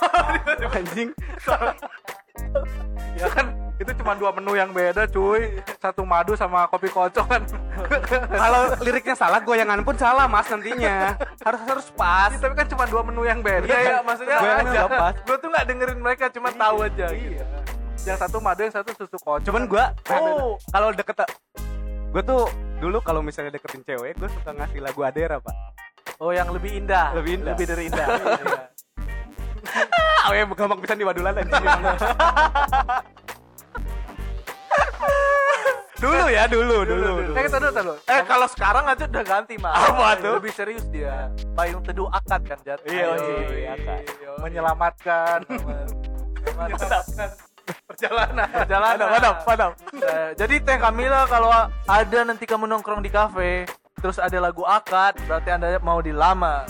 Anjing. 0.72 1.10
ya 3.14 3.28
kan 3.28 3.46
itu 3.82 3.92
cuma 3.98 4.14
dua 4.14 4.30
menu 4.32 4.54
yang 4.54 4.70
beda 4.70 5.04
cuy 5.06 5.58
satu 5.76 6.06
madu 6.06 6.34
sama 6.34 6.70
kopi 6.70 6.88
kocok 6.88 7.26
kan 7.26 7.42
Kalau 8.42 8.78
liriknya 8.78 9.16
salah, 9.16 9.42
goyangan 9.42 9.82
pun 9.82 9.96
salah 9.96 10.30
mas 10.30 10.46
nantinya. 10.46 11.18
Harus 11.42 11.62
harus 11.66 11.88
pas. 11.92 12.30
Iya, 12.30 12.38
tapi 12.40 12.54
kan 12.54 12.68
cuma 12.68 12.84
dua 12.86 13.02
menu 13.02 13.26
yang 13.26 13.42
beda 13.42 13.66
iya 13.66 13.80
iya 13.82 13.98
maksudnya 14.00 14.38
nggak 14.38 14.90
pas. 14.92 15.14
gue 15.18 15.38
tuh 15.38 15.50
nggak 15.50 15.66
dengerin 15.66 16.00
mereka 16.00 16.26
cuma 16.30 16.50
tahu 16.52 16.86
aja 16.86 17.08
gitu. 17.10 17.42
iya 17.42 17.46
yang 18.02 18.18
satu 18.18 18.38
madu 18.38 18.62
yang 18.62 18.74
satu 18.74 18.94
susu 18.94 19.18
kocok 19.18 19.46
Cuman 19.46 19.64
gua 19.66 19.94
Oh. 20.10 20.58
kalau 20.70 20.94
deket 20.94 21.26
gue 22.12 22.22
tuh 22.22 22.44
dulu 22.78 22.98
kalau 23.00 23.22
misalnya 23.22 23.54
deketin 23.54 23.82
cewek, 23.82 24.14
gue 24.14 24.30
suka 24.32 24.52
ngasih 24.52 24.82
lagu 24.82 25.02
Adera 25.02 25.38
pak. 25.38 25.56
oh 26.20 26.30
yang 26.30 26.50
lebih 26.50 26.78
indah 26.78 27.14
Lebih 27.14 27.42
indah. 27.42 27.54
lebih 27.54 27.66
dari 27.66 27.84
indah 27.90 28.08
Iya. 29.62 29.78
Ah, 30.26 30.34
ya 30.38 30.44
gampang 30.46 30.80
bisa 30.82 30.94
diwadulan 30.94 31.34
anjing. 31.38 31.66
Dulu 36.02 36.26
ya 36.28 36.50
dulu 36.50 36.78
dulu. 36.82 37.12
dulu. 37.22 37.34
eh 37.38 37.44
kita 37.46 37.58
dulu 37.62 37.94
eh 38.10 38.22
kalau 38.26 38.48
sekarang 38.50 38.86
aja 38.90 39.06
udah 39.06 39.22
ganti 39.22 39.54
mah 39.62 39.70
Apa 39.70 40.18
tuh? 40.18 40.42
lebih 40.42 40.50
serius 40.50 40.86
dia 40.90 41.30
payung 41.54 41.86
teduh 41.86 42.10
akad 42.10 42.42
kan 42.42 42.58
Jat 42.66 42.82
Iya, 42.90 43.14
iya, 43.14 43.38
iya, 43.54 43.72
akad. 43.78 44.02
iya. 44.18 44.30
menyelamatkan 44.44 45.40
menyelamatkan 45.46 47.30
perjalanan 47.86 48.48
perjalanan 48.50 49.08
Padam, 49.08 49.34
padam. 49.46 49.72
Eh, 49.94 50.30
jadi 50.34 50.56
Teh 50.60 50.78
Kamila 50.82 51.30
kalau 51.30 51.54
ada 51.86 52.20
nanti 52.26 52.50
kamu 52.50 52.66
nongkrong 52.66 53.06
di 53.06 53.14
kafe 53.14 53.70
terus 54.02 54.18
ada 54.18 54.42
lagu 54.42 54.66
akad 54.66 55.22
berarti 55.30 55.50
anda 55.54 55.78
mau 55.80 56.02
dilamar 56.02 56.66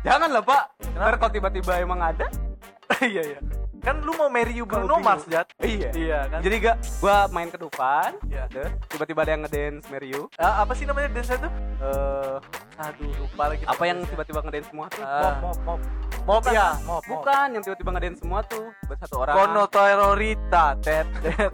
Jangan 0.00 0.30
lah 0.32 0.40
pak. 0.40 0.62
Ntar 0.96 1.20
kalau 1.20 1.28
tiba-tiba 1.28 1.82
emang 1.82 2.00
ada. 2.00 2.24
iya 3.04 3.22
iya 3.26 3.38
kan 3.86 4.02
lu 4.02 4.12
mau 4.12 4.26
marry 4.26 4.50
you 4.52 4.66
Bruno 4.66 4.98
Mars. 4.98 5.22
Jat 5.26 5.46
Iya. 5.58 5.90
iya 5.94 6.18
kan 6.26 6.42
Jadi 6.42 6.54
gak, 6.58 6.76
gua 6.98 7.30
main 7.30 7.46
ke 7.46 7.54
depan. 7.56 8.18
Iya. 8.26 8.50
Terus 8.50 8.74
tiba-tiba 8.88 9.22
ada 9.22 9.30
yang 9.30 9.42
ngedance 9.42 9.86
Meriu. 9.86 10.26
Ah, 10.36 10.60
apa 10.60 10.74
sih 10.74 10.82
namanya 10.82 11.06
dance 11.08 11.30
itu 11.30 11.50
Eh, 11.76 12.36
aduh 12.76 13.12
lupa 13.16 13.44
lagi 13.46 13.62
apa 13.62 13.82
yang 13.84 13.98
tiba-tiba 14.02 14.40
ngedance 14.42 14.68
semua 14.68 14.86
tuh? 14.88 15.04
Mop 15.04 15.36
mop 15.62 15.80
mob 16.26 16.44
ya 16.48 16.68
mop 16.82 16.98
mop 17.00 17.22
Bukan, 17.22 17.46
yang 17.52 17.62
tiba-tiba 17.62 17.90
ngedance 17.92 18.18
semua 18.18 18.40
tuh. 18.42 18.66
Buat 18.84 18.98
satu 18.98 19.14
orang. 19.20 19.34
Kono 19.38 19.64
terorita 19.68 20.64
tet 20.80 21.06
tet 21.20 21.52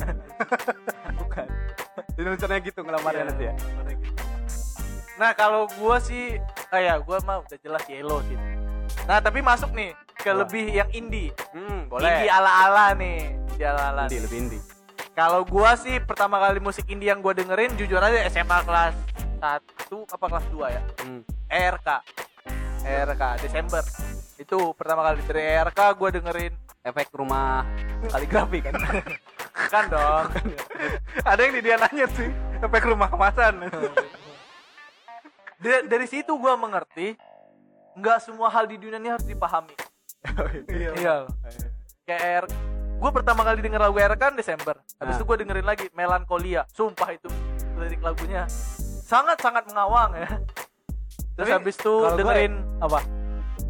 Bukan. 1.20 1.46
Jadi 2.12 2.26
rencananya 2.30 2.60
gitu 2.62 2.80
ngelamarnya 2.80 3.18
Iya. 3.18 3.28
nanti 3.28 3.44
ya. 3.44 3.54
Nah 5.14 5.30
kalau 5.32 5.68
gua 5.76 6.00
sih 6.00 6.40
kayak 6.66 7.04
gua 7.04 7.20
mah 7.20 7.40
udah 7.40 7.58
jelas 7.58 7.84
yellow 7.84 8.24
sih. 8.24 8.38
Nah 9.08 9.18
tapi 9.18 9.42
masuk 9.42 9.70
nih 9.74 9.92
ke 10.16 10.30
Wah. 10.30 10.46
lebih 10.46 10.66
yang 10.70 10.90
indie. 10.94 11.30
Hmm, 11.50 11.90
Indie 11.90 12.30
ala-ala 12.30 12.94
nih. 12.94 13.34
Indie 13.54 13.66
ala-ala. 13.66 14.02
Indie, 14.06 14.20
lebih 14.22 14.38
indie. 14.46 14.62
Kalau 15.12 15.44
gua 15.44 15.76
sih 15.76 16.00
pertama 16.00 16.40
kali 16.40 16.62
musik 16.62 16.88
indie 16.88 17.10
yang 17.10 17.20
gua 17.20 17.36
dengerin 17.36 17.74
jujur 17.76 18.00
aja 18.00 18.22
SMA 18.30 18.58
kelas 18.64 18.94
1 19.42 20.14
apa 20.14 20.26
kelas 20.30 20.46
2 20.48 20.76
ya? 20.76 20.82
Hmm. 21.02 21.22
ERK. 21.50 21.88
ERK 22.82 23.22
Desember. 23.42 23.82
Itu 24.40 24.72
pertama 24.78 25.04
kali 25.10 25.20
dari 25.26 25.42
ERK 25.58 25.80
gua 25.98 26.08
dengerin 26.10 26.54
Efek 26.82 27.14
rumah 27.14 27.62
kaligrafi 28.10 28.58
kan. 28.58 28.74
kan 29.72 29.84
dong. 29.86 30.26
ada 31.30 31.40
yang 31.40 31.54
di 31.54 31.62
dia 31.62 31.76
nanya 31.78 32.06
sih 32.10 32.30
efek 32.62 32.86
rumah 32.86 33.10
kemasan 33.10 33.58
Dari, 35.62 35.86
dari 35.86 36.06
situ 36.10 36.34
gua 36.42 36.58
mengerti 36.58 37.14
nggak 37.94 38.18
semua 38.18 38.48
hal 38.48 38.64
di 38.64 38.76
dunia 38.76 38.96
ini 38.96 39.10
harus 39.10 39.24
dipahami. 39.24 39.74
Iya. 40.68 41.26
Kayak 42.02 42.50
gue 42.96 43.10
pertama 43.12 43.42
kali 43.42 43.58
denger 43.60 43.80
lagu 43.80 43.96
ERK 43.96 44.18
kan 44.20 44.32
Desember. 44.32 44.78
Habis 44.96 45.14
Nah. 45.14 45.18
itu 45.18 45.24
gue 45.24 45.36
dengerin 45.38 45.66
lagi 45.66 45.86
Melankolia. 45.92 46.62
Sumpah 46.68 47.10
itu 47.10 47.28
lirik 47.74 47.98
lagunya 47.98 48.46
sangat-sangat 49.02 49.66
mengawang 49.66 50.14
ya. 50.14 50.28
Terus 51.32 51.48
Tapi 51.48 51.50
habis 51.50 51.74
itu 51.74 51.94
dengerin 52.14 52.52
Apa? 52.78 53.00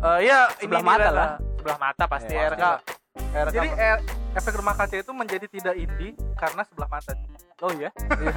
eh, 0.05 0.19
ya 0.25 0.51
Sebelah 0.53 0.81
ini 0.81 0.87
mata 0.87 1.11
lah. 1.11 1.29
Sebelah 1.57 1.79
mata 1.79 2.05
pasti 2.05 2.33
Ya, 2.33 2.41
ERK. 2.47 2.65
ERK. 3.33 3.51
jadi 3.51 3.69
eh, 3.73 3.99
efek 4.35 4.53
rumah 4.55 4.75
kaca 4.75 4.97
itu 4.97 5.13
menjadi 5.13 5.47
tidak 5.47 5.75
indie 5.75 6.13
karena 6.35 6.63
sebelah 6.63 6.89
mata 6.89 7.13
Oh 7.63 7.71
iya. 7.71 7.91
Iya. 7.95 8.33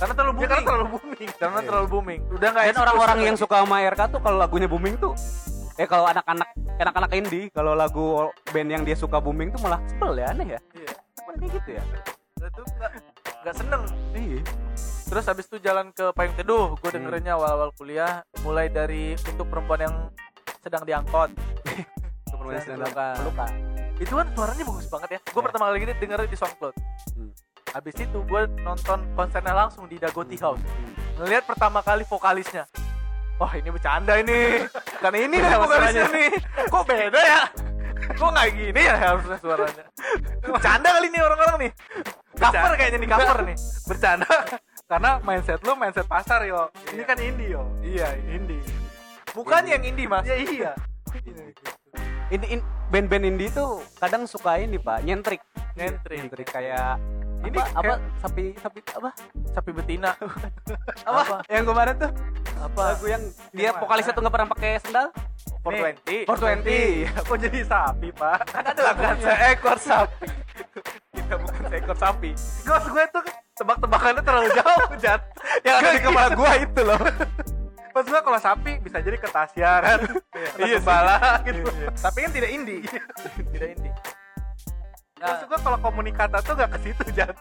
karena 0.00 0.14
terlalu 0.16 0.32
ya 0.32 0.36
booming. 0.36 0.48
karena 0.48 0.64
terlalu 0.64 0.86
booming 0.88 1.30
Karena 1.36 1.52
Iya. 1.54 1.66
terlalu 1.68 1.86
booming. 1.86 2.20
Udah 2.32 2.48
nggak 2.50 2.64
Dan 2.64 2.76
orang-orang 2.80 3.18
yang 3.22 3.36
suka 3.36 3.56
sama 3.60 3.76
RK 3.84 4.00
tuh 4.08 4.20
kalau 4.20 4.38
lagunya 4.40 4.66
booming 4.66 4.96
tuh 4.96 5.12
eh 5.76 5.84
kalau 5.84 6.04
anak-anak 6.04 6.48
anak-anak 6.76 7.10
indie 7.14 7.48
kalau 7.48 7.72
lagu 7.72 8.04
band 8.48 8.68
yang 8.68 8.82
dia 8.82 8.92
suka 8.92 9.16
booming 9.16 9.48
tuh 9.48 9.60
malah 9.60 9.80
sebel 9.86 10.16
ya 10.16 10.32
aneh 10.32 10.56
ya. 10.56 10.60
Iya. 10.72 10.92
Kayak 11.30 11.50
gitu 11.54 11.70
ya? 11.70 11.82
Itu 12.40 12.60
nggak 12.66 12.90
nggak 13.40 13.54
seneng. 13.54 13.82
Iya. 14.12 14.40
Terus 15.06 15.24
habis 15.26 15.44
itu 15.44 15.56
jalan 15.58 15.90
ke 15.90 16.06
Payung 16.14 16.32
Teduh, 16.34 16.66
gue 16.72 16.86
Hmm. 16.86 16.96
dengerinnya 16.96 17.34
awal-awal 17.34 17.74
kuliah, 17.74 18.22
mulai 18.40 18.70
dari 18.70 19.12
untuk 19.18 19.44
perempuan 19.44 19.80
yang 19.82 19.94
sedang 20.60 20.86
diangkot. 20.86 21.34
Superman 22.30 22.56
Saya 22.56 22.78
sedang 22.78 22.92
pelukan. 23.18 23.50
Itu 23.98 24.14
kan 24.14 24.26
suaranya 24.30 24.64
bagus 24.64 24.86
banget 24.86 25.08
ya. 25.10 25.20
Gue 25.26 25.36
Ya. 25.36 25.44
pertama 25.44 25.64
kali 25.66 25.78
gini 25.80 25.92
denger 25.94 26.18
di 26.24 26.36
SoundCloud. 26.38 26.74
Hmm. 27.12 27.30
Habis 27.70 27.94
itu 27.96 28.18
gue 28.20 28.42
nonton 28.60 28.98
konsernya 29.14 29.54
langsung 29.54 29.86
di 29.86 29.96
Dagoti 29.96 30.34
House. 30.36 30.58
Ngelihat 31.16 31.44
pertama 31.44 31.80
kali 31.80 32.02
vokalisnya. 32.02 32.66
Wah 33.36 33.52
ini 33.54 33.68
bercanda 33.68 34.16
ini. 34.16 34.66
Kan 34.98 35.14
ini 35.14 35.32
nih 35.32 35.48
Sama 35.48 35.64
vokalisnya 35.64 36.04
suaranya. 36.04 36.28
nih. 36.28 36.30
Kok 36.66 36.82
beda 36.84 37.20
ya? 37.20 37.40
Kok 38.10 38.28
nggak 38.28 38.48
gini 38.52 38.80
ya 38.80 38.94
harusnya 38.96 39.38
suaranya? 39.38 39.84
Bercanda 40.42 40.88
kali 40.90 41.06
nih 41.08 41.22
orang-orang 41.22 41.56
nih. 41.58 41.72
Cover 42.34 42.72
kayaknya 42.74 42.98
nih 42.98 43.10
cover 43.10 43.38
nih. 43.44 43.56
bercanda 43.84 44.32
karena 44.86 45.10
mindset 45.20 45.60
lu 45.60 45.74
mindset 45.74 46.06
pasar 46.06 46.40
yo 46.42 46.66
ini 46.88 46.98
Iya. 46.98 47.04
kan 47.04 47.16
indie 47.20 47.48
yo 47.48 47.62
Iya, 47.78 48.08
indie 48.26 48.58
Mukanya 49.30 49.76
yang 49.76 49.84
indie 49.84 50.06
mas. 50.06 50.24
ya 50.24 50.34
iya 50.34 50.72
Ini 52.30 52.46
in, 52.48 52.60
band-band 52.88 53.24
indie 53.24 53.50
tuh 53.50 53.82
kadang 53.98 54.24
suka 54.24 54.56
ini 54.56 54.78
pak 54.78 55.02
nyentrik. 55.02 55.42
Nyentrik. 55.74 56.18
Nyentrik 56.22 56.48
kayak 56.48 56.96
Ini 57.40 57.56
apa, 57.56 57.80
kayak- 57.80 58.02
sapi 58.18 58.44
sapi 58.54 58.78
apa? 58.90 59.10
Sapi 59.50 59.70
betina. 59.72 60.12
Apa? 61.08 61.40
Yang 61.46 61.64
kemarin 61.66 61.94
tuh 61.96 62.10
Apa? 62.60 62.82
lagu 62.92 63.06
yang 63.06 63.22
dia 63.50 63.70
vokalisnya 63.72 64.12
tuh 64.12 64.20
nggak 64.20 64.34
pernah 64.34 64.48
pakai 64.50 64.70
sendal. 64.78 65.06
420. 65.60 66.24
420. 66.24 67.08
kok 67.28 67.36
jadi 67.38 67.58
sapi 67.62 68.08
pak 68.10 68.38
Kan 68.46 68.64
ada 68.66 68.80
lagunya 68.82 69.14
seekor 69.18 69.76
sapi. 69.76 70.26
Kita 71.16 71.34
bukan 71.36 71.62
seekor 71.66 71.96
sapi. 71.98 72.30
Gos 72.62 72.84
gue 72.86 73.04
tuh 73.10 73.22
tebak-tebakannya 73.54 74.22
terlalu 74.22 74.48
jauh 74.54 74.88
jat 74.96 75.20
Yang 75.60 75.74
ada 75.76 75.88
di 75.90 76.00
kepala 76.02 76.28
gua 76.32 76.52
itu 76.56 76.80
loh. 76.82 77.00
pas 77.90 78.06
gue 78.06 78.20
kalau 78.22 78.38
sapi 78.38 78.78
bisa 78.78 79.02
jadi 79.02 79.18
ketasia 79.18 79.72
kan 79.82 79.98
Iya 80.30 80.48
iya 80.62 80.78
sih. 80.78 80.86
bala 80.86 81.18
gitu 81.42 81.66
Tapi 81.92 82.18
kan 82.22 82.30
tidak 82.30 82.50
indie. 82.50 82.80
tidak 83.50 83.68
indie. 83.74 83.92
Nah, 85.20 85.36
Maksud 85.36 85.46
gue 85.46 85.60
kalau 85.60 85.78
komunikata 85.78 86.40
tuh 86.40 86.56
gak 86.56 86.70
ke 86.72 86.78
situ 86.80 87.04
jat 87.18 87.36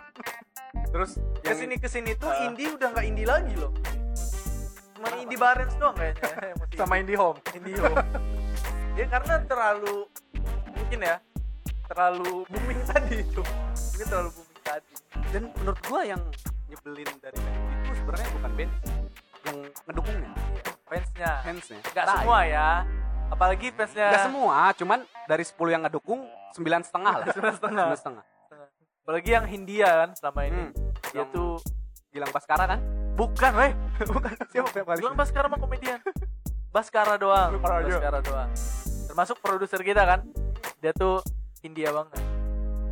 Terus 0.92 1.16
yang 1.16 1.44
ke 1.46 1.54
sini 1.56 1.76
ke 1.78 1.88
sini 1.88 2.12
tuh 2.14 2.28
Ah. 2.28 2.44
indie 2.44 2.68
udah 2.70 2.92
nggak 2.92 3.06
indie 3.06 3.24
lagi 3.24 3.54
loh. 3.56 3.72
Cuma 4.94 5.08
indie 5.16 5.38
barens 5.38 5.74
doang 5.78 5.96
kayaknya. 5.96 6.30
sama 6.80 6.94
indie 6.98 7.16
home 7.16 7.40
indie 7.54 7.78
home. 7.78 7.96
ya 8.94 9.06
karena 9.08 9.34
terlalu 9.46 10.10
mungkin 10.70 11.00
ya 11.00 11.16
terlalu 11.86 12.44
booming 12.46 12.82
tadi 12.84 13.16
itu. 13.22 13.42
Mungkin 13.96 14.08
terlalu 14.08 14.30
booming 14.34 14.62
tadi. 14.62 14.94
dan 15.30 15.44
menurut 15.56 15.80
gua 15.86 16.02
yang 16.04 16.22
nyebelin 16.68 17.10
dari 17.20 17.38
band 17.38 17.58
itu 17.80 17.94
sebenarnya 17.96 18.28
bukan 18.32 18.52
band 18.54 18.72
yang 19.40 19.58
ngedukungnya 19.86 20.32
Fansnya. 20.86 21.32
fansnya 21.42 21.80
Gak 21.88 22.06
Tai. 22.06 22.14
semua 22.18 22.40
ya. 22.44 22.70
Apalagi 23.30 23.72
fansnya. 23.72 24.10
Nggak 24.12 24.26
semua 24.26 24.58
cuman 24.74 25.00
dari 25.30 25.44
10 25.46 25.74
yang 25.74 25.82
ngedukung 25.86 26.22
sembilan 26.58 26.82
setengah 26.82 27.14
lah 27.14 27.26
Sembilan 27.30 27.54
setengah. 27.56 27.86
Sembilan 27.86 28.00
setengah 28.02 28.24
Apalagi 29.06 29.30
yang 29.34 29.46
Hindia 29.50 29.90
kan 30.06 30.10
selama 30.14 30.40
ini. 30.46 30.64
Hmm. 30.70 31.30
Tuh 31.34 31.58
Gilang 32.10 32.30
Baskara 32.34 32.66
kan 32.66 32.80
bukan, 33.14 33.52
weh. 33.58 33.72
bukan 34.14 34.34
siapa 34.50 34.76
yang 34.82 34.88
paling 34.88 35.02
Bilang 35.02 35.18
Baskara 35.18 35.46
mah 35.50 35.60
komedian. 35.62 36.00
Baskara 36.70 37.18
doang. 37.18 37.58
Baskara 37.58 38.20
doang. 38.22 38.50
Termasuk 39.10 39.38
produser 39.42 39.82
kita 39.82 40.06
kan. 40.06 40.20
Dia 40.82 40.94
tuh 40.94 41.22
India 41.66 41.90
banget. 41.90 42.22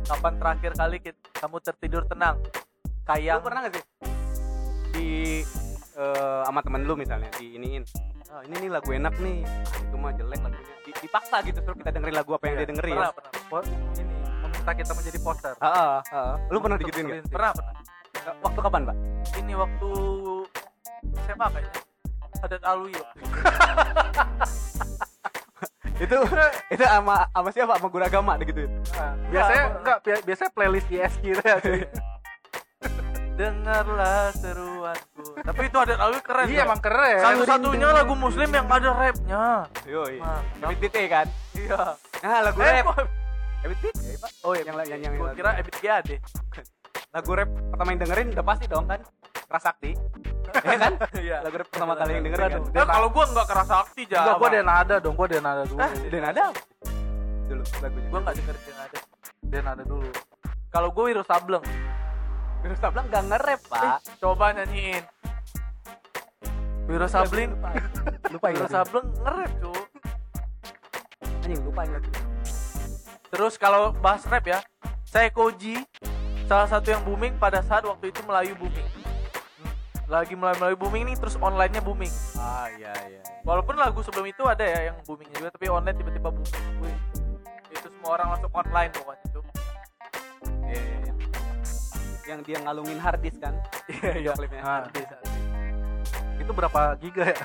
Kapan 0.06 0.34
terakhir 0.40 0.72
kali 0.74 0.96
kit- 1.02 1.26
kamu 1.38 1.56
tertidur 1.62 2.02
tenang? 2.06 2.36
Kayang 3.06 3.40
Lu 3.40 3.46
pernah 3.46 3.60
gak 3.64 3.72
sih 3.78 3.84
di 4.98 5.40
eh, 5.94 6.40
sama 6.44 6.60
temen 6.64 6.82
lu 6.84 6.98
misalnya 6.98 7.30
di 7.38 7.54
iniin 7.54 7.84
oh, 8.28 8.40
ini 8.42 8.54
nih 8.58 8.70
lagu 8.70 8.90
enak 8.90 9.14
nih 9.16 9.38
ah, 9.42 9.50
itu 9.78 9.96
mah 9.96 10.12
jelek 10.12 10.40
lagunya 10.40 10.74
Di- 10.80 10.98
dipaksa 10.98 11.36
gitu 11.42 11.58
terus 11.58 11.76
kita 11.76 11.90
dengerin 11.90 12.16
lagu 12.16 12.30
apa 12.32 12.44
yang 12.44 12.54
Iya, 12.54 12.60
dia 12.60 12.68
dengerin 12.68 12.94
Pernah, 12.94 13.12
pernah. 13.12 13.30
Oh, 13.48 13.62
ini 13.94 14.14
meminta 14.38 14.72
kita 14.72 14.92
menjadi 14.92 15.18
poster. 15.18 15.54
Heeh. 15.54 15.94
Lu 16.48 16.58
pernah 16.58 16.76
digituin 16.76 17.04
nggak? 17.06 17.28
Pernah, 17.28 17.52
pernah. 17.52 17.72
Waktu 18.38 18.60
kapan, 18.60 18.80
Pak? 18.84 18.96
Ini 19.36 19.52
waktu 19.54 19.88
SMA 21.22 21.46
kayaknya. 21.48 21.72
Adat 22.38 22.62
alwi 22.62 22.94
itu. 25.98 26.16
itu 26.70 26.84
sama 26.86 27.26
sama 27.26 27.50
siapa? 27.50 27.72
Sama 27.74 27.88
guru 27.90 28.04
agama 28.04 28.38
gitu. 28.38 28.70
Nah, 28.94 29.12
biasanya 29.26 29.64
Enggak, 29.66 29.78
enggak 29.82 29.98
bi- 30.06 30.24
biasanya 30.24 30.50
playlist 30.54 30.86
ISG 30.88 31.24
gitu 31.26 31.42
ya. 31.42 31.56
Dengarlah 33.38 34.30
seruanku. 34.32 35.17
Tapi 35.44 35.62
itu 35.64 35.76
adat 35.76 35.98
alwi 35.98 36.20
keren. 36.20 36.46
Iya 36.48 36.56
ya. 36.56 36.64
emang 36.66 36.80
keren. 36.80 37.18
Satu-satunya 37.20 37.88
lagu 37.92 38.14
muslim 38.14 38.48
yang 38.48 38.66
ada 38.66 38.90
rapnya. 38.90 39.44
Yoi. 39.84 40.16
Mantap. 40.18 40.68
Ebit 40.68 40.90
Tite 40.90 41.02
kan? 41.06 41.26
Iya. 41.54 41.80
Nah, 42.18 42.40
lagu 42.42 42.58
Eh, 42.60 42.72
rap. 42.80 42.86
Ebit 43.62 43.78
Tite, 43.82 44.10
Pak. 44.18 44.30
Oh 44.42 44.52
iya, 44.54 44.62
Yang 44.66 44.76
yang- 44.88 45.02
yang- 45.02 45.36
kira 45.36 45.50
Ebit 45.58 45.76
GAD. 45.78 46.10
Lagu 47.08 47.30
rap 47.32 47.48
pertama 47.72 47.88
yang 47.90 48.00
dengerin 48.04 48.26
udah 48.36 48.44
pasti 48.44 48.64
dong 48.68 48.84
kan? 48.84 49.00
Rasakti. 49.48 49.90
Iya 50.48 50.76
kan? 50.76 50.92
Iya. 51.24 51.36
Lagu 51.40 51.56
rap 51.56 51.68
pertama 51.72 51.92
kali 51.96 52.10
yang 52.14 52.24
dengerin 52.24 52.48
kan? 52.48 52.62
Eh, 52.68 52.86
kalau 52.86 53.08
gua 53.08 53.24
enggak 53.24 53.46
keras 53.48 53.68
sakti 53.68 54.02
Enggak, 54.04 54.36
gua 54.36 54.48
Denada 54.48 54.94
dong, 55.00 55.14
gua 55.16 55.26
Denada 55.28 55.62
dulu. 55.64 55.80
Eh, 55.80 55.92
Dan 56.08 56.24
ada 56.24 56.44
dulu 57.48 57.62
lagunya. 57.80 58.08
Gua 58.08 58.18
enggak 58.20 58.34
dengerin 58.36 58.62
yang 58.62 58.80
ada. 58.80 58.98
Denada 59.40 59.82
dulu. 59.82 60.08
Kalau 60.68 60.88
gua 60.92 61.04
Wiro 61.08 61.24
Sableng. 61.24 61.64
Terus 62.58 62.78
bilang 62.82 63.06
gak 63.06 63.24
nge-rap, 63.24 63.60
Pak. 63.70 63.98
Coba 64.18 64.50
nyanyiin. 64.50 65.02
Wiro 66.92 67.04
Sableng. 67.04 67.52
Lupa 68.32 68.48
Wiro 68.48 68.64
ingat. 68.64 68.70
Sableng 68.72 69.06
nge-rap, 69.20 69.52
cu. 69.60 69.72
Anjing 71.20 71.60
lupa 71.60 71.80
ingat. 71.84 72.02
Terus 73.28 73.54
kalau 73.60 73.92
bahas 74.00 74.24
rap 74.24 74.44
ya, 74.48 74.64
saya 75.04 75.28
Koji 75.28 75.76
salah 76.48 76.64
satu 76.64 76.88
yang 76.88 77.04
booming 77.04 77.36
pada 77.36 77.60
saat 77.60 77.84
waktu 77.84 78.08
itu 78.08 78.24
Melayu 78.24 78.56
booming. 78.56 78.88
Lagi 80.08 80.32
Melayu 80.32 80.56
Melayu 80.64 80.76
booming 80.80 81.02
nih, 81.12 81.16
terus 81.20 81.36
online-nya 81.36 81.84
booming. 81.84 82.08
Ah, 82.40 82.72
iya 82.72 82.96
iya. 83.12 83.20
Walaupun 83.44 83.76
lagu 83.76 84.00
sebelum 84.00 84.24
itu 84.24 84.40
ada 84.48 84.64
ya 84.64 84.88
yang 84.88 84.96
boomingnya 85.04 85.44
juga, 85.44 85.50
tapi 85.52 85.68
online 85.68 85.96
tiba-tiba 86.00 86.32
booming. 86.32 86.64
Wih, 86.80 86.96
itu 87.68 87.84
semua 87.92 88.16
orang 88.16 88.32
langsung 88.32 88.52
online 88.56 88.90
pokoknya 88.96 89.26
tuh. 89.28 89.44
Iya, 90.64 90.80
iya, 90.80 90.96
iya. 91.04 91.12
Yang 92.32 92.40
dia 92.48 92.56
ngalungin 92.64 92.96
hard 92.96 93.20
disk 93.20 93.36
kan? 93.44 93.52
Iya 93.92 94.12
iya. 94.16 94.32
Klipnya. 94.32 94.64
Ah. 94.64 94.84
Itu 96.48 96.56
berapa 96.56 96.96
giga 96.96 97.28
ya? 97.28 97.36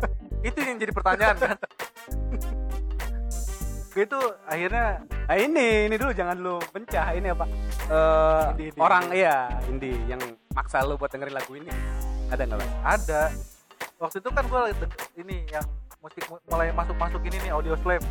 itu 0.48 0.58
yang 0.62 0.78
jadi 0.78 0.92
pertanyaan 0.94 1.36
kan. 1.42 1.56
itu 4.06 4.18
akhirnya 4.46 5.02
Nah 5.24 5.40
ini, 5.40 5.88
ini 5.88 5.96
dulu 5.96 6.12
jangan 6.12 6.36
lu 6.36 6.60
pencah. 6.68 7.16
Ini 7.16 7.32
apa? 7.32 7.44
Eh 7.48 8.44
Indie, 8.52 8.68
indie, 8.70 8.80
orang 8.84 9.04
iya, 9.10 9.36
indie 9.66 9.96
yang 10.04 10.20
maksa 10.52 10.84
lu 10.84 11.00
buat 11.00 11.08
dengerin 11.08 11.32
lagu 11.32 11.56
ini. 11.56 11.72
Ada 12.28 12.44
nggak, 12.44 12.58
Bang? 12.60 12.72
ada. 12.84 13.22
Waktu 13.96 14.20
itu 14.20 14.28
kan 14.30 14.44
deng- 14.46 15.00
ini 15.16 15.36
yang 15.48 15.64
musik 16.04 16.22
mu- 16.28 16.44
mulai 16.52 16.68
masuk-masuk 16.76 17.24
ini 17.24 17.40
nih 17.40 17.52
audio 17.56 17.72
slave. 17.80 18.04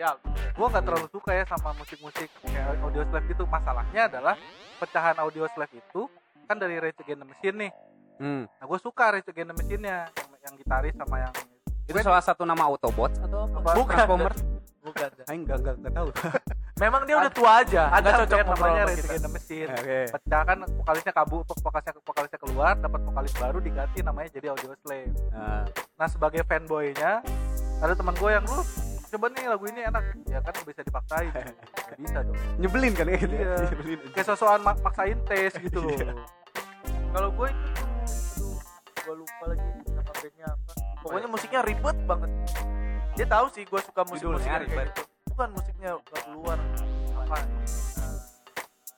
Ya, 0.00 0.16
Gua 0.56 0.72
nggak 0.72 0.84
terlalu 0.88 1.06
suka 1.12 1.36
ya 1.36 1.44
sama 1.44 1.76
musik-musik 1.76 2.32
kayak 2.40 2.80
audio 2.80 3.04
slave 3.12 3.28
itu. 3.28 3.44
Masalahnya 3.44 4.02
adalah 4.08 4.34
pecahan 4.80 5.16
audio 5.20 5.44
slave 5.52 5.76
itu 5.76 6.08
kan 6.48 6.56
dari 6.56 6.80
Rage 6.80 7.04
Against 7.04 7.20
the 7.20 7.28
Machine 7.28 7.56
nih. 7.68 7.70
Hmm. 8.20 8.44
Nah, 8.44 8.64
gue 8.68 8.78
suka 8.78 9.04
Rage 9.16 9.32
Against 9.32 9.50
the 9.50 9.56
Machine-nya 9.56 9.96
yang, 10.12 10.30
yang 10.44 10.54
gitaris 10.60 10.94
sama 10.94 11.16
yang 11.24 11.34
Itu 11.88 11.98
salah 12.04 12.22
satu 12.22 12.44
nama 12.44 12.68
Autobots 12.68 13.16
atau 13.18 13.48
apa? 13.48 13.70
Bukan. 13.74 13.96
Transformers? 13.96 14.40
bukan. 14.80 15.08
Aing 15.28 15.44
enggak 15.44 15.58
enggak 15.60 15.74
enggak 15.80 15.92
tahu. 15.92 16.08
Memang 16.80 17.04
dia 17.04 17.16
udah 17.20 17.28
tua 17.28 17.60
aja, 17.60 17.92
ada 17.92 18.24
cocok 18.24 18.38
namanya 18.56 18.82
Rage. 18.88 19.04
Against 19.04 19.24
the 19.24 19.32
Machine. 19.32 19.68
Oke. 19.68 19.98
Pecah 20.08 20.42
kan 20.48 20.58
vokalisnya 20.64 21.12
kabu, 21.12 21.36
vokalisnya 21.44 21.92
vokalisnya 22.00 22.40
keluar, 22.40 22.72
dapat 22.80 23.00
vokalis 23.04 23.34
baru 23.36 23.58
diganti 23.60 23.98
namanya 24.00 24.28
jadi 24.32 24.46
audio 24.52 24.72
slave. 24.80 25.12
Nah, 25.32 25.68
Nah 26.00 26.08
sebagai 26.08 26.40
fanboynya 26.48 27.20
ada 27.80 27.92
teman 27.96 28.16
gue 28.16 28.30
yang 28.32 28.44
lu 28.48 28.64
coba 29.10 29.26
nih 29.34 29.44
lagu 29.50 29.64
ini 29.66 29.80
enak 29.82 30.04
ya 30.30 30.38
kan 30.38 30.54
bisa 30.62 30.80
dipaksain 30.86 31.32
Nggak 31.34 31.98
bisa 31.98 32.18
dong 32.22 32.36
nyebelin 32.62 32.92
kan 32.94 33.06
ya? 33.10 33.18
Iya. 33.18 33.54
Nyebelin. 33.74 33.98
kayak 34.14 34.26
sosokan 34.30 34.60
mak 34.62 34.76
maksain 34.86 35.18
tes 35.26 35.52
gitu 35.58 35.82
loh 35.82 35.90
Iya. 35.98 36.14
Kalau 37.10 37.28
gue 37.34 37.48
itu 37.50 37.69
gue 39.10 39.26
lupa 39.26 39.44
lagi 39.50 39.66
nama 39.90 40.06
bandnya 40.06 40.46
apa. 40.54 40.72
Pokoknya 41.02 41.26
musiknya 41.26 41.60
ribet 41.66 41.98
banget. 42.06 42.30
Dia 43.18 43.26
tahu 43.26 43.46
sih 43.50 43.66
gue 43.66 43.80
suka 43.82 44.02
musik 44.06 44.22
musik 44.22 44.46
ribet. 44.46 44.86
gitu. 44.86 45.02
Bukan 45.34 45.48
musiknya 45.50 45.90
nggak 45.98 46.22
keluar. 46.30 46.58
apa 47.18 47.36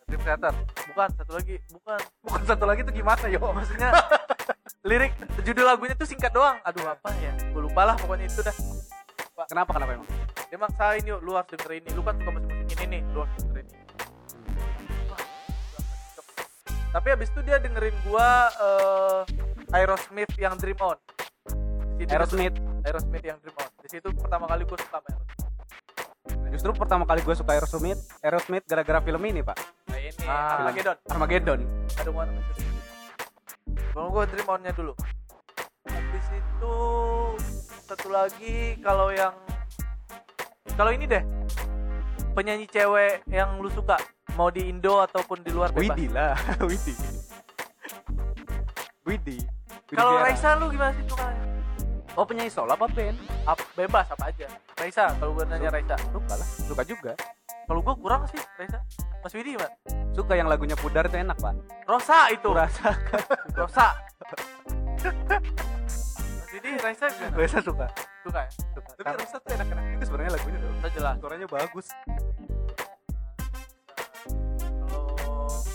Dream 0.04 0.20
Theater 0.20 0.52
Bukan 0.92 1.08
satu 1.16 1.32
lagi, 1.32 1.56
bukan. 1.72 2.00
bukan 2.28 2.42
satu 2.44 2.64
lagi 2.68 2.80
tuh 2.84 2.92
gimana 2.92 3.24
yo 3.32 3.40
Maksudnya 3.40 3.88
lirik 4.92 5.16
judul 5.40 5.64
lagunya 5.64 5.96
tuh 5.96 6.04
singkat 6.04 6.28
doang. 6.36 6.60
Aduh 6.60 6.84
apa 6.92 7.08
ya? 7.16 7.32
Gue 7.48 7.64
lupa 7.64 7.88
lah 7.88 7.96
pokoknya 7.96 8.28
itu 8.28 8.44
dah. 8.44 8.56
Kenapa 9.48 9.72
kenapa 9.72 9.96
emang? 9.96 10.08
Dia 10.52 10.60
maksain 10.60 11.08
yuk, 11.08 11.24
lu 11.24 11.32
harus 11.40 11.48
denger 11.56 11.72
ini. 11.80 11.88
Lu 11.96 12.04
kan 12.04 12.20
suka 12.20 12.30
musik-musik 12.36 12.76
ini 12.84 13.00
nih, 13.00 13.02
lu 13.16 13.24
harus 13.24 13.32
Tapi 16.93 17.09
abis 17.11 17.28
itu 17.28 17.40
dia 17.40 17.57
dengerin 17.57 17.97
gua 18.05 18.28
eh, 18.53 19.20
Aerosmith 19.72 20.32
yang 20.36 20.55
Dream 20.55 20.76
On. 20.78 20.97
Di 21.97 22.05
situ- 22.05 22.12
Aerosmith. 22.12 22.57
Aerosmith 22.84 23.24
yang 23.24 23.38
Dream 23.40 23.57
On. 23.57 23.70
Di 23.80 23.88
situ 23.90 24.09
pertama 24.12 24.45
kali 24.45 24.62
gua 24.62 24.76
suka 24.76 24.99
Aerosmith. 25.01 25.40
Justru 26.53 26.70
pertama 26.76 27.09
kali 27.09 27.24
gue 27.24 27.32
suka 27.32 27.57
Aerosmith, 27.57 27.97
Aerosmith 28.20 28.68
gara-gara 28.68 29.01
film 29.01 29.24
ini 29.24 29.40
pak, 29.40 29.57
Nah 29.88 29.97
ini 29.97 30.12
Ah. 30.22 30.61
Armageddon. 30.61 30.97
Armageddon. 31.09 31.61
Ada 31.97 32.11
one 32.12 32.28
Kalau 33.88 34.09
gua 34.12 34.24
Dream 34.28 34.45
On-nya 34.47 34.70
dulu. 34.70 34.93
Habis 35.88 36.26
itu 36.28 36.74
satu 37.82 38.09
lagi 38.09 38.57
kalau 38.78 39.09
yang 39.09 39.32
kalau 40.76 40.93
ini 40.93 41.09
deh 41.09 41.24
penyanyi 42.33 42.66
cewek 42.66 43.22
yang 43.28 43.61
lu 43.61 43.68
suka 43.68 44.01
mau 44.35 44.49
di 44.49 44.66
Indo 44.66 44.99
ataupun 44.99 45.45
di 45.45 45.53
luar 45.53 45.68
bebas. 45.70 45.93
Widi 45.93 46.07
lah, 46.09 46.33
Widi. 46.68 46.95
Widi. 49.05 49.37
Widi 49.37 49.37
Kalau. 49.93 50.16
Raisa 50.18 50.57
lu 50.57 50.72
gimana 50.72 50.93
sih 50.93 51.05
suka? 51.05 51.26
oh 52.12 52.28
penyanyi 52.28 52.53
solo 52.53 52.72
apa 52.72 52.89
band? 52.89 53.16
Ap- 53.45 53.68
bebas 53.72 54.09
apa 54.09 54.28
aja. 54.28 54.49
Raisa 54.76 55.12
kalau 55.16 55.33
gue 55.33 55.45
nanya 55.47 55.68
Raisa. 55.68 55.97
Suka 56.09 56.35
lah, 56.35 56.49
suka 56.68 56.83
juga. 56.85 57.12
Kalau 57.68 57.80
gue 57.80 57.95
kurang 57.97 58.24
sih 58.28 58.41
Raisa. 58.57 58.80
Mas 59.20 59.33
Widi 59.33 59.57
gimana? 59.57 59.72
Suka 60.12 60.33
yang 60.35 60.49
lagunya 60.49 60.76
Pudar 60.76 61.09
itu 61.09 61.16
enak 61.16 61.37
pak. 61.37 61.55
Rosa 61.85 62.28
itu. 62.28 62.49
Rasa 62.53 62.93
Rosa. 63.53 63.87
Widi 66.72 66.80
Raisa 66.80 67.04
gimana? 67.06 67.36
biasa 67.36 67.58
suka 67.60 67.86
Suka 68.24 68.40
ya? 68.40 68.50
suka 68.50 68.88
Tapi 68.88 69.02
Karena- 69.04 69.20
Rasa 69.20 69.36
tuh 69.36 69.50
enak-enak 69.52 69.84
itu 69.92 70.04
sebenarnya 70.08 70.32
lagunya 70.32 70.56
tuh. 70.56 70.70
Rosa 70.72 70.88
jelas. 70.88 71.14
Suaranya 71.20 71.46
bagus. 71.46 71.86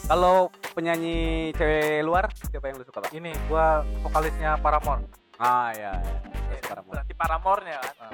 Kalau 0.08 0.36
penyanyi 0.72 1.18
cewek 1.54 2.02
luar 2.02 2.24
siapa 2.34 2.66
yang 2.66 2.80
lu 2.80 2.86
suka 2.88 3.00
pak? 3.00 3.12
ini 3.12 3.30
gua 3.46 3.84
vokalisnya 4.02 4.58
Paramore 4.58 5.04
Ah 5.38 5.70
ya. 5.70 5.94
ya. 5.94 6.14
eh, 6.50 6.62
Paramore. 6.64 6.94
berarti 6.98 7.14
Paramore-nya 7.14 7.78
kan. 7.78 8.12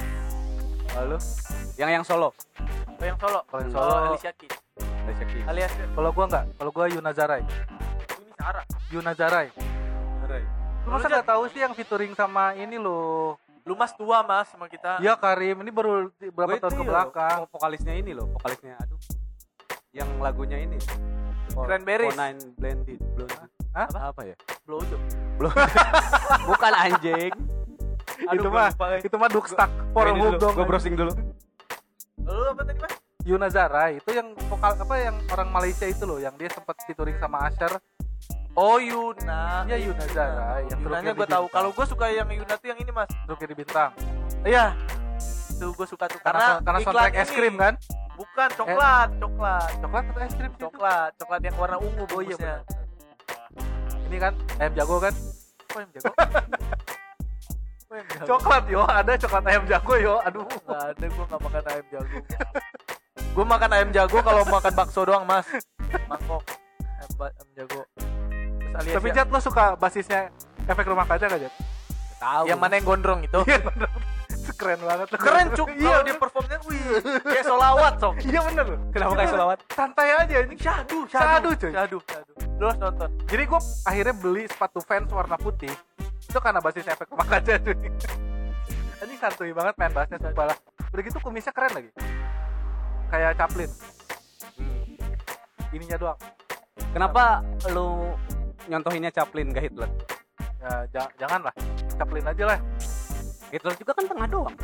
Lalu 1.00 1.18
yang 1.76 1.90
yang 1.94 2.04
solo. 2.04 2.36
Oh 2.90 3.06
yang 3.06 3.16
solo. 3.16 3.48
Kalau 3.48 3.62
yang 3.62 3.72
Oh, 3.72 3.80
solo- 3.80 4.12
Alicia 4.12 4.34
Keys. 4.34 4.56
Alicia 5.06 5.26
Keys. 5.26 5.46
Alias 5.48 5.72
kalau 5.94 6.10
gua 6.12 6.26
enggak 6.28 6.46
kalau 6.54 6.72
gua 6.74 6.86
Yuna 6.90 7.12
Zarai 7.12 7.48
ini 7.48 8.34
Sarah. 8.36 8.66
Yuna 8.92 9.14
Zarai 9.16 9.48
lu 10.20 10.38
Lu 10.84 10.90
masa 10.92 11.08
nggak 11.08 11.28
tahu 11.28 11.44
sih 11.50 11.60
yang 11.64 11.74
featuring 11.74 12.12
sama 12.14 12.54
ini 12.60 12.76
loh 12.76 13.40
Lu 13.64 13.80
mas 13.80 13.96
tua 13.96 14.20
mas 14.28 14.52
sama 14.52 14.68
kita. 14.68 15.00
Iya 15.00 15.16
Karim 15.16 15.64
ini 15.64 15.72
baru 15.72 16.12
berapa 16.36 16.60
Gua 16.60 16.64
tahun 16.68 16.72
itu 16.76 16.80
ke 16.80 16.84
ya, 16.84 16.92
belakang 16.92 17.38
vo- 17.48 17.52
vokalisnya 17.56 17.94
ini 17.96 18.12
loh, 18.12 18.28
vokalisnya 18.36 18.76
aduh. 18.76 19.00
Yang 19.96 20.10
lagunya 20.20 20.58
ini. 20.60 20.78
Cranberries. 21.56 22.12
For 22.12 22.20
Nine 22.20 22.40
Blended 22.60 23.00
Blonde. 23.16 23.40
Hah? 23.72 23.88
Apa? 23.88 24.00
apa 24.12 24.22
ya? 24.28 24.36
Blowjob. 24.68 25.00
Bukan 26.52 26.72
anjing. 26.76 27.34
itu 28.24 28.48
gua 28.48 28.72
mah 28.72 28.90
eh. 28.94 29.02
itu 29.04 29.16
mah 29.18 29.30
Hook 29.32 29.48
dulu, 29.50 30.38
dong 30.38 30.54
Gua 30.60 30.66
browsing 30.68 30.94
dulu. 31.00 31.12
Lu 32.28 32.44
apa 32.52 32.62
tadi 32.68 32.80
mas? 32.84 32.94
Yuna 33.24 33.48
Zarai 33.48 34.04
itu 34.04 34.12
yang 34.12 34.36
vokal 34.52 34.76
apa 34.76 34.96
yang 35.00 35.16
orang 35.32 35.48
Malaysia 35.48 35.88
itu 35.88 36.04
loh 36.04 36.20
yang 36.20 36.36
dia 36.36 36.52
sempat 36.52 36.76
featuring 36.84 37.16
sama 37.24 37.48
Asher 37.48 37.72
Oh 38.54 38.78
Yuna. 38.78 39.66
Iya, 39.66 39.78
Yuna 39.82 40.06
Zara, 40.14 40.62
yang 40.62 40.78
Yunanya 40.78 41.12
gue 41.18 41.26
tahu. 41.26 41.46
Kalau 41.50 41.70
gue 41.74 41.86
suka 41.90 42.06
yang 42.08 42.30
Yuna 42.30 42.54
tuh 42.54 42.68
yang 42.70 42.78
ini 42.78 42.92
mas. 42.94 43.10
Rookie 43.26 43.50
di 43.50 43.56
Bintang 43.58 43.92
Iya. 44.46 44.78
Itu 45.50 45.74
gue 45.74 45.88
suka 45.88 46.06
tuh 46.06 46.22
karena 46.22 46.62
karena 46.62 46.80
iklan 46.80 46.86
soundtrack 46.86 47.14
es 47.16 47.30
krim 47.30 47.56
kan 47.56 47.74
Bukan 48.14 48.50
coklat, 48.54 49.10
coklat, 49.18 49.70
coklat 49.82 50.06
atau 50.06 50.22
es 50.22 50.34
krim 50.36 50.54
coklat, 50.54 51.12
coklat 51.18 51.42
yang 51.42 51.56
warna 51.58 51.78
ungu 51.82 52.06
oh 52.06 52.22
iya 52.22 52.38
bungkusnya. 52.38 52.56
benar 52.62 52.62
ini 54.06 54.18
kan 54.20 54.34
ayam 54.60 54.74
jago 54.78 54.96
kan 55.00 55.14
Oh 55.74 55.80
yang 55.82 55.92
jago. 55.92 56.12
Oh 57.90 57.96
yang 57.98 58.08
jago. 58.08 58.26
coklat 58.28 58.64
yo 58.66 58.82
ada 58.84 59.12
coklat 59.18 59.44
ayam 59.48 59.64
jago 59.66 59.94
yo 59.98 60.14
aduh 60.22 60.46
Nggak 60.46 60.82
ada 60.94 61.06
gue 61.08 61.26
nggak 61.26 61.42
makan 61.42 61.64
ayam 61.66 61.86
jago. 61.90 62.18
Gue 63.34 63.46
makan 63.48 63.70
ayam 63.72 63.90
jago 63.90 64.18
kalau 64.20 64.44
makan 64.46 64.74
bakso 64.74 65.02
doang 65.02 65.26
mas. 65.26 65.46
Mangkok 66.12 66.42
ayam, 67.00 67.10
ayam 67.24 67.48
jago. 67.56 67.82
Alias 68.74 68.96
Tapi 68.98 69.08
Jat 69.14 69.28
lo 69.30 69.40
suka 69.40 69.78
basisnya 69.78 70.34
efek 70.66 70.86
rumah 70.90 71.06
kaca 71.06 71.26
gak 71.30 71.42
Jat? 71.50 71.54
Tahu. 72.24 72.44
yang 72.48 72.60
mana 72.60 72.80
yang 72.80 72.88
gondrong 72.88 73.20
itu? 73.24 73.40
Iya. 73.44 73.60
Keren 74.60 74.80
banget. 74.84 75.08
Keren 75.16 75.48
cuk. 75.56 75.68
Iya 75.76 76.04
dia 76.04 76.16
performnya, 76.20 76.60
wih, 76.68 77.00
kayak 77.24 77.46
solawat 77.48 77.94
sok. 78.00 78.16
Iya 78.28 78.40
bener. 78.48 78.68
Kenapa 78.92 79.14
kayak 79.16 79.32
selawat? 79.32 79.58
Santai 79.72 80.10
aja 80.20 80.36
ini. 80.44 80.56
Syahdu, 80.60 81.00
Syahdu, 81.08 81.50
cuy. 81.56 81.72
Syahdu, 81.72 81.98
syahdu. 82.04 82.32
Lu 82.60 82.64
harus 82.68 82.80
nonton. 82.80 83.10
Jadi 83.28 83.44
gue 83.48 83.62
akhirnya 83.88 84.16
beli 84.16 84.44
sepatu 84.48 84.80
Vans 84.84 85.10
warna 85.12 85.36
putih 85.40 85.72
itu 86.24 86.40
karena 86.40 86.60
basis 86.64 86.88
efek 86.88 87.08
rumah 87.12 87.28
kaca 87.28 87.54
cuy. 87.60 87.76
Ini 89.04 89.16
santuy 89.20 89.52
banget 89.52 89.76
main 89.76 89.92
bassnya 89.92 90.16
sumpah 90.16 90.46
lah. 90.48 90.58
Udah 90.96 91.04
gitu 91.04 91.20
kumisnya 91.20 91.52
keren 91.52 91.72
lagi. 91.76 91.92
Kayak 93.12 93.36
Chaplin. 93.36 93.72
Hmm. 94.56 95.76
Ininya 95.76 95.98
doang. 96.00 96.20
Kenapa 96.96 97.44
lu 97.76 98.16
nyontohinnya 98.68 99.12
Chaplin 99.12 99.52
gak 99.52 99.64
Hitler? 99.68 99.90
Ya 100.64 100.72
ja- 100.96 101.14
jangan 101.20 101.50
lah. 101.50 101.54
Chaplin 101.96 102.24
aja 102.24 102.44
lah. 102.56 102.60
Hitler 103.52 103.74
juga 103.78 103.92
kan 103.94 104.06
tengah 104.10 104.28
doang. 104.28 104.56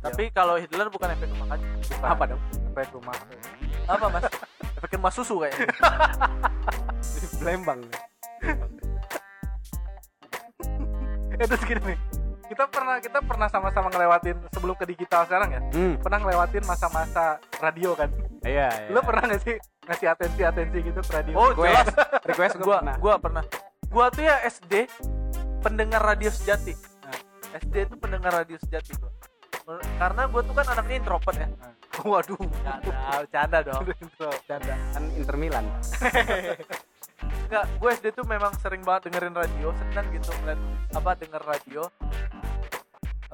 Tapi 0.00 0.24
kalau 0.30 0.54
Hitler 0.56 0.86
bukan 0.86 1.08
efek 1.12 1.28
rumah 1.34 1.46
kaca. 1.56 1.66
Bukan. 1.66 2.06
Apa 2.06 2.24
dong? 2.30 2.42
Efek 2.72 2.88
rumah. 2.94 3.14
Apa 3.86 4.06
mas? 4.12 4.24
efek 4.76 4.90
rumah 5.00 5.12
susu 5.12 5.34
kayaknya. 5.42 5.66
Lembang. 7.46 7.80
Eh 11.36 11.46
terus 11.46 11.62
gini 11.64 11.80
nih. 11.92 11.98
Kita 12.46 12.64
pernah 12.66 12.96
kita 12.98 13.18
pernah 13.20 13.48
sama-sama 13.50 13.90
ngelewatin 13.90 14.36
sebelum 14.54 14.74
ke 14.74 14.86
digital 14.86 15.26
sekarang 15.26 15.50
ya. 15.50 15.60
Hmm. 15.74 15.94
Pernah 15.98 16.18
ngelewatin 16.22 16.62
masa-masa 16.62 17.42
radio 17.58 17.92
kan. 17.92 18.06
Iya, 18.46 18.70
iya. 18.70 18.90
Lu 18.94 19.02
pernah 19.02 19.26
gak 19.26 19.42
sih 19.42 19.54
ngasih 19.84 20.06
atensi-atensi 20.08 20.78
gitu 20.80 21.00
ke 21.02 21.12
radio? 21.12 21.34
Oh 21.34 21.50
Request. 21.52 21.90
jelas. 21.90 22.22
request 22.22 22.54
gua 22.58 22.76
pernah. 22.78 22.96
gua 22.98 23.14
pernah. 23.18 23.44
Gua 23.86 24.06
tuh 24.10 24.22
ya 24.22 24.36
SD 24.46 24.86
pendengar 25.60 25.98
radio 26.00 26.30
sejati. 26.30 26.74
Nah. 27.02 27.18
SD 27.58 27.74
itu 27.90 27.94
pendengar 27.98 28.30
radio 28.32 28.56
sejati 28.58 28.94
gua. 28.94 29.10
Men- 29.66 29.82
Karena 29.98 30.22
gua 30.30 30.40
tuh 30.40 30.54
kan 30.54 30.66
anaknya 30.70 30.94
introvert 31.02 31.36
ya. 31.36 31.48
Waduh. 32.06 32.38
Canda, 32.62 32.94
canda 33.26 33.58
dong. 33.64 33.82
Canda. 34.48 34.74
kan 34.94 35.02
Inter 35.16 35.34
Milan. 35.34 35.64
Enggak, 37.46 37.64
gue 37.78 37.90
SD 37.96 38.06
tuh 38.12 38.26
memang 38.26 38.52
sering 38.58 38.82
banget 38.82 39.08
dengerin 39.08 39.32
radio, 39.32 39.70
seneng 39.72 40.06
gitu 40.12 40.34
ngeliat 40.42 40.60
apa 40.92 41.10
denger 41.16 41.42
radio. 41.42 41.82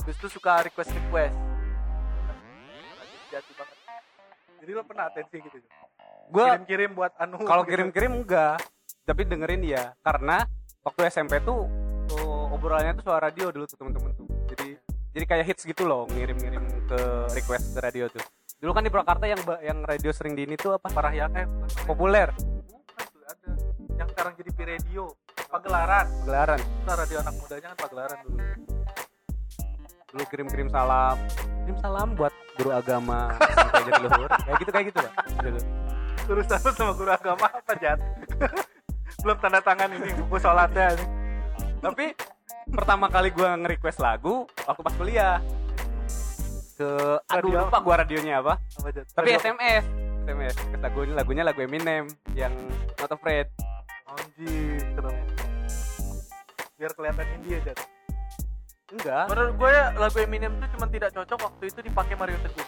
Habis 0.02 0.18
itu 0.18 0.28
suka 0.34 0.66
request 0.66 0.90
request. 0.90 1.38
Sejati 3.30 3.52
banget. 3.54 3.78
Jadi 4.58 4.70
lo 4.74 4.82
pernah 4.82 5.04
atensi 5.06 5.36
gitu? 5.38 5.56
Gua 6.26 6.58
Kirim-kirim 6.58 6.90
buat 6.90 7.14
anu. 7.22 7.38
kalau 7.46 7.62
gitu. 7.62 7.70
kirim-kirim 7.70 8.10
enggak, 8.18 8.58
tapi 9.06 9.22
dengerin 9.30 9.62
ya. 9.62 9.94
Karena 10.02 10.42
waktu 10.82 11.06
SMP 11.06 11.38
tuh 11.46 11.70
oh, 12.18 12.50
obrolannya 12.50 12.98
tuh 12.98 13.06
suara 13.06 13.30
radio 13.30 13.54
dulu 13.54 13.62
tuh 13.70 13.78
temen-temen 13.78 14.10
tuh. 14.18 14.26
Jadi 14.50 14.74
jadi 15.14 15.24
kayak 15.30 15.44
hits 15.54 15.62
gitu 15.62 15.86
loh, 15.86 16.10
ngirim-ngirim 16.10 16.66
ke 16.90 17.00
request 17.38 17.78
ke 17.78 17.78
radio 17.78 18.10
tuh. 18.10 18.26
Dulu 18.58 18.74
kan 18.74 18.82
di 18.82 18.90
Purwakarta 18.90 19.30
yang 19.30 19.38
yang 19.62 19.86
radio 19.86 20.10
sering 20.10 20.34
di 20.34 20.50
ini 20.50 20.58
tuh 20.58 20.82
apa? 20.82 20.90
parah 20.90 21.14
ya 21.14 21.30
eh 21.30 21.46
Populer, 21.86 22.34
bukan 22.34 23.06
tuh 23.06 23.22
ada 23.22 23.50
yang 24.02 24.08
sekarang 24.10 24.34
jadi 24.34 24.50
Radio 24.66 25.14
pagelaran 25.52 26.08
gelaran. 26.24 26.60
nah 26.88 26.96
radio 26.96 27.20
anak 27.20 27.34
mudanya 27.36 27.66
kan 27.76 27.78
pagelaran 27.84 28.18
dulu 28.24 28.71
Dulu 30.12 30.24
kirim-kirim 30.28 30.68
salam. 30.68 31.16
Kirim 31.64 31.76
salam 31.80 32.12
buat 32.12 32.32
guru 32.60 32.70
agama 32.70 33.32
sampai 33.40 33.82
jadi 33.88 34.00
luhur. 34.04 34.28
Kayak 34.28 34.56
gitu 34.60 34.70
kayak 34.70 34.86
gitu. 34.92 34.98
Dulu. 35.40 35.60
urusan 36.22 36.58
lu. 36.62 36.70
Sama 36.76 36.92
guru 36.94 37.10
agama 37.10 37.46
apa 37.48 37.72
Jat? 37.80 37.98
Belum 39.24 39.36
tanda 39.40 39.60
tangan 39.64 39.88
ini 39.90 40.12
buku 40.20 40.36
sholatnya 40.36 40.94
ini. 40.94 41.04
Tapi 41.80 42.04
pertama 42.68 43.08
kali 43.08 43.32
gua 43.32 43.56
nge-request 43.58 43.98
lagu 43.98 44.44
waktu 44.68 44.82
pas 44.84 44.94
kuliah. 44.94 45.36
Ke 46.76 47.20
aduh 47.26 47.48
Radio. 47.52 47.64
lupa 47.66 47.78
gua 47.80 47.94
radionya 48.04 48.44
apa. 48.44 48.54
Apa 48.60 48.88
Jat? 48.92 49.06
Tapi 49.16 49.28
Radio- 49.32 49.40
SMS 49.40 49.84
SMS 50.22 50.54
Terus 50.54 50.78
lagunya 50.78 51.14
lagunya 51.18 51.42
lagu 51.42 51.58
Eminem 51.64 52.04
yang 52.38 52.54
Not 53.00 53.10
Afraid. 53.10 53.48
Anjing 54.12 54.76
serem 54.92 55.16
biar 56.76 56.92
kelihatan 56.98 57.26
India 57.38 57.58
Jat 57.62 57.78
enggak 58.92 59.24
Menurut 59.32 59.52
gue 59.56 59.70
ya 59.72 59.84
lagu 59.96 60.16
Eminem 60.20 60.52
tuh 60.60 60.68
cuma 60.76 60.86
tidak 60.88 61.10
cocok 61.16 61.38
waktu 61.48 61.62
itu 61.68 61.80
dipakai 61.80 62.14
Mario 62.14 62.38
Teguh. 62.44 62.66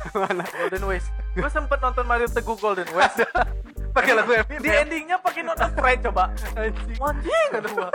mana 0.16 0.44
Golden 0.48 0.84
Ways. 0.88 1.06
Gue 1.36 1.50
sempet 1.52 1.78
nonton 1.78 2.04
Mario 2.08 2.28
Teguh 2.28 2.56
Golden 2.56 2.88
Ways. 2.96 3.14
pakai 3.96 4.12
lagu 4.16 4.32
Eminem 4.32 4.62
Di 4.64 4.70
endingnya 4.70 5.16
pakai 5.20 5.42
Not 5.44 5.60
Afraid 5.60 6.00
coba. 6.00 6.32
anjing 6.56 6.98
Anjing 6.98 7.48
kata 7.52 7.68
gua. 7.74 7.88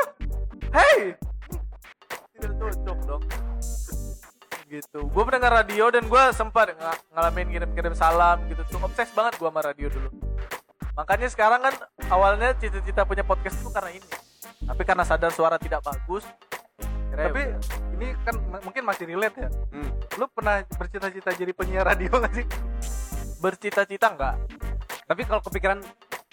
Hey. 0.76 1.16
Tidak 2.36 2.52
cocok 2.60 2.98
dong. 3.08 3.24
Gitu. 4.66 5.00
Gue 5.08 5.24
pendengar 5.24 5.64
radio 5.64 5.88
dan 5.88 6.04
gue 6.06 6.24
sempat 6.36 6.76
ng- 6.76 7.02
ngalamin 7.16 7.48
kirim-kirim 7.48 7.94
salam 7.96 8.44
gitu 8.52 8.62
tuh. 8.68 8.80
Obses 8.84 9.10
banget 9.16 9.40
gue 9.40 9.48
sama 9.48 9.62
radio 9.64 9.88
dulu. 9.88 10.10
Makanya 10.96 11.28
sekarang 11.32 11.60
kan 11.64 11.76
awalnya 12.08 12.56
cita-cita 12.56 13.04
punya 13.04 13.24
podcast 13.24 13.60
itu 13.60 13.70
karena 13.72 13.92
ini. 13.96 14.08
Tapi 14.66 14.82
karena 14.84 15.04
sadar 15.04 15.32
suara 15.32 15.56
tidak 15.60 15.84
bagus. 15.84 16.24
Akhirnya 17.08 17.26
tapi 17.26 17.42
ya 17.42 17.58
ini 17.94 18.08
kan 18.22 18.36
mungkin 18.60 18.84
masih 18.84 19.06
relate 19.06 19.38
ya 19.38 19.50
Hmm. 19.70 19.90
lu 20.14 20.26
pernah 20.28 20.56
bercita-cita 20.70 21.30
jadi 21.32 21.52
penyiar 21.52 21.86
radio 21.86 22.12
gak 22.14 22.34
sih 22.34 22.46
bercita-cita 23.38 24.08
enggak? 24.10 24.36
tapi 25.06 25.22
kalau 25.24 25.42
kepikiran 25.42 25.80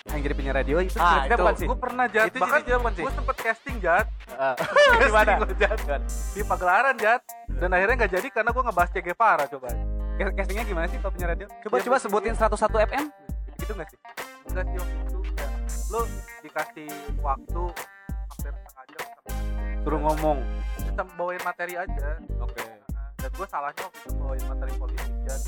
yang 0.04 0.20
jadi 0.20 0.34
penyiar 0.34 0.56
radio 0.56 0.76
itu 0.78 0.96
Ah, 0.96 1.22
itu. 1.22 1.36
bukan 1.36 1.54
sih 1.54 1.66
gue 1.66 1.78
pernah 1.78 2.04
Jat 2.06 2.26
Itu 2.26 2.38
bahkan 2.40 2.58
cita-cita 2.58 2.78
bukan 2.80 2.92
sih? 2.92 3.04
gue 3.04 3.12
sempet 3.14 3.36
casting 3.38 3.76
Jat 3.78 4.06
Ah. 4.32 4.54
Casting 4.58 5.06
Gimana? 5.06 5.32
gua, 5.38 5.48
Jat. 5.54 5.78
di 6.32 6.42
pagelaran 6.42 6.94
Jat 6.96 7.22
dan 7.52 7.70
akhirnya 7.70 7.94
nggak 7.96 8.12
jadi 8.12 8.28
karena 8.28 8.50
gue 8.50 8.62
ngebahas 8.62 8.90
Che 8.90 9.00
Guevara 9.00 9.44
coba 9.46 9.68
Cas- 10.12 10.34
castingnya 10.34 10.64
gimana 10.64 10.86
sih 10.86 10.98
kalau 10.98 11.12
penyiar 11.12 11.30
radio 11.30 11.46
coba 11.60 11.74
Ya, 11.74 11.82
coba 11.84 11.96
sebutin 11.98 12.34
101 12.34 12.50
FM 12.82 13.04
gitu 13.56 13.72
nggak 13.72 13.88
sih 13.88 13.98
enggak 14.44 14.64
sih 14.66 14.76
waktu 14.76 14.96
itu 14.98 15.18
ya 15.32 15.48
lu 15.88 16.00
dikasih 16.42 16.88
waktu 17.20 17.62
suruh 19.82 20.00
ngomong. 20.00 20.38
Kita 20.78 21.02
bawain 21.14 21.42
materi 21.42 21.74
aja. 21.74 22.08
Oke. 22.38 22.62
Dan 23.16 23.30
gue 23.30 23.46
salahnya 23.46 23.82
waktu 23.82 23.98
itu 24.00 24.12
bawain 24.16 24.44
materi 24.46 24.72
politik 24.76 25.10
Jat 25.22 25.42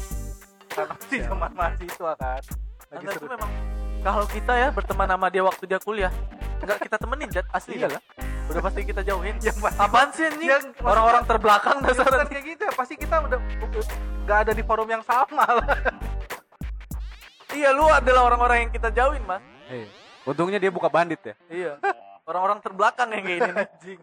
karena 0.70 0.90
masih 0.90 1.18
zaman 1.22 1.50
mahasiswa 1.54 2.12
kan. 2.14 2.42
Lagi 2.90 3.06
seru. 3.08 3.26
memang 3.28 3.50
kalau 4.00 4.26
kita 4.26 4.52
ya 4.52 4.68
berteman 4.68 5.08
sama 5.08 5.26
dia 5.28 5.42
waktu 5.42 5.64
dia 5.64 5.78
kuliah 5.78 6.12
enggak 6.58 6.78
kita 6.80 6.96
temenin 6.98 7.28
Jat 7.28 7.46
asli 7.50 7.74
Iya. 7.76 7.88
Dah. 7.90 8.02
udah 8.44 8.60
pasti 8.60 8.80
kita 8.84 9.00
jauhin. 9.00 9.34
Yang 9.40 9.56
pasti 9.58 9.78
apaan 9.80 10.08
sih 10.12 10.26
maksudnya- 10.28 10.60
orang-orang 10.82 11.22
terbelakang 11.24 11.78
Ya, 11.78 11.86
dasar 11.88 12.04
bukan 12.04 12.28
kayak 12.28 12.44
gitu 12.44 12.62
ya. 12.62 12.72
Pasti 12.74 12.94
kita 12.94 13.14
udah 13.22 13.38
nggak 14.24 14.38
ada 14.38 14.52
di 14.52 14.62
forum 14.62 14.88
yang 14.88 15.02
sama 15.02 15.44
lah. 15.48 15.66
Iya 17.54 17.70
lu 17.70 17.86
adalah 17.86 18.26
orang-orang 18.26 18.66
yang 18.66 18.72
kita 18.74 18.90
jauhin 18.90 19.22
mas. 19.22 19.38
Iya. 19.70 19.86
untungnya 20.24 20.58
dia 20.58 20.72
buka 20.74 20.88
bandit 20.88 21.20
ya. 21.22 21.34
Iya. 21.46 21.72
Orang-orang 22.24 22.58
terbelakang 22.58 23.08
yang 23.12 23.22
kayak 23.22 23.38
ini 23.38 23.50
anjing 23.54 24.00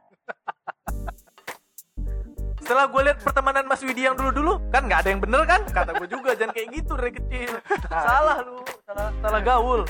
setelah 2.62 2.88
gue 2.88 3.02
lihat 3.04 3.20
pertemanan 3.20 3.68
Mas 3.68 3.84
Widi 3.84 4.08
yang 4.08 4.16
dulu-dulu 4.16 4.64
kan 4.72 4.88
nggak 4.88 5.04
ada 5.04 5.10
yang 5.12 5.20
bener 5.20 5.44
kan? 5.44 5.62
Kata 5.68 5.92
gue 5.92 6.08
juga 6.08 6.32
jangan 6.40 6.56
kayak 6.56 6.70
gitu 6.72 6.94
dari 6.96 7.12
kecil. 7.12 7.52
Salah 7.92 8.38
lu 8.48 8.64
salah 8.88 9.12
salah 9.20 9.42
gaul. 9.44 9.82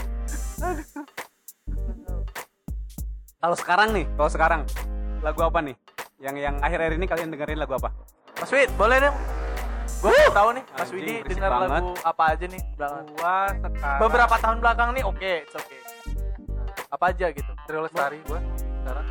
Kalau 3.37 3.53
sekarang 3.53 3.93
nih 3.93 4.05
kalau 4.17 4.29
sekarang 4.33 4.61
lagu 5.21 5.45
apa 5.45 5.61
nih? 5.61 5.77
Yang 6.17 6.35
yang 6.41 6.55
akhir-akhir 6.57 6.93
ini 6.97 7.05
kalian 7.05 7.29
dengerin 7.29 7.59
lagu 7.61 7.77
apa? 7.77 7.93
Mas 8.41 8.49
Wid 8.49 8.73
boleh 8.73 8.97
dong 8.97 9.17
gue 10.01 10.17
tahu 10.33 10.49
nih 10.57 10.63
Mas 10.73 10.89
Widi 10.89 11.15
dengar 11.29 11.51
banget. 11.53 11.69
lagu 11.85 11.93
apa 12.01 12.23
aja 12.33 12.45
nih? 12.49 12.61
Belakangan. 12.73 13.05
gua 13.13 13.35
sekarang 13.45 13.99
beberapa 14.01 14.35
tahun 14.41 14.57
belakang 14.57 14.89
nih 14.97 15.03
oke 15.05 15.31
it's 15.45 15.53
oke 15.53 15.77
apa 16.89 17.05
aja 17.13 17.29
gitu? 17.29 17.51
Trio 17.69 17.85
Lestari 17.85 18.17
gua 18.25 18.41
sekarang 18.57 19.05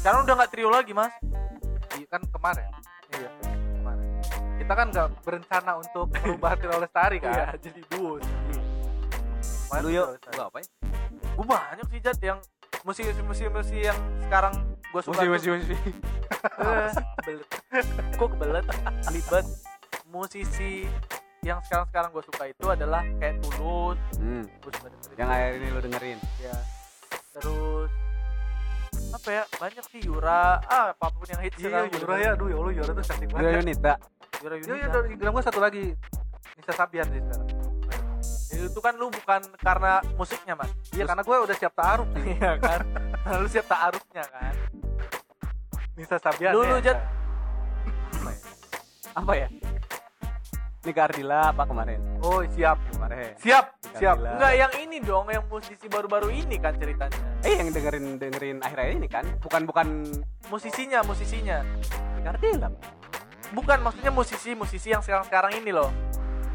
sekarang 0.00 0.20
udah 0.24 0.34
nggak 0.38 0.50
trio 0.50 0.68
lagi 0.70 0.92
mas. 0.92 1.12
Iya, 1.96 2.06
kan 2.10 2.22
kemarin. 2.28 2.68
Iya. 3.14 3.30
Kemarin. 3.80 4.06
Kita 4.58 4.72
kan 4.72 4.86
nggak 4.90 5.08
berencana 5.22 5.72
untuk 5.78 6.06
merubah 6.12 6.52
Trio 6.60 6.76
Lestari 6.78 7.18
kan? 7.22 7.32
Iya, 7.32 7.46
jadi 7.60 7.80
duo 7.90 8.18
Kemarin 9.66 9.82
lu 9.82 9.90
yuk. 9.90 10.08
Lu 10.34 10.42
apa 10.42 10.58
ya 10.62 10.68
gue 11.36 11.44
banyak 11.44 11.86
sih 11.92 12.00
Jad 12.00 12.16
yang 12.24 12.38
musisi-musisi 12.80 13.76
yang 13.84 13.98
sekarang 14.24 14.56
gue 14.88 15.02
suka 15.04 15.20
tuh. 15.20 15.28
musisi 15.28 15.76
Eh, 16.56 16.90
kebelet. 17.20 17.48
kok 18.16 18.28
kebelet? 18.32 18.64
Libet 19.12 19.46
musisi 20.08 20.86
yang 21.44 21.60
sekarang 21.66 21.86
sekarang 21.92 22.10
gue 22.14 22.24
suka 22.24 22.44
itu 22.48 22.66
adalah 22.66 23.02
kayak 23.20 23.36
tulus. 23.44 23.98
Hmm. 24.16 24.44
yang 25.14 25.28
akhir 25.28 25.52
ini 25.60 25.66
lu 25.68 25.80
dengerin? 25.84 26.18
Ya 26.40 26.56
terus 27.36 27.92
apa 29.16 29.28
ya? 29.32 29.42
Banyak 29.56 29.84
sih 29.88 30.00
Yura. 30.04 30.60
Ah 30.62 30.92
apa 30.92 31.06
pun 31.10 31.26
yang 31.26 31.40
hits 31.40 31.56
iya 31.58 31.66
Yura 31.66 31.80
ya. 31.80 31.88
Dengerin. 31.90 32.28
aduh 32.36 32.46
ya 32.46 32.56
Allah 32.56 32.72
Yura 32.72 32.90
tuh 32.92 33.04
cantik 33.04 33.28
banget 33.32 33.52
Yunita. 33.56 33.94
Yura 34.40 34.54
Yunita. 34.56 34.72
Iya 34.72 34.84
Instagram 35.08 35.32
gua 35.32 35.44
satu 35.44 35.60
lagi. 35.60 35.84
Nisa 36.56 36.72
Sabian 36.72 37.06
sih 37.08 37.20
sekarang. 37.20 37.48
Itu 38.46 38.80
kan 38.80 38.94
lu 38.96 39.12
bukan 39.12 39.40
karena 39.58 39.92
musiknya 40.16 40.54
mas. 40.56 40.70
Iya 40.90 41.04
karena 41.04 41.20
gue 41.20 41.36
udah 41.36 41.56
siap 41.56 41.74
taruh 41.76 42.08
sih 42.14 42.24
iya 42.32 42.52
kan? 42.56 42.80
Karena 43.20 43.36
lu 43.42 43.48
siap 43.48 43.66
taarufnya 43.66 44.24
kan? 44.24 44.54
Nisa 45.92 46.16
Sabian 46.16 46.52
Lu- 46.52 46.62
ya. 46.62 46.70
lu, 46.70 46.78
Jat. 46.80 46.98
apa 49.16 49.32
ya 49.32 49.48
ini 50.86 50.94
ke 50.94 51.02
Ardila 51.02 51.50
apa 51.50 51.66
kemarin? 51.66 51.98
Oh 52.22 52.46
siap. 52.54 52.78
Kemarin. 52.94 53.34
Siap 53.42 53.64
siap. 53.98 54.16
Ardila. 54.22 54.38
enggak 54.38 54.52
yang 54.54 54.72
ini 54.86 54.96
dong 55.02 55.26
yang 55.34 55.42
musisi 55.50 55.86
baru-baru 55.90 56.30
ini 56.30 56.56
kan 56.62 56.78
ceritanya. 56.78 57.18
Eh 57.42 57.58
yang 57.58 57.74
dengerin 57.74 58.22
dengerin 58.22 58.56
akhir-akhir 58.62 58.94
ini 58.94 59.08
kan? 59.10 59.24
Bukan 59.42 59.66
bukan 59.66 59.86
musisinya 60.46 61.02
musisinya. 61.02 61.66
Ke 62.22 62.30
Ardila 62.30 62.70
bukan 63.54 63.78
maksudnya 63.82 64.10
musisi 64.10 64.58
musisi 64.58 64.90
yang 64.90 65.02
sekarang 65.02 65.26
sekarang 65.26 65.52
ini 65.58 65.70
loh. 65.70 65.90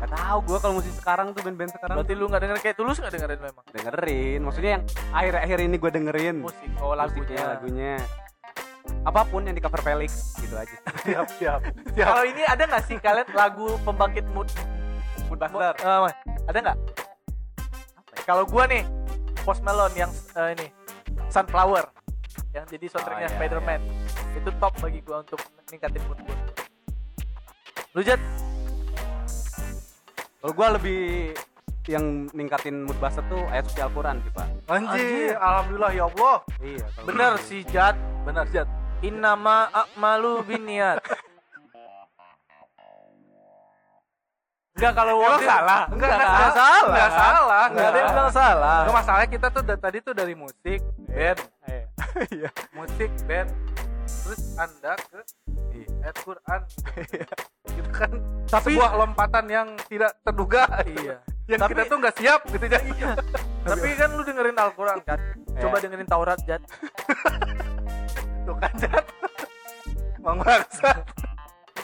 Gak 0.01 0.17
tahu 0.17 0.37
gue 0.49 0.57
kalau 0.57 0.73
musik 0.81 0.93
sekarang 0.97 1.27
tuh 1.37 1.45
band-band 1.45 1.71
sekarang 1.77 1.95
berarti 2.01 2.13
lu 2.17 2.25
nggak 2.25 2.41
denger 2.41 2.57
kayak 2.57 2.75
tulus 2.79 2.97
nggak 2.97 3.13
dengerin 3.13 3.39
memang? 3.39 3.63
Dengerin 3.69 4.39
maksudnya 4.41 4.71
yang 4.79 4.83
akhir-akhir 5.13 5.57
ini 5.61 5.75
gue 5.77 5.91
dengerin. 5.93 6.35
Musik 6.41 6.69
oh 6.81 6.97
lagunya. 6.97 7.21
Musiknya, 7.21 7.43
lagunya 7.45 7.93
apa 9.01 9.25
pun 9.25 9.41
yang 9.41 9.53
di 9.53 9.61
cover 9.61 9.81
Felix 9.81 10.37
gitu 10.37 10.53
aja. 10.53 10.77
Siap 11.03 11.27
siap 11.35 11.59
siap. 11.91 12.07
Kalau 12.07 12.23
ini 12.23 12.41
ada 12.43 12.63
nggak 12.63 12.83
sih 12.85 12.97
kalian 12.97 13.25
lagu 13.31 13.81
pembangkit 13.81 14.25
mood? 14.29 14.45
Mood 15.25 15.41
Mo- 15.41 15.57
Buster. 15.57 15.73
Eh, 15.75 16.13
ada 16.45 16.57
nggak? 16.59 16.77
Kalau 18.21 18.45
gua 18.45 18.65
nih 18.65 18.85
Post 19.41 19.61
Malone 19.61 19.95
yang 19.95 20.11
eh, 20.35 20.53
ini 20.53 20.67
Sunflower. 21.27 21.89
Yang 22.51 22.65
jadi 22.71 22.85
soundtracknya 22.87 23.19
Oh, 23.19 23.27
iya, 23.27 23.35
Spider-Man. 23.35 23.81
itu 24.31 24.49
top 24.57 24.73
bagi 24.77 24.99
gua 25.01 25.17
untuk 25.19 25.39
ningkatin 25.67 26.01
mood 26.05 26.19
gua. 26.21 26.37
Lu 27.91 28.01
Jat 28.01 28.21
kalau 30.37 30.57
gue 30.57 30.67
lebih 30.73 31.01
yang 31.85 32.25
ningkatin 32.31 32.81
mood 32.81 32.97
buster 32.97 33.21
tuh 33.27 33.45
ayat 33.47 33.61
suci 33.67 33.77
Al-Quran 33.77 34.17
sih 34.21 34.31
pak. 34.31 34.47
Anjir. 34.67 35.37
Alhamdulillah 35.37 35.91
ya 35.91 36.03
Allah. 36.07 36.37
Iya 36.57 36.85
bener 37.01 37.31
gitu. 37.35 37.45
sih 37.45 37.61
Jat 37.67 37.93
benar 38.23 38.45
Jat 38.49 38.65
Innama 39.01 39.65
akmalu 39.67 40.45
biniat 40.45 41.01
Enggak 44.71 44.93
kalau 44.95 45.13
waktu 45.19 45.45
salah? 45.45 45.85
Enggak, 45.85 46.09
Enggak, 46.09 46.09
enggak, 46.15 46.31
enggak 46.31 46.53
salah. 46.55 46.81
Enggak 46.81 47.11
salah, 47.11 47.63
Enggak 47.67 47.83
ada 47.83 47.91
yang 47.91 47.91
enggak. 47.91 48.09
bilang 48.15 48.31
salah. 48.31 48.77
Nggak 48.81 48.95
masalahnya 48.95 49.29
kita 49.29 49.47
tuh 49.51 49.61
da- 49.61 49.77
tadi 49.79 49.97
tuh 50.01 50.13
dari 50.15 50.33
musik, 50.33 50.79
band, 51.05 51.39
Iya. 52.33 52.49
musik, 52.71 53.09
band, 53.23 53.49
terus 54.07 54.41
anda 54.55 54.93
ke 54.97 55.19
ayat 56.01 56.17
Quran. 56.17 56.59
Gitu 57.67 57.89
kan 57.91 58.11
Tapi- 58.47 58.73
sebuah 58.73 58.91
lompatan 58.97 59.45
yang 59.47 59.67
tidak 59.85 60.17
terduga. 60.19 60.65
Iya. 60.81 61.15
Yang 61.45 61.59
Tapi- 61.59 61.71
kita 61.71 61.83
tuh 61.85 61.97
nggak 61.99 62.15
siap 62.17 62.41
gitu 62.47 62.65
jadi. 62.65 62.89
Tapi 63.61 63.87
kan 63.93 64.09
lu 64.11 64.23
dengerin 64.23 64.57
Al-Quran 64.57 64.97
kan 65.03 65.19
Coba 65.53 65.77
Iya. 65.77 65.83
dengerin 65.83 66.07
Taurat 66.07 66.39
Jat 66.41 66.61
Tuh 68.41 68.55
kan 68.57 68.73
Jat. 68.77 69.05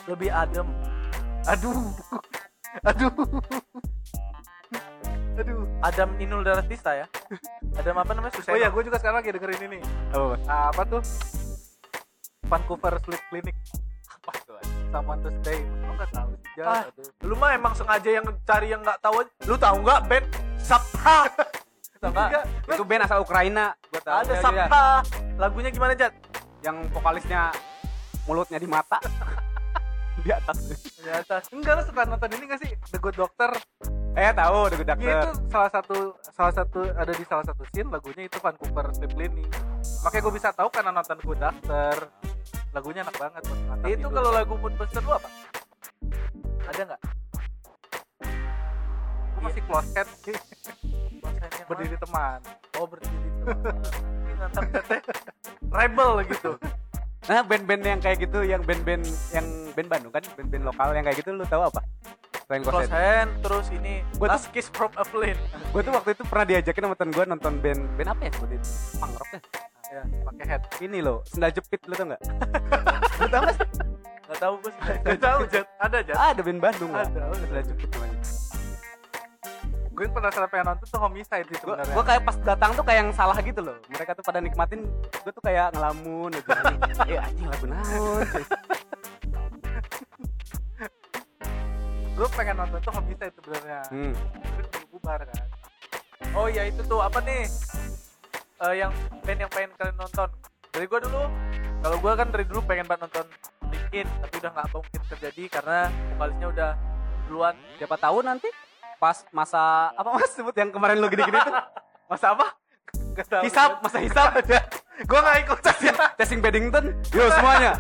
Lebih 0.08 0.30
adem 0.32 0.68
Aduh. 1.46 1.92
Aduh. 2.84 3.12
Aduh. 5.38 5.62
Adam 5.80 6.10
Inul 6.18 6.42
Daratista 6.42 6.94
ya 6.94 7.06
Adam 7.78 7.96
apa 8.02 8.12
namanya 8.14 8.34
Suseno 8.34 8.54
Oh 8.54 8.58
iya, 8.58 8.74
gue 8.74 8.82
juga 8.82 8.98
sekarang 8.98 9.22
lagi 9.22 9.30
dengerin 9.30 9.62
ini. 9.70 9.80
apa? 10.10 10.34
Ah, 10.50 10.74
apa 10.74 10.82
tuh? 10.84 11.02
Vancouver 12.48 12.98
Sleep 13.04 13.22
Clinic. 13.30 13.56
apa 14.10 14.32
tuh 14.44 14.58
Someone 14.90 15.20
to 15.22 15.30
Stay. 15.44 15.62
Lo 15.62 15.94
nggak 15.94 16.10
tahu 16.10 16.30
Jat. 16.56 16.66
Ah, 16.66 16.82
Aduh. 16.90 17.10
Lu 17.24 17.36
mah 17.38 17.52
emang 17.54 17.74
sengaja 17.78 18.10
yang 18.10 18.26
cari 18.44 18.68
yang 18.74 18.82
nggak 18.82 18.98
tahu. 18.98 19.22
Lu 19.46 19.56
tahu 19.56 19.76
nggak 19.84 20.00
band 20.10 20.26
Tahu 21.98 22.12
nggak? 22.14 22.30
Enggak, 22.30 22.44
itu 22.70 22.84
band 22.86 23.02
asal 23.04 23.18
Ukraina 23.22 23.66
gue 23.90 24.02
tahu 24.02 24.16
Ada 24.22 24.34
Ya, 24.38 24.42
ya. 24.54 24.68
Lagunya 25.38 25.70
gimana 25.70 25.94
Jat? 25.94 26.14
Yang 26.68 26.78
vokalisnya 26.92 27.56
mulutnya 28.28 28.60
di 28.60 28.68
mata 28.68 29.00
di 30.24 30.30
atas 30.36 30.58
Di 31.00 31.08
atas 31.08 31.48
Enggak 31.56 31.74
lo 31.80 31.82
suka 31.88 32.04
nonton 32.04 32.30
ini 32.36 32.44
gak 32.52 32.60
sih 32.60 32.72
The 32.92 33.00
Good 33.00 33.16
Doctor? 33.16 33.56
eh 34.18 34.34
tahu 34.34 34.66
udah 34.66 34.78
gue 34.82 34.88
Ya 35.06 35.30
itu 35.30 35.32
salah 35.46 35.70
satu 35.70 36.18
salah 36.34 36.50
satu 36.50 36.90
ada 36.90 37.14
di 37.14 37.22
salah 37.22 37.46
satu 37.46 37.62
scene 37.70 37.86
lagunya 37.94 38.26
itu 38.26 38.42
Vancouver 38.42 38.90
Sleep 38.90 39.14
Clinic. 39.14 39.46
Makanya 40.02 40.22
gue 40.26 40.34
bisa 40.34 40.50
tahu 40.58 40.74
karena 40.74 40.90
nonton 40.90 41.22
Good 41.22 41.38
Doctor. 41.38 42.10
Lagunya 42.74 43.06
enak 43.06 43.14
banget 43.14 43.42
buat 43.46 43.86
Itu 43.86 44.08
kalau 44.10 44.34
lagu 44.34 44.54
Mood 44.58 44.74
Buster 44.74 45.06
lu 45.06 45.14
apa? 45.22 45.30
Ada 46.66 46.82
nggak? 46.82 47.02
Gua 49.38 49.42
masih 49.46 49.62
close 49.70 49.90
head 49.94 50.10
sih 50.26 50.36
berdiri 51.70 51.98
teman. 52.02 52.40
Oh 52.82 52.90
berdiri 52.90 53.30
teman. 53.46 53.62
Ini 54.26 54.34
nantang 54.42 54.66
teteh 54.74 55.00
rebel 55.70 56.10
gitu. 56.26 56.52
nah 57.26 57.42
band-band 57.42 57.84
yang 57.84 58.00
kayak 58.00 58.18
gitu 58.20 58.40
yang 58.42 58.62
band-band 58.62 59.04
yang 59.30 59.44
band 59.72 59.88
Bandung 59.88 60.12
kan 60.12 60.24
band-band 60.34 60.64
lokal 60.64 60.90
yang 60.92 61.04
kayak 61.04 61.18
gitu 61.20 61.30
lu 61.32 61.44
tahu 61.44 61.60
apa 61.62 61.84
selain 62.42 62.62
Close 62.62 62.74
Close 62.80 62.90
hand 62.90 63.30
terus 63.42 63.68
ini 63.70 64.00
Gua 64.16 64.26
tuh- 64.26 64.32
Last 64.34 64.48
Kiss 64.50 64.68
from 64.70 64.92
a 64.94 65.04
Flame. 65.04 65.36
gue 65.68 65.82
tuh 65.82 65.92
waktu 65.92 66.10
itu 66.14 66.24
pernah 66.24 66.46
diajakin 66.46 66.82
sama 66.82 66.96
temen 66.96 67.12
gue 67.12 67.26
nonton 67.26 67.54
band 67.60 67.82
band 67.94 68.10
apa 68.10 68.22
ya 68.22 68.32
seperti 68.32 68.54
itu 68.56 68.70
punk 68.96 69.14
rock 69.16 69.32
ya 69.32 69.42
Ya, 69.88 70.04
pakai 70.22 70.46
head. 70.46 70.62
ini 70.82 71.00
loh 71.00 71.24
sendal 71.24 71.48
jepit 71.50 71.80
lu 71.84 71.96
tau 71.96 72.06
nggak 72.06 72.22
lu 73.18 73.28
tau 73.28 73.42
nggak 73.46 73.56
sih 73.56 73.68
Gak 74.28 74.40
tahu 74.44 74.54
gue 74.60 74.72
sih. 74.76 74.96
Gak 75.00 75.20
tahu 75.24 75.40
Jat. 75.48 75.68
Ada. 75.80 75.98
Ah, 76.12 76.36
ada 76.36 76.42
band 76.44 76.60
Bandung 76.60 76.92
Ada, 76.92 77.08
ada. 77.08 77.32
sendal 77.34 77.64
jepit 77.64 77.88
namanya 77.90 78.07
Gue 79.98 80.06
penasaran 80.08 80.46
pengen 80.46 80.66
nonton 80.70 80.86
tuh 80.86 81.00
Homicide 81.02 81.42
sih 81.44 81.58
gue 81.58 81.58
sebenarnya. 81.58 81.94
gue 81.98 82.04
kayak 82.06 82.22
pas 82.22 82.38
datang 82.46 82.70
tuh 82.72 82.86
kayak 82.86 83.00
yang 83.02 83.12
salah 83.12 83.38
gitu 83.42 83.60
loh 83.60 83.82
mereka 83.90 84.14
tuh 84.14 84.22
pada 84.22 84.38
nikmatin 84.38 84.86
gue 85.10 85.32
tuh 85.34 85.42
kayak 85.42 85.74
ngelamun 85.74 86.30
aja 86.32 86.54
eh 87.10 87.18
anjing 87.18 87.48
lagu 87.48 87.66
naon 87.66 88.22
Gue 92.14 92.28
pengen 92.34 92.56
nonton 92.58 92.82
tuh 92.82 92.94
Homicide 92.94 93.30
sebenarnya. 93.32 93.80
hmm. 93.90 94.14
Keburu 94.58 94.86
bubar 94.92 95.22
kan. 95.22 95.44
Oh 96.34 96.46
ya 96.46 96.66
itu 96.66 96.82
tuh 96.82 96.98
apa 96.98 97.22
nih? 97.22 97.46
Eh 98.60 98.74
yang 98.76 98.90
band 99.22 99.40
yang 99.40 99.52
pengen 99.54 99.70
kalian 99.78 99.96
nonton. 99.96 100.30
Dari 100.74 100.86
gua 100.86 100.98
dulu. 100.98 101.24
Kalau 101.78 101.98
gua 102.02 102.14
kan 102.14 102.28
dari 102.30 102.46
dulu 102.46 102.66
pengen 102.66 102.90
banget 102.90 103.06
nonton 103.06 103.26
Linkin, 103.70 104.08
tapi 104.18 104.34
udah 104.34 104.50
nggak 104.50 104.68
mungkin 104.72 105.02
terjadi 105.08 105.44
karena 105.52 105.80
vokalisnya 106.10 106.48
udah 106.50 106.70
duluan. 107.28 107.56
siapa 107.78 107.96
tahu 107.98 108.18
nanti 108.24 108.50
pas 108.98 109.18
masa 109.30 109.94
apa 109.94 110.10
mas 110.10 110.30
sebut 110.34 110.54
yang 110.58 110.74
kemarin 110.74 110.98
lu 110.98 111.08
gini-gini 111.10 111.38
tuh 111.38 111.54
masa 112.10 112.34
apa 112.34 112.58
tahu. 113.18 113.44
hisap 113.46 113.82
masa 113.82 113.98
hisap 114.02 114.30
Gue 114.98 115.20
gak 115.22 115.38
ikut 115.46 115.60
testing 115.62 115.94
testing 116.18 116.40
Paddington 116.42 116.86
yo 117.14 117.30
semuanya 117.30 117.78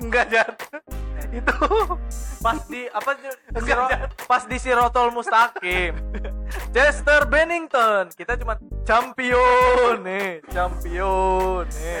Enggak 0.00 0.26
Jat. 0.32 0.52
Itu 1.32 1.56
Pas 2.44 2.60
di 2.68 2.86
apa 2.92 3.16
Enggak, 3.56 3.64
jangan. 3.64 4.08
pas 4.28 4.42
di 4.44 4.56
Sirotol 4.60 5.08
Mustaqim. 5.16 5.96
Chester 6.76 7.24
Bennington, 7.24 8.12
kita 8.12 8.36
cuma 8.36 8.60
champion 8.84 10.04
nih, 10.04 10.44
champion 10.52 11.64
nih. 11.64 12.00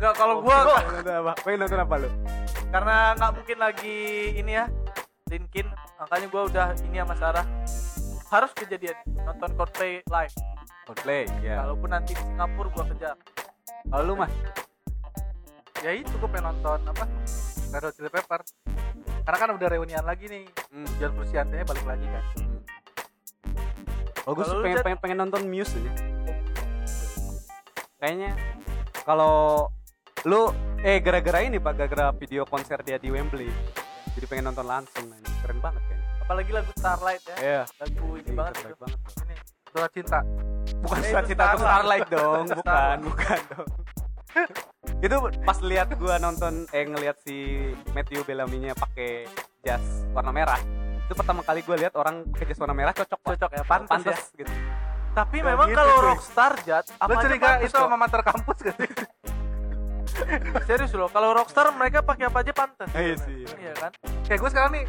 Enggak 0.00 0.14
kalau 0.16 0.40
gua 0.40 0.64
nonton 0.64 1.12
apa 1.12 1.32
pengen 1.44 1.58
nonton 1.60 1.80
apa 1.84 1.94
lu 2.00 2.08
karena 2.72 2.96
nggak 3.20 3.32
mungkin 3.36 3.58
lagi 3.60 3.98
ini 4.32 4.52
ya 4.56 4.64
Linkin 5.30 5.66
makanya 6.02 6.26
gue 6.26 6.42
udah 6.50 6.66
ini 6.82 6.98
sama 6.98 7.14
Sarah. 7.14 7.46
Harus 8.30 8.50
kejadian 8.54 8.98
nonton 9.22 9.50
Coldplay 9.54 10.02
live. 10.10 10.34
Coldplay 10.90 11.30
ya 11.38 11.62
kalaupun 11.62 11.88
nanti 11.94 12.18
di 12.18 12.22
Singapura 12.26 12.68
gue 12.74 12.84
kejar 12.94 13.16
kalau 13.88 14.04
lu 14.04 14.14
mah 14.18 14.30
ya 15.80 15.90
itu 15.96 16.10
gue 16.10 16.28
pengen 16.28 16.52
nonton 16.52 16.78
apa? 16.90 17.04
Red 17.70 17.82
Hot 17.86 17.94
Chili 17.94 18.10
Pepper 18.10 18.42
karena 19.22 19.38
kan 19.38 19.50
udah 19.54 19.68
reunian 19.70 20.02
lagi 20.02 20.26
nih. 20.26 20.44
Hmm. 20.74 20.88
John 20.98 21.14
Frusciante 21.14 21.62
balik 21.62 21.86
lagi 21.86 22.06
kan. 22.10 22.24
Oh, 24.28 24.36
gue 24.36 24.44
Kalau 24.44 24.60
lu, 24.60 24.64
pengen, 24.66 24.78
pengen 24.84 24.98
pengen 24.98 25.18
nonton 25.22 25.42
Muse 25.46 25.78
aja. 25.78 25.92
Kayaknya 28.02 28.30
kalau 29.06 29.68
lu 30.28 30.52
eh 30.84 31.00
gara-gara 31.00 31.40
ini 31.44 31.56
pak 31.56 31.72
gara-gara 31.76 32.12
video 32.16 32.44
konser 32.44 32.80
dia 32.84 33.00
di 33.00 33.08
Wembley 33.08 33.48
jadi 34.12 34.26
pengen 34.26 34.44
nonton 34.46 34.66
langsung 34.66 35.04
man. 35.06 35.22
keren 35.40 35.58
banget 35.58 35.82
kayaknya. 35.84 36.06
Apalagi 36.20 36.50
lagu 36.52 36.70
Starlight 36.72 37.22
ya. 37.24 37.36
Iya. 37.38 37.62
Lagu 37.76 38.06
ini 38.14 38.30
banget 38.30 38.52
terbaik 38.54 38.70
itu. 38.70 38.80
banget. 38.80 38.98
Ini 39.20 39.34
Surat 39.66 39.90
Cinta. 39.90 40.18
Bukan 40.80 40.96
Eh, 40.96 41.04
surat 41.06 41.22
itu 41.22 41.30
cinta 41.30 41.44
untuk 41.44 41.58
Starlight. 41.58 42.02
Starlight 42.02 42.06
dong. 42.08 42.44
Bukan 42.52 42.96
bukan 43.04 43.40
dong. 43.48 43.68
Itu 45.00 45.16
pas 45.42 45.58
lihat 45.60 45.88
gua 45.96 46.14
nonton 46.16 46.52
eh 46.70 46.84
ngelihat 46.84 47.16
si 47.18 47.36
Matthew 47.90 48.22
Bellamy-nya 48.22 48.72
pakai 48.74 49.26
jas 49.60 49.82
warna 50.10 50.30
merah 50.30 50.60
itu 51.00 51.12
pertama 51.12 51.42
kali 51.42 51.60
gue 51.60 51.74
lihat 51.74 51.92
orang 51.92 52.22
pakai 52.28 52.46
jas 52.46 52.56
warna 52.56 52.70
merah 52.70 52.94
cocok 52.94 53.18
cocok 53.18 53.50
ya 53.50 53.62
pantas, 53.64 53.90
ya. 53.90 53.94
pantas 54.06 54.20
gitu. 54.32 54.52
Tapi 55.10 55.36
Nggak 55.36 55.50
memang 55.50 55.68
gitu, 55.68 55.76
kalau. 55.76 55.96
Rockstar 56.06 56.52
Jat 56.62 56.84
apa 56.94 57.12
curiga 57.18 57.46
pantas 57.50 57.66
itu 57.66 57.74
kok. 57.74 57.82
sama 57.82 57.96
mater 57.98 58.20
kampus 58.22 58.56
sih 58.60 58.70
serius 60.64 60.92
loh 60.92 61.06
kalau 61.06 61.32
Rockstar 61.32 61.68
mereka 61.70 62.00
pakai 62.00 62.26
apa 62.26 62.38
aja 62.40 62.52
pantas 62.52 62.88
Iya 62.90 63.16
sih. 63.18 63.44
iya 63.56 63.72
kan 63.74 63.90
kayak 64.22 64.38
gue 64.38 64.50
sekarang 64.50 64.72
nih 64.72 64.84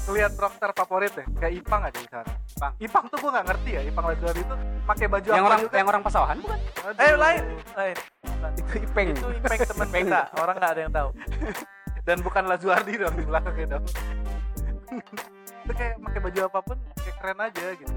ngeliat 0.00 0.32
rockstar 0.34 0.70
favorit 0.72 1.12
deh 1.12 1.26
kayak 1.36 1.54
Ipang 1.56 1.82
aja 1.82 1.94
di 1.94 2.08
sana 2.08 2.24
Ipang. 2.48 2.72
Ipang 2.78 3.04
tuh 3.06 3.18
gue 3.18 3.30
nggak 3.30 3.46
ngerti 3.46 3.70
ya 3.70 3.82
Ipang 3.84 4.04
Lazuardi 4.06 4.40
itu 4.40 4.54
pakai 4.82 5.06
baju 5.06 5.28
yang 5.28 5.36
apa 5.36 5.48
orang 5.48 5.60
juga. 5.60 5.74
yang 5.74 5.88
orang 5.88 6.02
pasawahan 6.02 6.36
bukan 6.38 6.58
Aduh. 6.80 6.98
Eh 7.00 7.14
lain, 7.14 7.42
lain. 7.72 7.96
Bukan. 8.20 8.50
itu 8.52 8.72
ipeng 8.80 9.06
Itu 9.10 9.26
Ipeng 9.32 9.58
temen 9.62 9.88
kita. 9.90 10.20
Orang 10.34 10.54
nggak 10.56 10.70
ada 10.70 10.80
yang 10.80 10.92
tahu. 10.92 11.08
dan 12.00 12.16
bukan 12.20 12.42
Lazuardi 12.44 12.94
dong 12.96 13.14
di 13.14 13.24
belakangnya 13.24 13.66
dong 13.70 13.84
itu 15.60 15.72
kayak 15.72 15.94
pakai 16.00 16.20
baju 16.20 16.40
apa 16.44 16.58
pun 16.60 16.76
kayak 16.96 17.16
keren 17.20 17.38
aja 17.40 17.66
gitu 17.76 17.94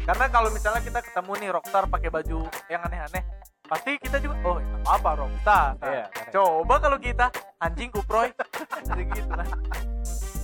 Karena 0.00 0.24
kalau 0.26 0.48
misalnya 0.48 0.80
kita 0.80 1.00
ketemu 1.02 1.32
nih 1.36 1.48
rockstar 1.50 1.84
pakai 1.84 2.08
baju 2.08 2.38
yang 2.66 2.80
aneh-aneh, 2.82 3.20
pasti 3.68 3.90
kita 4.00 4.16
juga 4.18 4.34
oh 4.42 4.56
nggak 4.56 4.80
apa-apa 4.82 5.10
rockstar. 5.18 5.68
Iya. 5.80 6.06
Coba 6.30 6.74
kalau 6.78 6.98
kita 6.98 7.26
anjing 7.58 7.88
kuproy, 7.88 8.32
jadi 8.88 9.02
gitu 9.06 9.28
kan. 9.28 9.46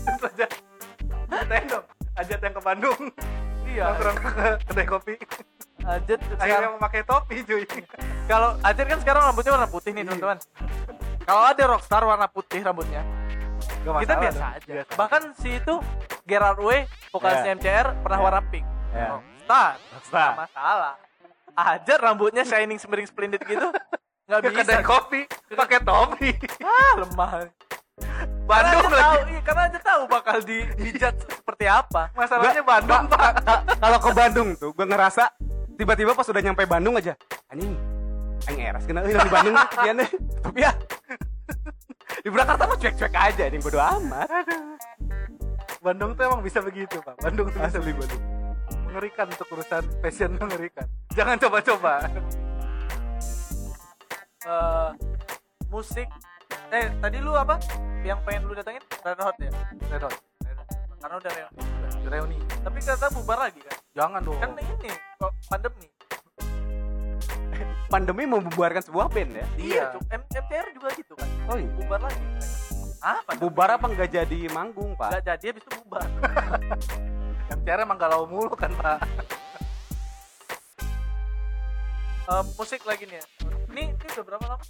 terus 0.05 0.31
aja 0.31 0.47
dong 1.67 1.85
ajat 2.15 2.39
yang 2.39 2.53
ke 2.53 2.63
Bandung 2.63 3.01
Iya. 3.65 3.85
nongkrong 3.91 4.17
ke 4.21 4.31
kedai 4.69 4.87
kopi 4.87 5.15
Ajat 5.83 6.21
akhirnya 6.21 6.37
sekarang 6.39 6.73
memakai 6.77 7.03
topi 7.03 7.37
cuy 7.43 7.65
kalau 8.25 8.51
Ajat 8.61 8.87
kan 8.87 8.99
sekarang 9.01 9.23
rambutnya 9.25 9.53
warna 9.53 9.67
putih 9.67 9.91
nih 9.91 10.01
Iya. 10.01 10.09
teman-teman. 10.11 10.39
Kalau 11.21 11.43
ada 11.43 11.63
rockstar 11.67 12.03
warna 12.03 12.27
putih 12.27 12.61
rambutnya, 12.61 13.01
Gak 13.81 13.97
kita 13.99 14.15
biasa 14.15 14.37
dong. 14.39 14.53
aja. 14.55 14.69
Biasa. 14.71 14.93
Bahkan 14.95 15.23
si 15.35 15.49
itu 15.55 15.75
Gerard 16.23 16.57
Way, 16.59 16.81
vokalisnya 17.11 17.51
MCR 17.55 17.87
pernah 17.99 18.19
Iya. 18.19 18.25
warna 18.25 18.41
pink. 18.47 18.67
Iya. 18.91 19.09
Rockstar, 19.11 19.73
Rockstar. 19.91 20.31
masalah. 20.39 20.95
Ajat 21.55 21.99
rambutnya 21.99 22.43
shining 22.43 22.77
semering 22.77 23.07
splendid 23.07 23.39
gitu, 23.43 23.71
nggak 24.27 24.41
bisa. 24.43 24.59
kedai 24.63 24.83
kopi 24.83 25.21
pakai 25.51 25.79
topi. 25.81 26.31
Ah, 26.61 26.93
lemah. 26.99 27.31
Bandung 28.45 28.83
karena 28.85 28.91
aja 28.91 28.99
tahu, 29.01 29.15
lagi. 29.17 29.33
iya, 29.33 29.41
karena 29.41 29.63
aja 29.65 29.81
tahu 29.81 30.03
bakal 30.05 30.37
di 30.43 30.59
dijat 30.77 31.15
seperti 31.17 31.65
apa. 31.65 32.11
masalahnya 32.13 32.61
Bandung. 32.61 33.07
pak 33.07 33.33
Ka- 33.41 33.63
kalau 33.79 33.99
ke 34.03 34.11
Bandung 34.13 34.49
tuh 34.59 34.71
gue 34.75 34.85
ngerasa 34.85 35.31
tiba-tiba 35.75 36.13
pas 36.13 36.27
udah 36.27 36.43
nyampe 36.43 36.67
Bandung 36.67 36.95
aja 36.95 37.15
anjing 37.49 37.73
anjing 38.45 38.63
eras 38.63 38.83
kena 38.85 39.03
di 39.03 39.31
Bandung 39.31 39.55
deh 39.55 40.11
tapi 40.43 40.59
ya 40.61 40.73
di 42.21 42.29
Jakarta 42.31 42.63
mah 42.67 42.77
cuek-cuek 42.77 43.15
aja 43.15 43.43
anjing 43.47 43.63
bodo 43.63 43.79
amat. 43.81 44.29
Bandung 45.81 46.11
tuh 46.13 46.23
emang 46.25 46.41
bisa 46.41 46.59
begitu 46.61 46.97
pak. 47.01 47.15
Bandung 47.21 47.49
tuh 47.49 47.61
bisa 47.63 47.79
begitu 47.79 48.17
mengerikan 48.95 49.27
untuk 49.27 49.51
urusan 49.51 49.83
fashion 49.99 50.39
mengerikan. 50.39 50.87
Jangan 51.19 51.35
coba-coba. 51.43 52.07
Eh, 54.47 54.91
musik. 55.67 56.07
Eh 56.71 56.87
tadi 57.03 57.19
lu 57.19 57.35
apa? 57.35 57.59
Yang 58.07 58.23
pengen 58.23 58.43
lu 58.47 58.55
datangin 58.55 58.83
Red 59.03 59.19
Hot 59.19 59.35
ya? 59.43 59.51
Red 59.91 60.03
Hot, 60.07 60.15
Red 60.47 60.57
Hot. 60.63 60.69
karena 61.03 61.15
udah 61.19 61.33
reuni 61.35 61.75
reuni. 62.07 62.39
Tapi 62.63 62.79
kata 62.79 63.11
bubar 63.11 63.51
lagi 63.51 63.61
kan? 63.67 63.77
Jangan 63.99 64.21
dong. 64.23 64.39
Kan 64.39 64.55
ini 64.63 64.91
kok 65.19 65.33
pandemi. 65.51 65.87
Pandemi 67.91 68.25
membubarkan 68.31 68.83
sebuah 68.83 69.07
band 69.11 69.31
ya? 69.35 69.47
Iya 69.59 69.83
Cuk. 69.91 70.03
M- 70.07 70.29
MCR 70.31 70.67
juga 70.71 70.89
gitu 70.95 71.13
kan? 71.19 71.29
Oh 71.51 71.57
iya. 71.59 71.71
Bubar 71.75 72.01
lagi. 72.07 72.23
Ah 73.03 73.19
pandemi. 73.27 73.43
bubar 73.43 73.69
apa? 73.75 73.87
Nggak 73.91 74.11
jadi 74.13 74.39
manggung 74.55 74.95
pak. 74.95 75.11
Nggak 75.19 75.25
jadi 75.35 75.45
habis 75.51 75.63
itu 75.67 75.73
bubar 75.83 76.07
yang 77.53 77.61
cara 77.65 77.81
emang 77.85 77.99
galau 78.01 78.25
mulu 78.25 78.55
kan 78.57 78.73
pak? 78.81 78.99
Eh, 82.25 82.43
musik 82.57 82.81
lagi 82.89 83.05
nih 83.05 83.21
ya. 83.21 83.25
Ini 83.69 83.83
ini 83.93 84.09
udah 84.17 84.25
berapa 84.25 84.45
lama? 84.49 84.65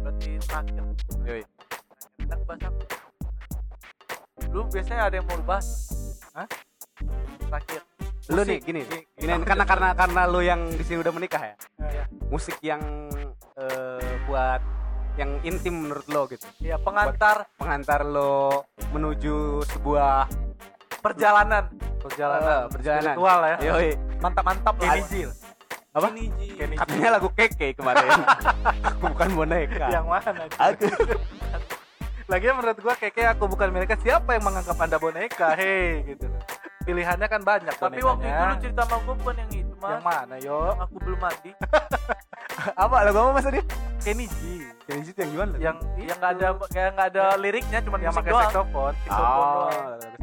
Berarti 0.00 0.30
terakhir. 0.40 0.84
Yoi. 1.28 1.42
kita 2.16 2.34
bahas 2.48 2.62
apa? 2.64 2.84
Lu 4.54 4.60
biasanya 4.70 5.02
ada 5.10 5.14
yang 5.20 5.26
mau 5.28 5.36
lu 5.36 5.44
bahas 5.44 5.68
Hah? 6.32 6.48
terakhir. 7.50 7.80
Lu 8.32 8.40
Musik. 8.40 8.48
nih 8.48 8.58
gini. 8.64 8.80
Gini, 8.88 9.02
gini 9.20 9.32
karena 9.44 9.64
karena 9.68 9.88
karena 9.92 10.22
lu 10.24 10.40
yang 10.40 10.60
di 10.72 10.80
sini 10.80 11.04
udah 11.04 11.12
menikah 11.12 11.42
ya? 11.44 11.56
Iya. 11.84 12.04
musik 12.32 12.56
yang 12.64 12.80
eh, 13.60 14.12
buat 14.24 14.64
yang 15.20 15.44
intim 15.44 15.86
menurut 15.86 16.06
lo 16.08 16.24
gitu. 16.32 16.48
Ya 16.64 16.80
pengantar. 16.80 17.46
Pengantar 17.60 18.00
lo 18.08 18.64
menuju 18.96 19.60
sebuah 19.76 20.26
perjalanan. 21.04 21.64
Perjalanan. 22.00 22.48
Eh, 22.48 22.64
perjalanan. 22.72 23.02
spiritual 23.04 23.38
ya. 23.44 23.56
Yoi. 23.60 23.90
Mantap-mantap 24.24 24.74
lah. 24.80 24.84
Kenny 24.96 25.22
apa? 25.94 26.10
Kenny 26.10 26.26
G. 26.26 26.42
Katanya 26.74 27.08
lagu 27.20 27.28
keke 27.30 27.68
kemarin. 27.78 28.10
Aku 28.82 29.04
bukan 29.14 29.28
boneka. 29.38 29.86
Yang 29.94 30.06
mana? 30.10 30.42
Aku 30.58 30.84
lagi 32.24 32.46
menurut 32.50 32.78
gua 32.80 32.94
keke 32.96 33.22
aku 33.30 33.44
bukan 33.46 33.68
mereka 33.68 33.94
siapa 34.00 34.32
yang 34.34 34.42
menganggap 34.42 34.74
anda 34.80 34.96
boneka? 34.98 35.54
Hei 35.54 36.02
gitu. 36.08 36.26
Loh. 36.26 36.42
pilihannya 36.84 37.28
kan 37.32 37.40
banyak 37.40 37.72
tapi 37.80 37.96
waktu 38.04 38.28
itu 38.28 38.42
lu 38.44 38.56
cerita 38.60 38.84
sama 38.84 39.00
gue 39.08 39.14
bukan 39.16 39.34
yang 39.40 39.50
itu 39.56 39.72
mas. 39.80 39.88
Yang 39.88 40.04
mana 40.04 40.34
yo? 40.36 40.58
Yang 40.68 40.80
aku 40.84 40.96
belum 41.00 41.20
mandi. 41.24 41.50
Apa 42.84 42.96
lagu 43.08 43.18
apa 43.24 43.30
mas 43.32 43.44
tadi? 43.48 43.60
Kenny 44.04 44.26
G 44.28 44.40
Kenny 44.84 45.00
G 45.00 45.08
yang 45.16 45.30
gimana 45.32 45.52
yang 45.56 45.76
yang 45.96 46.16
nggak 46.20 46.32
ada 46.36 46.48
yang 46.76 46.92
nggak 46.92 47.08
ada 47.16 47.24
liriknya 47.40 47.78
cuma 47.80 47.96
yang 47.96 48.12
pakai 48.12 48.32
saxophone. 48.36 48.96
Saxophone 49.08 49.48
oh 49.48 49.68
doang. 49.72 50.14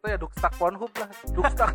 Atau 0.00 0.08
ya 0.08 0.16
Dukstak 0.16 0.52
Pornhub 0.56 0.88
lah. 0.96 1.08
Dukstak 1.28 1.70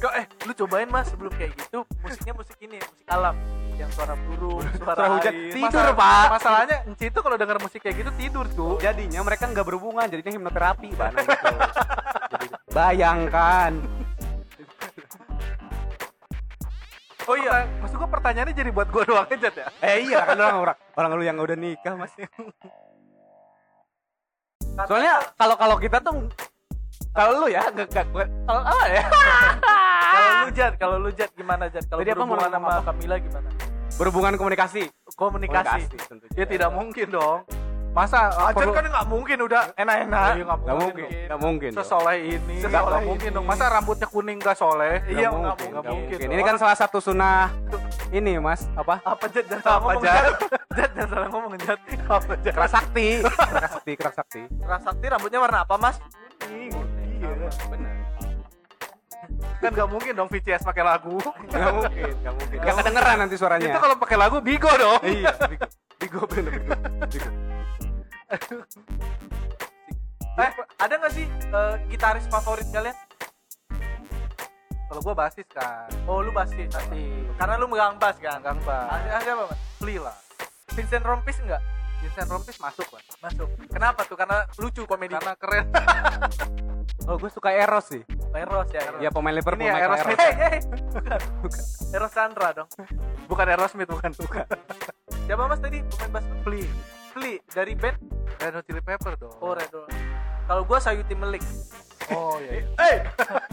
Kok 0.00 0.12
eh 0.16 0.24
lu 0.42 0.52
cobain 0.54 0.88
mas 0.88 1.04
sebelum 1.06 1.28
kayak 1.30 1.52
gitu. 1.54 1.84
Musiknya 2.00 2.32
musik 2.32 2.56
ini 2.58 2.80
musik 2.80 3.04
alam. 3.06 3.36
Yang 3.74 3.90
suara 3.92 4.14
burung 4.16 4.64
suara, 4.72 4.96
Suara 4.96 5.04
hujan. 5.12 5.34
air. 5.34 5.52
Tidur, 5.52 5.68
Masalah- 5.68 5.96
Pak. 5.98 6.26
masalahnya 6.32 6.76
Enci 6.86 7.04
itu 7.08 7.20
kalau 7.20 7.36
denger 7.36 7.58
musik 7.60 7.80
kayak 7.82 7.96
gitu 7.98 8.10
tidur 8.14 8.46
tuh 8.48 8.74
jadinya 8.78 9.20
mereka 9.20 9.44
nggak 9.46 9.66
berhubungan 9.66 10.06
jadinya 10.06 10.32
hipnoterapi 10.32 10.88
bana 10.94 11.20
gitu 11.20 11.46
bayangkan. 12.70 13.72
Oh 17.24 17.34
iya 17.34 17.68
maksud 17.78 17.96
gua 17.96 18.08
pertanyaannya 18.10 18.54
jadi 18.54 18.70
buat 18.70 18.88
gua 18.88 19.04
doang 19.04 19.26
aja 19.26 19.48
ya? 19.50 19.66
Eh 19.82 20.06
iya 20.06 20.24
kan 20.24 20.36
orang 20.38 20.56
orang 20.62 20.76
orang 20.94 21.10
lu 21.12 21.24
yang 21.26 21.36
udah 21.36 21.52
nikah 21.54 21.92
mas. 21.94 22.12
Soalnya 24.84 25.14
kalau 25.34 25.56
kalau 25.56 25.76
kita 25.76 25.98
tuh 25.98 26.30
kalau 27.14 27.32
lu 27.38 27.46
ya 27.46 27.62
nggak 27.70 27.88
nggak 27.88 28.06
kalau 28.44 28.60
apa 28.60 28.86
ya. 28.86 29.02
Kalau 30.14 30.30
lu 30.40 30.50
jad 30.52 30.72
kalau 30.76 30.96
lu 30.96 31.10
jad 31.10 31.30
gimana 31.32 31.66
jad? 31.66 31.82
Kalau 31.84 31.98
apa 31.98 32.06
berhubungan 32.06 32.46
ngomong 32.46 32.54
sama 32.54 32.68
apa? 32.72 32.82
Kamila 32.86 33.16
gimana? 33.18 33.48
Berhubungan 33.94 34.32
komunikasi. 34.34 34.82
Komunikasi, 35.12 35.80
tentunya. 35.90 36.34
ya 36.34 36.44
tidak 36.44 36.70
mungkin 36.70 37.06
dong. 37.08 37.38
Masa 37.90 38.30
Ajar 38.30 38.54
perlu- 38.58 38.74
kan 38.74 38.84
nggak 38.84 39.06
mungkin 39.06 39.38
udah. 39.40 39.62
Enak-enak. 39.74 40.30
Iya, 40.32 40.44
nggak 40.44 40.58
nggak 40.60 40.76
mungkin 40.76 41.06
nggak 41.24 41.40
mungkin 41.40 41.70
sesoleh 41.72 42.18
ini. 42.28 42.54
Nggak 42.60 43.02
mungkin 43.02 43.30
dong. 43.32 43.44
Masa 43.44 43.64
rambutnya 43.68 44.06
kuning 44.06 44.38
gak 44.38 44.54
soleh? 44.54 44.98
Nggak 45.00 45.14
Iya, 45.14 45.28
mungkin, 45.30 45.42
nggak 45.42 45.54
nggak 45.58 45.82
mungkin. 45.84 45.94
mungkin. 46.14 46.16
dong. 46.20 46.34
Ini 46.34 46.42
kan 46.44 46.56
salah 46.58 46.76
satu 46.76 46.98
sunnah 46.98 47.50
ini 48.10 48.32
mas. 48.38 48.66
Apa? 48.74 48.94
Apa 49.00 49.24
jad? 49.26 49.46
Salah 49.56 49.78
Apa, 49.80 49.90
Jad? 49.96 50.06
jad? 50.06 50.34
Jad 50.74 50.90
jangan 50.92 51.08
salah 51.10 51.28
ngomong 51.28 51.52
jad. 51.56 51.78
Apa 52.04 52.32
aja 52.34 52.50
keras 52.50 52.70
sakti 52.70 53.06
keras 53.22 53.70
sakti 53.72 53.92
keras 53.94 54.14
sakti 54.14 54.40
Rasakti 54.60 55.06
rambutnya 55.08 55.38
warna 55.40 55.58
apa 55.62 55.74
mas 55.74 55.98
iya. 57.24 57.48
Benar. 57.72 57.94
Kan 59.60 59.70
nggak 59.72 59.88
mungkin 59.88 60.12
dong 60.12 60.28
VCS 60.28 60.62
pakai 60.62 60.84
lagu. 60.84 61.16
Nggak 61.48 61.72
mungkin 61.72 62.12
nggak 62.20 62.34
mungkin. 62.36 62.58
Nggak 62.60 62.74
kedengeran 62.76 63.16
nanti 63.24 63.36
suaranya. 63.40 63.72
Itu 63.72 63.80
kalau 63.80 63.96
pakai 63.96 64.16
lagu 64.20 64.36
Bigo 64.44 64.72
dong. 64.76 65.00
Iya 65.02 65.32
bigo. 65.48 65.66
Bigo 65.98 66.20
bener 66.28 66.52
bigo. 66.60 66.76
Bigo. 67.08 67.30
Eh 70.34 70.50
ada 70.82 70.94
nggak 70.98 71.12
sih 71.14 71.26
eh, 71.30 71.74
gitaris 71.88 72.26
favorit 72.28 72.68
kalian? 72.68 72.96
Kalau 74.84 75.00
gua 75.00 75.14
basis 75.26 75.48
kan. 75.50 75.88
Oh 76.04 76.20
lu 76.20 76.30
basis. 76.30 76.68
Basis 76.70 77.24
karena 77.34 77.54
lu 77.58 77.66
megang 77.66 77.98
bass 77.98 78.16
kan? 78.22 78.38
Gang 78.42 78.60
Bang 78.62 78.86
ada, 78.90 79.18
ada 79.18 79.30
apa 79.34 79.44
mas? 79.50 79.60
Pli 79.78 79.96
lah 79.98 80.16
Vincent 80.74 81.04
Rompis 81.04 81.38
enggak 81.42 81.62
Vincent 82.04 82.28
Rompis 82.28 82.60
masuk 82.60 82.88
lah 82.92 83.02
masuk. 83.24 83.48
Kenapa 83.72 84.04
tuh? 84.04 84.16
Karena 84.20 84.44
lucu 84.60 84.84
komedi. 84.84 85.16
Karena 85.16 85.32
keren. 85.42 85.64
Oh 87.08 87.16
gue 87.16 87.32
suka 87.32 87.50
eros 87.52 87.88
sih. 87.88 88.04
Eros 88.36 88.68
ya 88.70 88.92
ya 89.00 89.08
pemain 89.08 89.32
Liverpool 89.32 89.64
Ini 89.64 89.72
ya, 89.72 89.74
Michael 89.74 89.92
Aerosmith. 89.96 90.18
Eros. 90.20 90.28
Hei, 90.28 90.32
hei. 90.36 90.56
bukan. 91.40 91.64
Eros 91.96 92.12
Sandra 92.12 92.48
dong. 92.52 92.68
Bukan 93.24 93.46
Aerosmith 93.48 93.88
bukan. 93.88 94.10
Bukan. 94.12 94.44
Siapa 95.24 95.42
mas 95.48 95.60
tadi? 95.60 95.80
Pemain 95.80 96.10
bass 96.12 96.24
lu? 96.28 96.36
Pli 96.44 96.62
Pli 97.16 97.32
dari 97.48 97.72
band 97.72 97.96
Red 98.36 98.52
Hot 98.52 98.64
Chili 98.68 98.82
Pepper 98.84 99.16
dong. 99.16 99.32
Oh 99.40 99.56
Red 99.56 99.72
Hot. 99.72 99.88
kalau 100.44 100.62
gua 100.68 100.76
Sayuti 100.76 101.16
Melik 101.16 101.40
oh 102.12 102.36
iya, 102.36 102.60
iya. 102.60 102.64
eh 102.84 102.98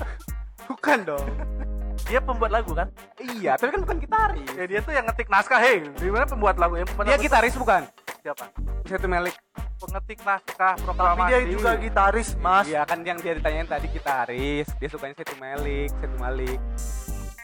bukan 0.67 0.99
dong 1.07 1.23
dia 2.11 2.19
pembuat 2.19 2.51
lagu 2.51 2.75
kan? 2.75 2.91
Iya 3.15 3.55
tapi 3.55 3.71
kan 3.71 3.87
bukan 3.87 3.97
gitaris. 4.03 4.49
Ya 4.59 4.65
dia 4.67 4.79
tuh 4.83 4.91
yang 4.91 5.07
ngetik 5.07 5.31
naskah. 5.31 5.63
Hei 5.63 5.79
di 5.79 6.11
mana 6.11 6.27
pembuat 6.27 6.59
lagu? 6.59 6.75
Yang 6.75 6.91
pembuat 6.91 7.07
dia 7.07 7.15
lagu 7.15 7.23
gitaris 7.23 7.55
bukan? 7.55 7.81
Siapa? 8.19 8.45
Satu 8.83 9.07
Melik. 9.07 9.35
Pengetik 9.79 10.19
naskah 10.27 10.75
tapi 10.75 10.83
proklamasi. 10.83 11.31
dia 11.31 11.39
juga 11.47 11.71
gitaris 11.79 12.29
mas. 12.35 12.67
Iya 12.67 12.83
kan 12.83 12.99
yang 13.07 13.15
dia 13.23 13.33
ditanyain 13.39 13.63
tadi 13.63 13.87
gitaris. 13.87 14.67
Dia 14.75 14.89
sukanya 14.91 15.15
Setu 15.15 15.35
Melik 15.39 15.89
Setu 16.03 16.17
Malik 16.19 16.59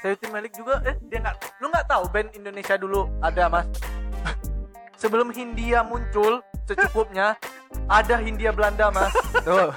Sayuti 0.03 0.27
Melik 0.29 0.51
juga 0.51 0.83
eh 0.83 0.99
dia 0.99 1.17
nggak 1.23 1.35
lu 1.63 1.71
nggak 1.71 1.85
tahu 1.87 2.03
band 2.11 2.29
Indonesia 2.35 2.75
dulu 2.75 3.07
ada 3.23 3.47
mas? 3.47 3.65
Sebelum 5.01 5.31
Hindia 5.31 5.87
muncul 5.87 6.43
secukupnya 6.67 7.39
ada 7.87 8.19
Hindia 8.19 8.51
Belanda 8.51 8.91
mas. 8.91 9.15
Tuh. 9.47 9.71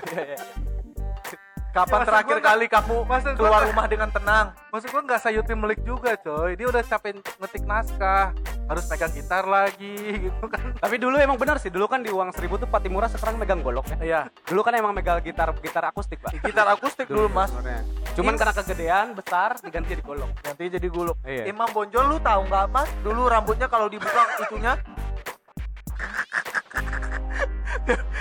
Kapan 1.70 1.98
Ya, 1.98 2.06
terakhir 2.06 2.38
kali 2.40 2.66
kamu 2.66 2.96
keluar 3.32 3.34
nggak- 3.56 3.68
rumah 3.68 3.86
dengan 3.86 4.08
tenang 4.08 4.46
Maksud 4.68 4.88
gua 4.88 5.02
nggak 5.02 5.20
sayuti 5.20 5.52
melik 5.52 5.80
juga 5.80 6.14
coy 6.16 6.54
Dia 6.54 6.66
udah 6.66 6.82
capek 6.82 7.10
ngetik 7.16 7.62
naskah 7.64 8.34
Harus 8.66 8.86
pegang 8.86 9.10
gitar 9.10 9.44
lagi 9.44 9.94
gitu 10.24 10.46
kan 10.46 10.62
Tapi 10.76 10.94
dulu 10.96 11.16
emang 11.16 11.34
benar 11.34 11.56
sih, 11.56 11.68
dulu 11.68 11.86
kan 11.86 12.00
di 12.00 12.08
uang 12.08 12.30
seribu 12.30 12.54
tuh 12.54 12.66
Patimura 12.66 13.06
sekarang 13.06 13.34
megang 13.36 13.60
golok 13.60 13.86
ya. 13.88 13.98
Iya 14.00 14.20
Dulu 14.44 14.60
kan 14.60 14.74
emang 14.74 14.92
megang 14.92 15.18
gitar 15.20 15.50
gitar 15.56 15.84
akustik, 15.84 16.18
Pak. 16.18 16.38
gitar 16.40 16.66
akustik 16.68 17.06
dulu 17.06 17.26
mas 17.28 17.50
sebenarnya. 17.50 17.82
Cuman 18.12 18.34
karena 18.34 18.52
kegedean 18.52 19.06
besar 19.12 19.58
diganti 19.58 19.92
di 19.92 20.02
golok. 20.02 20.30
nanti 20.40 20.64
jadi 20.68 20.86
gulung 20.86 21.18
Iya. 21.22 21.46
Imam 21.46 21.66
Bonjol 21.68 22.04
lu 22.08 22.18
tahu 22.20 22.46
nggak 22.46 22.66
mas 22.68 22.90
dulu 23.00 23.26
rambutnya 23.26 23.66
kalau 23.66 23.86
dibuka 23.86 24.22
itunya 24.38 24.74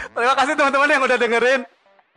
Terima 0.10 0.34
kasih 0.36 0.54
teman-teman 0.54 0.90
yang 0.90 1.04
udah 1.04 1.18
dengerin. 1.18 1.62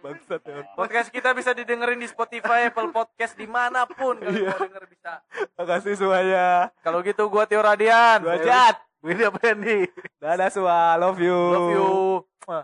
Bangsat 0.03 0.43
ya. 0.43 0.67
podcast 0.75 1.09
kita 1.15 1.31
bisa 1.33 1.55
didengerin 1.55 2.03
di 2.03 2.09
Spotify 2.11 2.67
Apple 2.69 2.91
Podcast 2.91 3.39
di 3.39 3.47
mana 3.47 3.87
pun 3.87 4.19
kalian 4.19 4.51
mau 4.51 4.59
denger 4.67 4.85
bisa 4.91 5.13
Terima 5.31 5.65
kasih 5.65 5.93
semuanya. 5.95 6.47
kalau 6.83 6.99
gitu 7.01 7.31
gua 7.31 7.47
Tio 7.47 7.63
Radian 7.63 8.19
Gua 8.21 8.37
Jat. 8.43 8.77
Gue 9.03 9.19
Dadah 10.23 10.47
semua, 10.47 10.95
love 10.95 11.19
you. 11.19 11.35
love 11.35 11.71
you 11.75 12.63